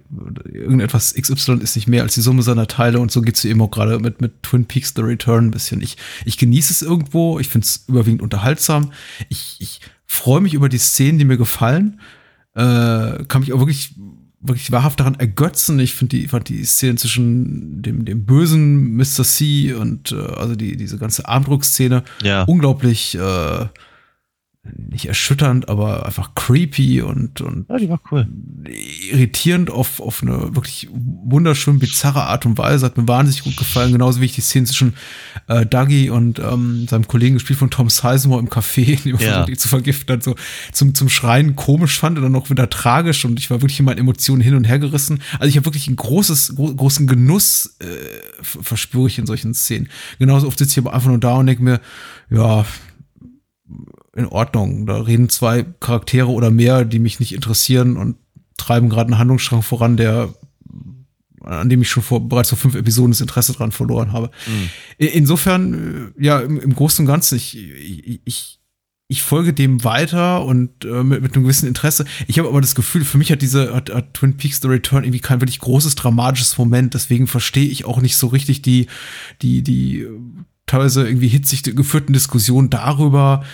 [0.53, 3.71] irgendetwas XY ist nicht mehr als die Summe seiner Teile und so geht's eben auch
[3.71, 5.81] gerade mit, mit Twin Peaks The Return ein bisschen.
[5.81, 8.93] Ich, ich genieße es irgendwo, ich finde es überwiegend unterhaltsam.
[9.29, 12.01] Ich, ich freue mich über die Szenen, die mir gefallen.
[12.55, 13.95] Äh, kann mich auch wirklich
[14.45, 15.79] wirklich wahrhaft daran ergötzen.
[15.79, 19.25] Ich finde die, fand die Szene zwischen dem, dem bösen Mr.
[19.25, 22.45] C und äh, also die, diese ganze Armdruckszene ja.
[22.45, 23.67] unglaublich äh,
[24.89, 28.27] nicht erschütternd, aber einfach creepy und, und Ja, die war cool.
[29.11, 32.87] irritierend auf, auf eine wirklich wunderschön bizarre Art und Weise.
[32.87, 34.95] Hat mir wahnsinnig gut gefallen, genauso wie ich die Szene zwischen
[35.49, 39.19] äh, Dougie und ähm, seinem Kollegen gespielt von Tom Sizemore im Café, den Ja.
[39.19, 40.35] versucht, ihn zu vergiften, hat so
[40.73, 43.85] zum, zum Schreien komisch fand und dann auch wieder tragisch und ich war wirklich in
[43.85, 45.21] meinen Emotionen hin und her gerissen.
[45.39, 47.87] Also ich habe wirklich ein großes, gro großen Genuss äh,
[48.43, 49.89] verspüre ich in solchen Szenen.
[50.19, 51.81] Genauso oft sitze ich aber einfach nur da und denke mir,
[52.31, 52.65] ja,
[54.17, 54.87] in Ordnung.
[54.87, 58.17] Da reden zwei Charaktere oder mehr, die mich nicht interessieren und
[58.57, 60.35] treiben gerade einen Handlungsstrang voran, der
[61.41, 64.31] an dem ich schon vor bereits vor fünf Episoden das Interesse dran verloren habe.
[64.99, 67.59] I- Insofern, äh, ja, im, im Großen und Ganzen, ich,
[68.25, 68.61] ich,
[69.09, 72.07] ich, folge dem weiter und äh, mit, mit einem gewissen Interesse.
[72.29, 75.05] Ich habe aber das Gefühl, für mich hat diese hat, hat Twin Peaks The Return
[75.05, 76.95] irgendwie kein wirklich großes dramatisches Moment.
[76.95, 78.87] Deswegen verstehe ich auch nicht so richtig die
[79.43, 80.07] die die
[80.75, 83.45] teilweise irgendwie hitzig geführten Diskussionen darüber,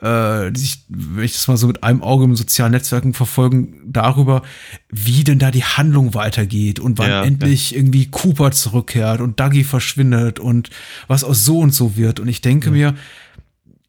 [0.00, 3.80] äh, die sich, wenn ich das mal so mit einem Auge in sozialen Netzwerken verfolgen,
[3.84, 4.42] darüber,
[4.88, 9.64] wie denn da die Handlung weitergeht und wann Ja, endlich irgendwie Cooper zurückkehrt und Dougie
[9.64, 10.70] verschwindet und
[11.08, 12.20] was aus so und so wird.
[12.20, 12.94] Und ich denke mir,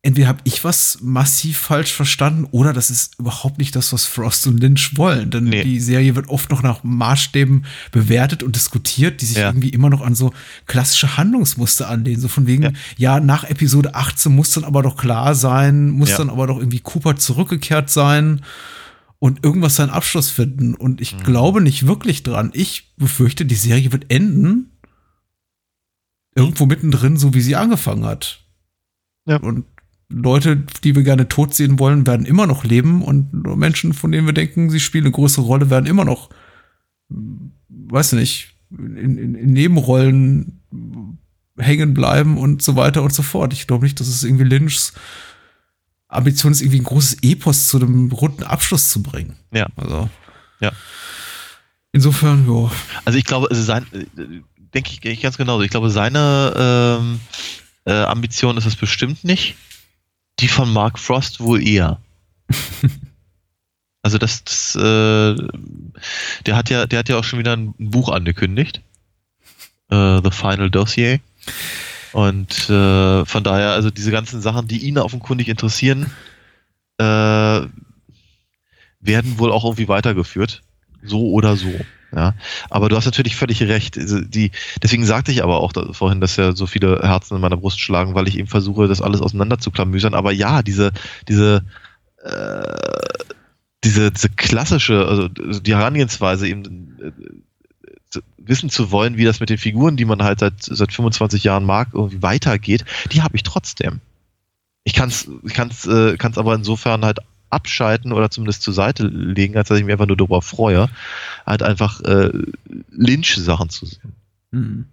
[0.02, 4.48] entweder habe ich was massiv falsch verstanden oder das ist überhaupt nicht das, was Frost
[4.48, 5.30] und Lynch wollen.
[5.30, 5.64] Denn Nee.
[5.64, 9.48] die Serie wird oft noch nach Maßstäben bewertet und diskutiert, die sich Ja.
[9.50, 10.34] irgendwie immer noch an so
[10.68, 12.22] klassische Handlungsmuster anlehnen.
[12.22, 13.20] So von wegen, ja, Ja.
[13.20, 16.18] nach Episode 18 muss dann aber doch klar sein, muss Ja.
[16.20, 18.42] dann aber doch irgendwie Cooper zurückgekehrt sein
[19.20, 20.76] und irgendwas seinen Abschluss finden.
[20.76, 22.52] Und ich glaube nicht wirklich dran.
[22.54, 24.72] Ich befürchte, die Serie wird enden
[26.36, 28.46] irgendwo mittendrin, so wie sie angefangen hat.
[29.26, 29.36] Ja.
[29.38, 29.66] Und
[30.10, 34.26] Leute, die wir gerne tot sehen wollen, werden immer noch leben und Menschen, von denen
[34.26, 36.30] wir denken, sie spielen eine größere Rolle, werden immer noch,
[37.70, 40.60] weiß nicht, in, in, in Nebenrollen
[41.58, 43.54] hängen bleiben und so weiter und so fort.
[43.54, 44.94] Ich glaube nicht, dass es irgendwie Lynchs
[46.08, 49.36] Ambition ist, irgendwie ein großes Epos zu einem runden Abschluss zu bringen.
[49.52, 49.68] Ja.
[49.76, 50.10] Also.
[50.60, 50.72] Ja.
[51.92, 52.72] Insofern, ja.
[53.06, 53.86] Also ich glaube, also sein,
[54.74, 55.64] denke ich, ich ganz genauso.
[55.64, 56.54] Ich glaube, seine
[57.00, 57.20] ähm,
[57.86, 59.56] äh, Ambition ist es bestimmt nicht.
[60.40, 62.00] Die von Mark Frost wohl eher.
[64.02, 65.36] also das, das äh,
[66.46, 68.82] der hat ja, der hat ja auch schon wieder ein Buch angekündigt.
[69.90, 71.20] Äh, The Final Dossier.
[72.12, 76.12] Und äh, von daher, also diese ganzen Sachen, die ihn offenkundig interessieren,
[76.98, 77.62] äh,
[79.00, 80.64] werden wohl auch irgendwie weitergeführt.
[81.04, 81.72] So oder so.
[82.16, 82.34] Ja,
[82.70, 83.98] aber du hast natürlich völlig recht.
[83.98, 87.42] Also die, deswegen sagte ich aber auch da, vorhin, dass ja so viele Herzen in
[87.42, 90.16] meiner Brust schlagen, weil ich eben versuche, das alles auseinander zu klamüsern.
[90.16, 90.92] Aber ja, diese,
[91.28, 91.64] diese,
[92.24, 93.20] äh,
[93.84, 97.12] diese, diese klassische, also die Herangehensweise eben äh,
[98.38, 101.66] wissen zu wollen, wie das mit den Figuren, die man halt seit, seit 25 Jahren
[101.66, 104.02] mag, irgendwie weitergeht, die habe ich trotzdem.
[104.84, 107.20] Ich kann es ich kann's, äh, kann's aber insofern halt
[107.50, 110.90] abschalten oder zumindest zur Seite legen, als dass ich mich einfach nur darüber freue,
[111.46, 112.32] halt einfach äh,
[112.92, 114.14] Lynch-Sachen zu sehen.
[114.52, 114.86] Mhm.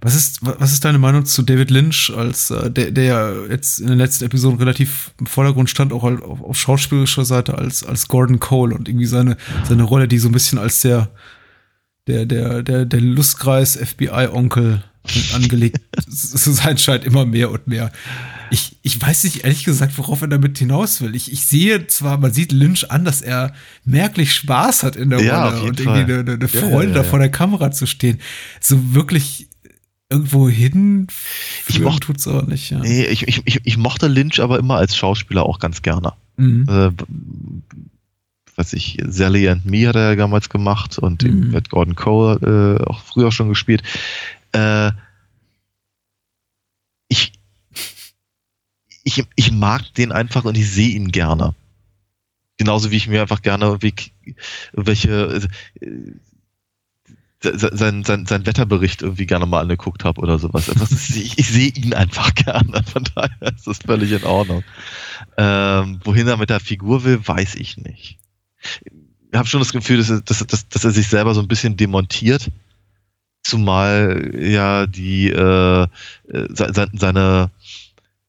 [0.00, 3.32] Was ist, wa- was ist deine Meinung zu David Lynch, als äh, der, der ja
[3.50, 7.58] jetzt in den letzten Episoden relativ im Vordergrund stand, auch halt auf, auf schauspielerischer Seite
[7.58, 9.36] als, als Gordon Cole und irgendwie seine,
[9.68, 11.08] seine Rolle, die so ein bisschen als der,
[12.06, 14.84] der, der, der, der Lustkreis FBI-Onkel
[15.34, 17.90] angelegt zu sein scheint, immer mehr und mehr.
[18.54, 21.16] Ich, ich weiß nicht ehrlich gesagt, worauf er damit hinaus will.
[21.16, 23.52] Ich, ich sehe zwar, man sieht Lynch an, dass er
[23.84, 27.08] merklich Spaß hat in der Ja, Rolle und irgendwie eine, eine Freude, ja, da ja.
[27.08, 28.20] vor der Kamera zu stehen.
[28.60, 29.48] So wirklich
[30.08, 31.08] irgendwo hin
[31.68, 32.70] Ich führen mocht- tut's aber nicht.
[32.70, 32.78] Ja.
[32.78, 36.12] Nee, ich, ich, ich, ich mochte Lynch aber immer als Schauspieler auch ganz gerne.
[36.36, 36.66] Mhm.
[36.68, 36.90] Äh,
[38.56, 41.50] was ich, Sally and Me hat er ja damals gemacht und Mhm.
[41.50, 43.82] mit Gordon Cole äh, auch früher schon gespielt.
[44.52, 44.92] Äh,
[49.18, 51.54] ich, ich mag den einfach und ich sehe ihn gerne.
[52.56, 53.94] Genauso wie ich mir einfach gerne irgendwie
[54.72, 55.48] welche
[55.80, 55.88] äh,
[57.40, 60.68] se- sein, sein, sein Wetterbericht irgendwie gerne mal angeguckt habe oder sowas.
[60.68, 64.62] Ist, ich, ich sehe ihn einfach gerne, von daher ist das völlig in Ordnung.
[65.36, 68.18] Ähm, wohin er mit der Figur will, weiß ich nicht.
[69.32, 71.48] Ich habe schon das Gefühl, dass er, dass, dass, dass er sich selber so ein
[71.48, 72.50] bisschen demontiert,
[73.42, 75.88] zumal ja die äh, äh,
[76.50, 77.50] se- se- seine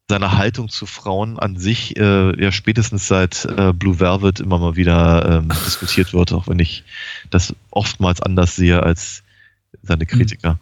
[0.07, 4.75] seine Haltung zu Frauen an sich äh, ja spätestens seit äh, Blue Velvet immer mal
[4.75, 6.83] wieder ähm, diskutiert wird, auch wenn ich
[7.31, 9.23] das oftmals anders sehe als
[9.81, 10.59] seine Kritiker.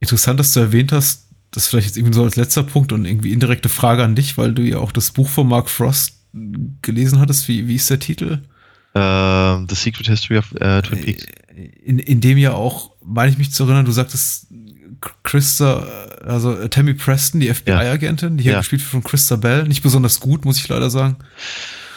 [0.00, 3.32] Interessant, dass du erwähnt hast, das vielleicht jetzt irgendwie so als letzter Punkt und irgendwie
[3.32, 6.14] indirekte Frage an dich, weil du ja auch das Buch von Mark Frost
[6.82, 7.48] gelesen hattest.
[7.48, 8.40] Wie, wie ist der Titel?
[8.94, 11.26] Ähm, The Secret History of äh, Twin Peaks.
[11.84, 14.48] In, in dem ja auch, meine ich mich zu erinnern, du sagtest,
[15.22, 15.86] Christa
[16.24, 18.58] also äh, Tammy Preston, die FBI-Agentin, die hier Ja.
[18.58, 21.16] gespielt wird von Christa Bell, nicht besonders gut, muss ich leider sagen.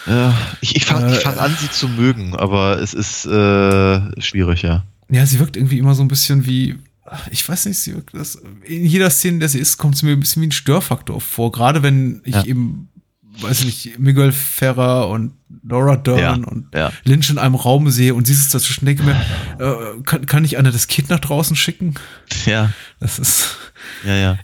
[0.05, 4.61] Ja, ich ich fange Äh, fang an, sie zu mögen, aber es ist äh, schwierig,
[4.63, 4.83] ja.
[5.09, 6.75] Ja, sie wirkt irgendwie immer so ein bisschen wie,
[7.31, 10.05] ich weiß nicht, sie wirkt das, in jeder Szene, in der sie ist, kommt sie
[10.05, 11.51] mir ein bisschen wie ein Störfaktor vor.
[11.51, 12.43] Gerade wenn ich Ja.
[12.45, 12.89] eben,
[13.41, 15.33] weiß ich nicht, Miguel Ferrer und
[15.67, 16.91] Laura Dern Ja, und ja.
[17.03, 19.15] Lynch in einem Raum sehe und sie sitzt dazwischen, denke mir,
[19.59, 21.93] äh, kann, kann ich einer das Kind nach draußen schicken?
[22.45, 23.57] Ja, Das ist,
[24.05, 24.39] ja, ja.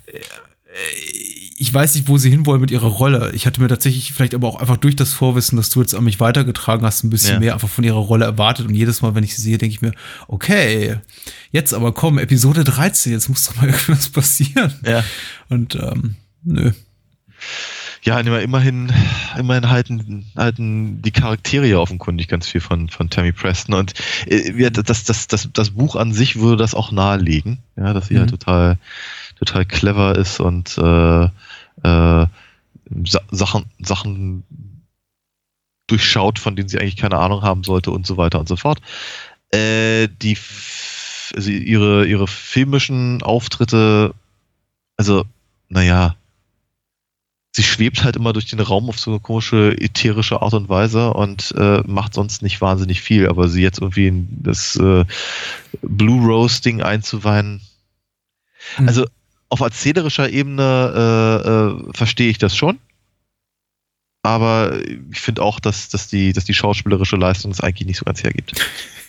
[1.58, 3.32] ich weiß nicht, wo sie hinwollen mit ihrer Rolle.
[3.34, 6.04] Ich hatte mir tatsächlich vielleicht aber auch einfach durch das Vorwissen, dass du jetzt an
[6.06, 7.40] mich weitergetragen hast, ein bisschen Ja.
[7.40, 8.68] mehr einfach von ihrer Rolle erwartet.
[8.68, 9.92] Und jedes Mal, wenn ich sie sehe, denke ich mir,
[10.28, 10.98] okay,
[11.52, 14.74] jetzt aber komm, Episode 13, jetzt muss doch mal irgendwas passieren.
[14.86, 15.04] Ja.
[15.50, 16.72] Und ähm, nö.
[18.04, 18.92] Ja, immer- immerhin,
[19.38, 23.94] immerhin halten, halten die Charaktere ja offenkundig ganz viel von, von Tammy Preston und
[24.28, 28.08] äh, ja, das, das, das, das Buch an sich würde das auch nahelegen, ja, dass
[28.08, 28.20] sie Mhm.
[28.20, 28.78] halt total,
[29.38, 31.24] total clever ist und äh,
[31.84, 32.26] äh,
[33.06, 34.44] Sa Sachen, Sachen
[35.88, 38.80] durchschaut, von denen sie eigentlich keine Ahnung haben sollte und so weiter und so fort.
[39.52, 40.38] Äh, die,
[41.36, 44.14] also ihre, ihre filmischen Auftritte,
[44.98, 45.26] also,
[45.68, 46.16] naja,
[47.52, 51.14] sie schwebt halt immer durch den Raum auf so eine komische ätherische Art und Weise
[51.14, 55.06] und äh, macht sonst nicht wahnsinnig viel, aber sie jetzt irgendwie in das äh,
[55.82, 57.62] Blue Rose Ding einzuweihen.
[58.78, 58.88] Mhm.
[58.88, 59.06] Also
[59.50, 62.80] auf erzählerischer Ebene äh, äh, verstehe ich das schon.
[64.22, 64.80] Aber
[65.12, 68.24] ich finde auch, dass, dass, die, dass die schauspielerische Leistung es eigentlich nicht so ganz
[68.24, 68.54] hergibt.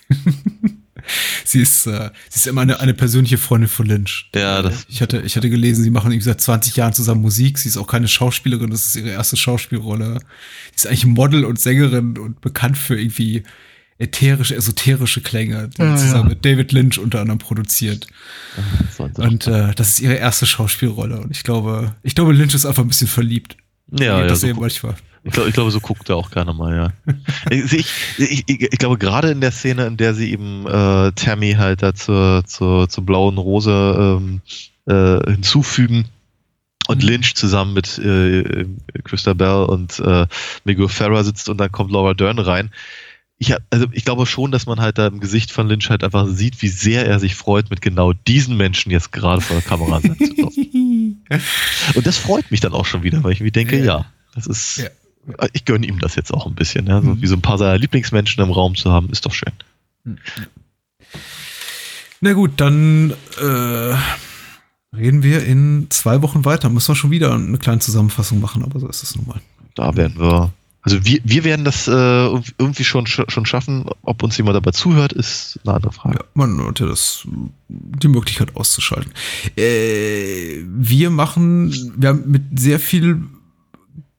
[1.45, 4.28] sie ist, äh, sie ist immer eine, eine persönliche Freundin von Lynch.
[4.35, 7.59] Ja, das- ich hatte, ich hatte gelesen, sie machen irgendwie seit 20 Jahren zusammen Musik.
[7.59, 10.20] Sie ist auch keine Schauspielerin, das ist ihre erste Schauspielrolle.
[10.74, 13.43] Sie ist eigentlich Model und Sängerin und bekannt für irgendwie
[13.99, 16.28] ätherische, esoterische Klänge, die Ja, zusammen ja.
[16.31, 18.07] mit David Lynch unter anderem produziert.
[19.19, 21.20] Und äh, das ist ihre erste Schauspielrolle.
[21.20, 23.57] Und ich glaube, ich glaube, Lynch ist einfach ein bisschen verliebt.
[23.91, 24.95] ja, ja, das so eben manchmal.
[25.24, 27.14] Ich, glaube, ich glaube, so guckt er auch gerne mal, ja.
[27.51, 31.12] ich, ich, ich, ich, ich glaube, gerade in der Szene, in der sie eben äh,
[31.12, 33.70] Tammy halt da zur, zur, zur blauen Rose
[34.18, 34.40] ähm,
[34.86, 36.06] äh, hinzufügen
[36.88, 37.09] und Mhm.
[37.09, 38.64] Lynch zusammen mit äh,
[39.05, 40.26] Christa Bell und äh,
[40.64, 42.70] Miguel Ferrer sitzt und dann kommt Laura Dern rein.
[43.38, 46.02] Ich, hab- also ich glaube schon, dass man halt da im Gesicht von Lynch halt
[46.02, 49.64] einfach sieht, wie sehr er sich freut, mit genau diesen Menschen jetzt gerade vor der
[49.64, 51.24] Kamera sein zu dürfen.
[51.94, 53.84] Und das freut mich dann auch schon wieder, weil ich mir denke, Ja.
[53.84, 54.88] ja, das ist, Ja.
[55.52, 57.22] Ich gönne ihm das jetzt auch ein bisschen, ja, so Mhm.
[57.22, 59.52] wie so ein paar seiner Lieblingsmenschen im Raum zu haben, ist doch schön.
[62.20, 63.94] Na gut, dann äh,
[64.97, 66.68] reden wir in zwei Wochen weiter.
[66.68, 69.40] Müssen wir schon wieder eine kleine Zusammenfassung machen, aber so ist es nun mal.
[69.74, 70.51] Da werden wir,
[70.82, 71.92] also wir, wir werden das äh,
[72.59, 73.86] irgendwie schon, schon schaffen.
[74.02, 76.18] Ob uns jemand dabei zuhört, ist eine andere Frage.
[76.18, 77.26] Ja, man hat ja das,
[77.68, 79.12] die Möglichkeit auszuschalten.
[79.56, 83.22] Äh, wir machen, wir haben mit sehr viel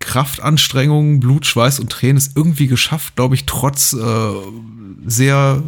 [0.02, 4.34] Kraftanstrengung, Blut, Schweiß und Tränen es irgendwie geschafft, glaube ich, trotz äh,
[5.06, 5.64] sehr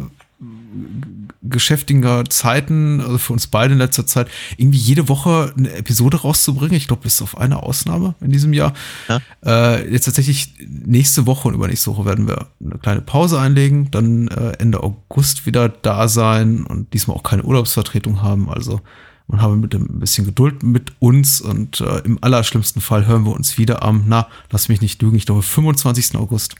[1.42, 6.76] geschäftiger Zeiten, also für uns beide in letzter Zeit, irgendwie jede Woche eine Episode rauszubringen.
[6.76, 8.72] Ich glaube, bis auf eine Ausnahme in diesem Jahr.
[9.08, 9.20] Ja.
[9.44, 14.28] Äh, jetzt tatsächlich nächste Woche und übernächste Woche werden wir eine kleine Pause einlegen, dann
[14.28, 18.48] äh, Ende August wieder da sein und diesmal auch keine Urlaubsvertretung haben.
[18.48, 18.80] Also
[19.26, 23.32] man habe mit ein bisschen Geduld mit uns und äh, im allerschlimmsten Fall hören wir
[23.32, 26.16] uns wieder am, na, lass mich nicht lügen, ich glaube 25.
[26.16, 26.56] August.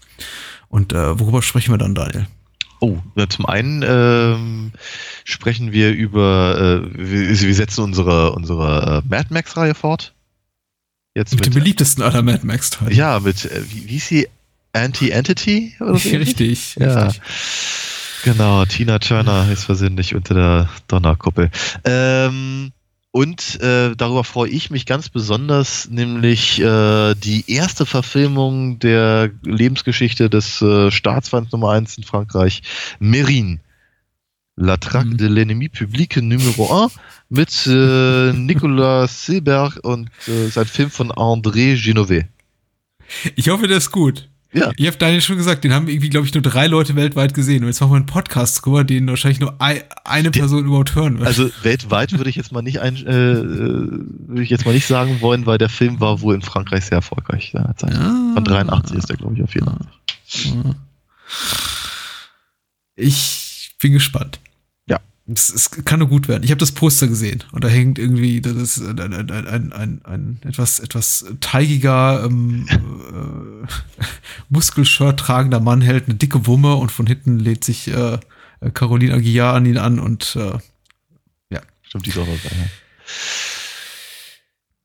[0.69, 2.27] Und äh, worüber sprechen wir dann, Daniel?
[2.81, 4.73] Oh, ja, zum einen ähm,
[5.25, 10.13] sprechen wir über, äh, wir, wir setzen unsere, unsere äh, Mad Max-Reihe fort.
[11.15, 12.93] Jetzt Mit, mit, dem beliebtesten aller Mad Max-Teile.
[12.93, 14.29] ja, mit, äh, wie, wie ist sie?
[14.73, 15.77] Anti-Entity?
[15.81, 16.29] oder so ähnlich?
[16.31, 17.05] richtig, Ja.
[17.05, 17.23] richtig.
[18.25, 21.51] Genau, Tina Turner ist versehentlich unter der Donnerkuppel.
[21.85, 22.73] Ähm,
[23.11, 30.29] und äh, darüber freue ich mich ganz besonders, nämlich äh, die erste Verfilmung der Lebensgeschichte
[30.31, 32.63] des äh, Staatsfeinds Nummer 1 in Frankreich,
[33.01, 33.59] Mérine.
[34.57, 35.17] La Traque Mhm.
[35.17, 36.93] de l'ennemi public Numero 1
[37.29, 42.29] mit äh, Nicolas Silberg und äh, sein Film von André Genové.
[43.35, 44.29] Ich hoffe, der ist gut.
[44.55, 44.71] Ja.
[44.77, 47.63] Ich habe Daniel schon gesagt, den haben irgendwie, glaube ich, nur drei Leute weltweit gesehen.
[47.65, 51.19] Und jetzt machen wir einen Podcast drüber, den wahrscheinlich nur ei- eine Person überhaupt hören
[51.19, 51.27] wird.
[51.27, 53.05] Also weltweit würde ich jetzt mal nicht ein, äh,
[53.43, 56.99] würde ich jetzt mal nicht sagen wollen, weil der Film war wohl in Frankreich sehr
[56.99, 57.51] erfolgreich.
[57.53, 58.31] Ja, Ah.
[58.35, 60.55] Von 83 ist der, glaube ich, auf 84.
[62.97, 64.39] Ich bin gespannt.
[65.27, 65.33] Ja.
[65.33, 66.43] Es, es kann nur gut werden.
[66.43, 70.05] Ich habe das Poster gesehen und da hängt irgendwie, das ist ein, ein, ein, ein,
[70.05, 73.67] ein, etwas, etwas teigiger, ähm, äh,
[74.49, 78.19] Muskelshirt tragender Mann hält eine dicke Wumme und von hinten lädt sich äh,
[78.75, 80.59] Caroline Aguiar an ihn an und äh,
[81.95, 82.57] Stimmt, die ist auch dabei.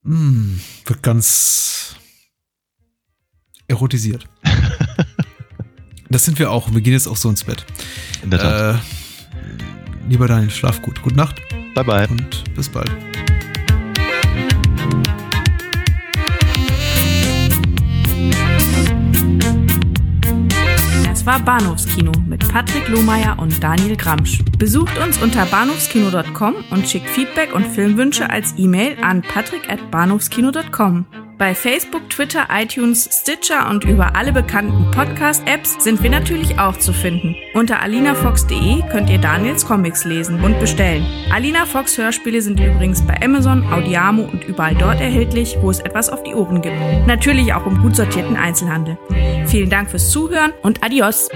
[0.03, 0.11] Ja.
[0.11, 1.95] mm, wird ganz
[3.67, 4.27] erotisiert.
[6.09, 6.71] das sind wir auch.
[6.71, 7.65] Wir gehen jetzt auch so ins Bett.
[8.21, 8.75] In der Tat.
[8.75, 8.98] Äh,
[10.10, 11.02] lieber Daniel, schlaf gut.
[11.02, 11.41] Gute Nacht
[11.76, 12.07] bye bye.
[12.10, 12.91] und bis bald.
[21.06, 24.40] Das war Bahnhofskino mit Patrick Lohmeier und Daniel Gramsch.
[24.57, 31.06] Besucht uns unter bahnhofskino.com und schickt Feedback und Filmwünsche als E-Mail an patrick@bahnhofskino.com.
[31.39, 36.91] Bei Facebook, Twitter, iTunes, Stitcher und über alle bekannten Podcast-Apps sind wir natürlich auch zu
[36.91, 37.33] finden.
[37.53, 41.05] Unter alinafox.de könnt ihr Daniels Comics lesen und bestellen.
[41.31, 46.09] Alina Fox Hörspiele sind übrigens bei Amazon, Audiamo und überall dort erhältlich, wo es etwas
[46.09, 46.75] auf die Ohren gibt.
[47.07, 48.97] Natürlich auch im gut sortierten Einzelhandel.
[49.47, 51.29] Vielen Dank fürs Zuhören und adios.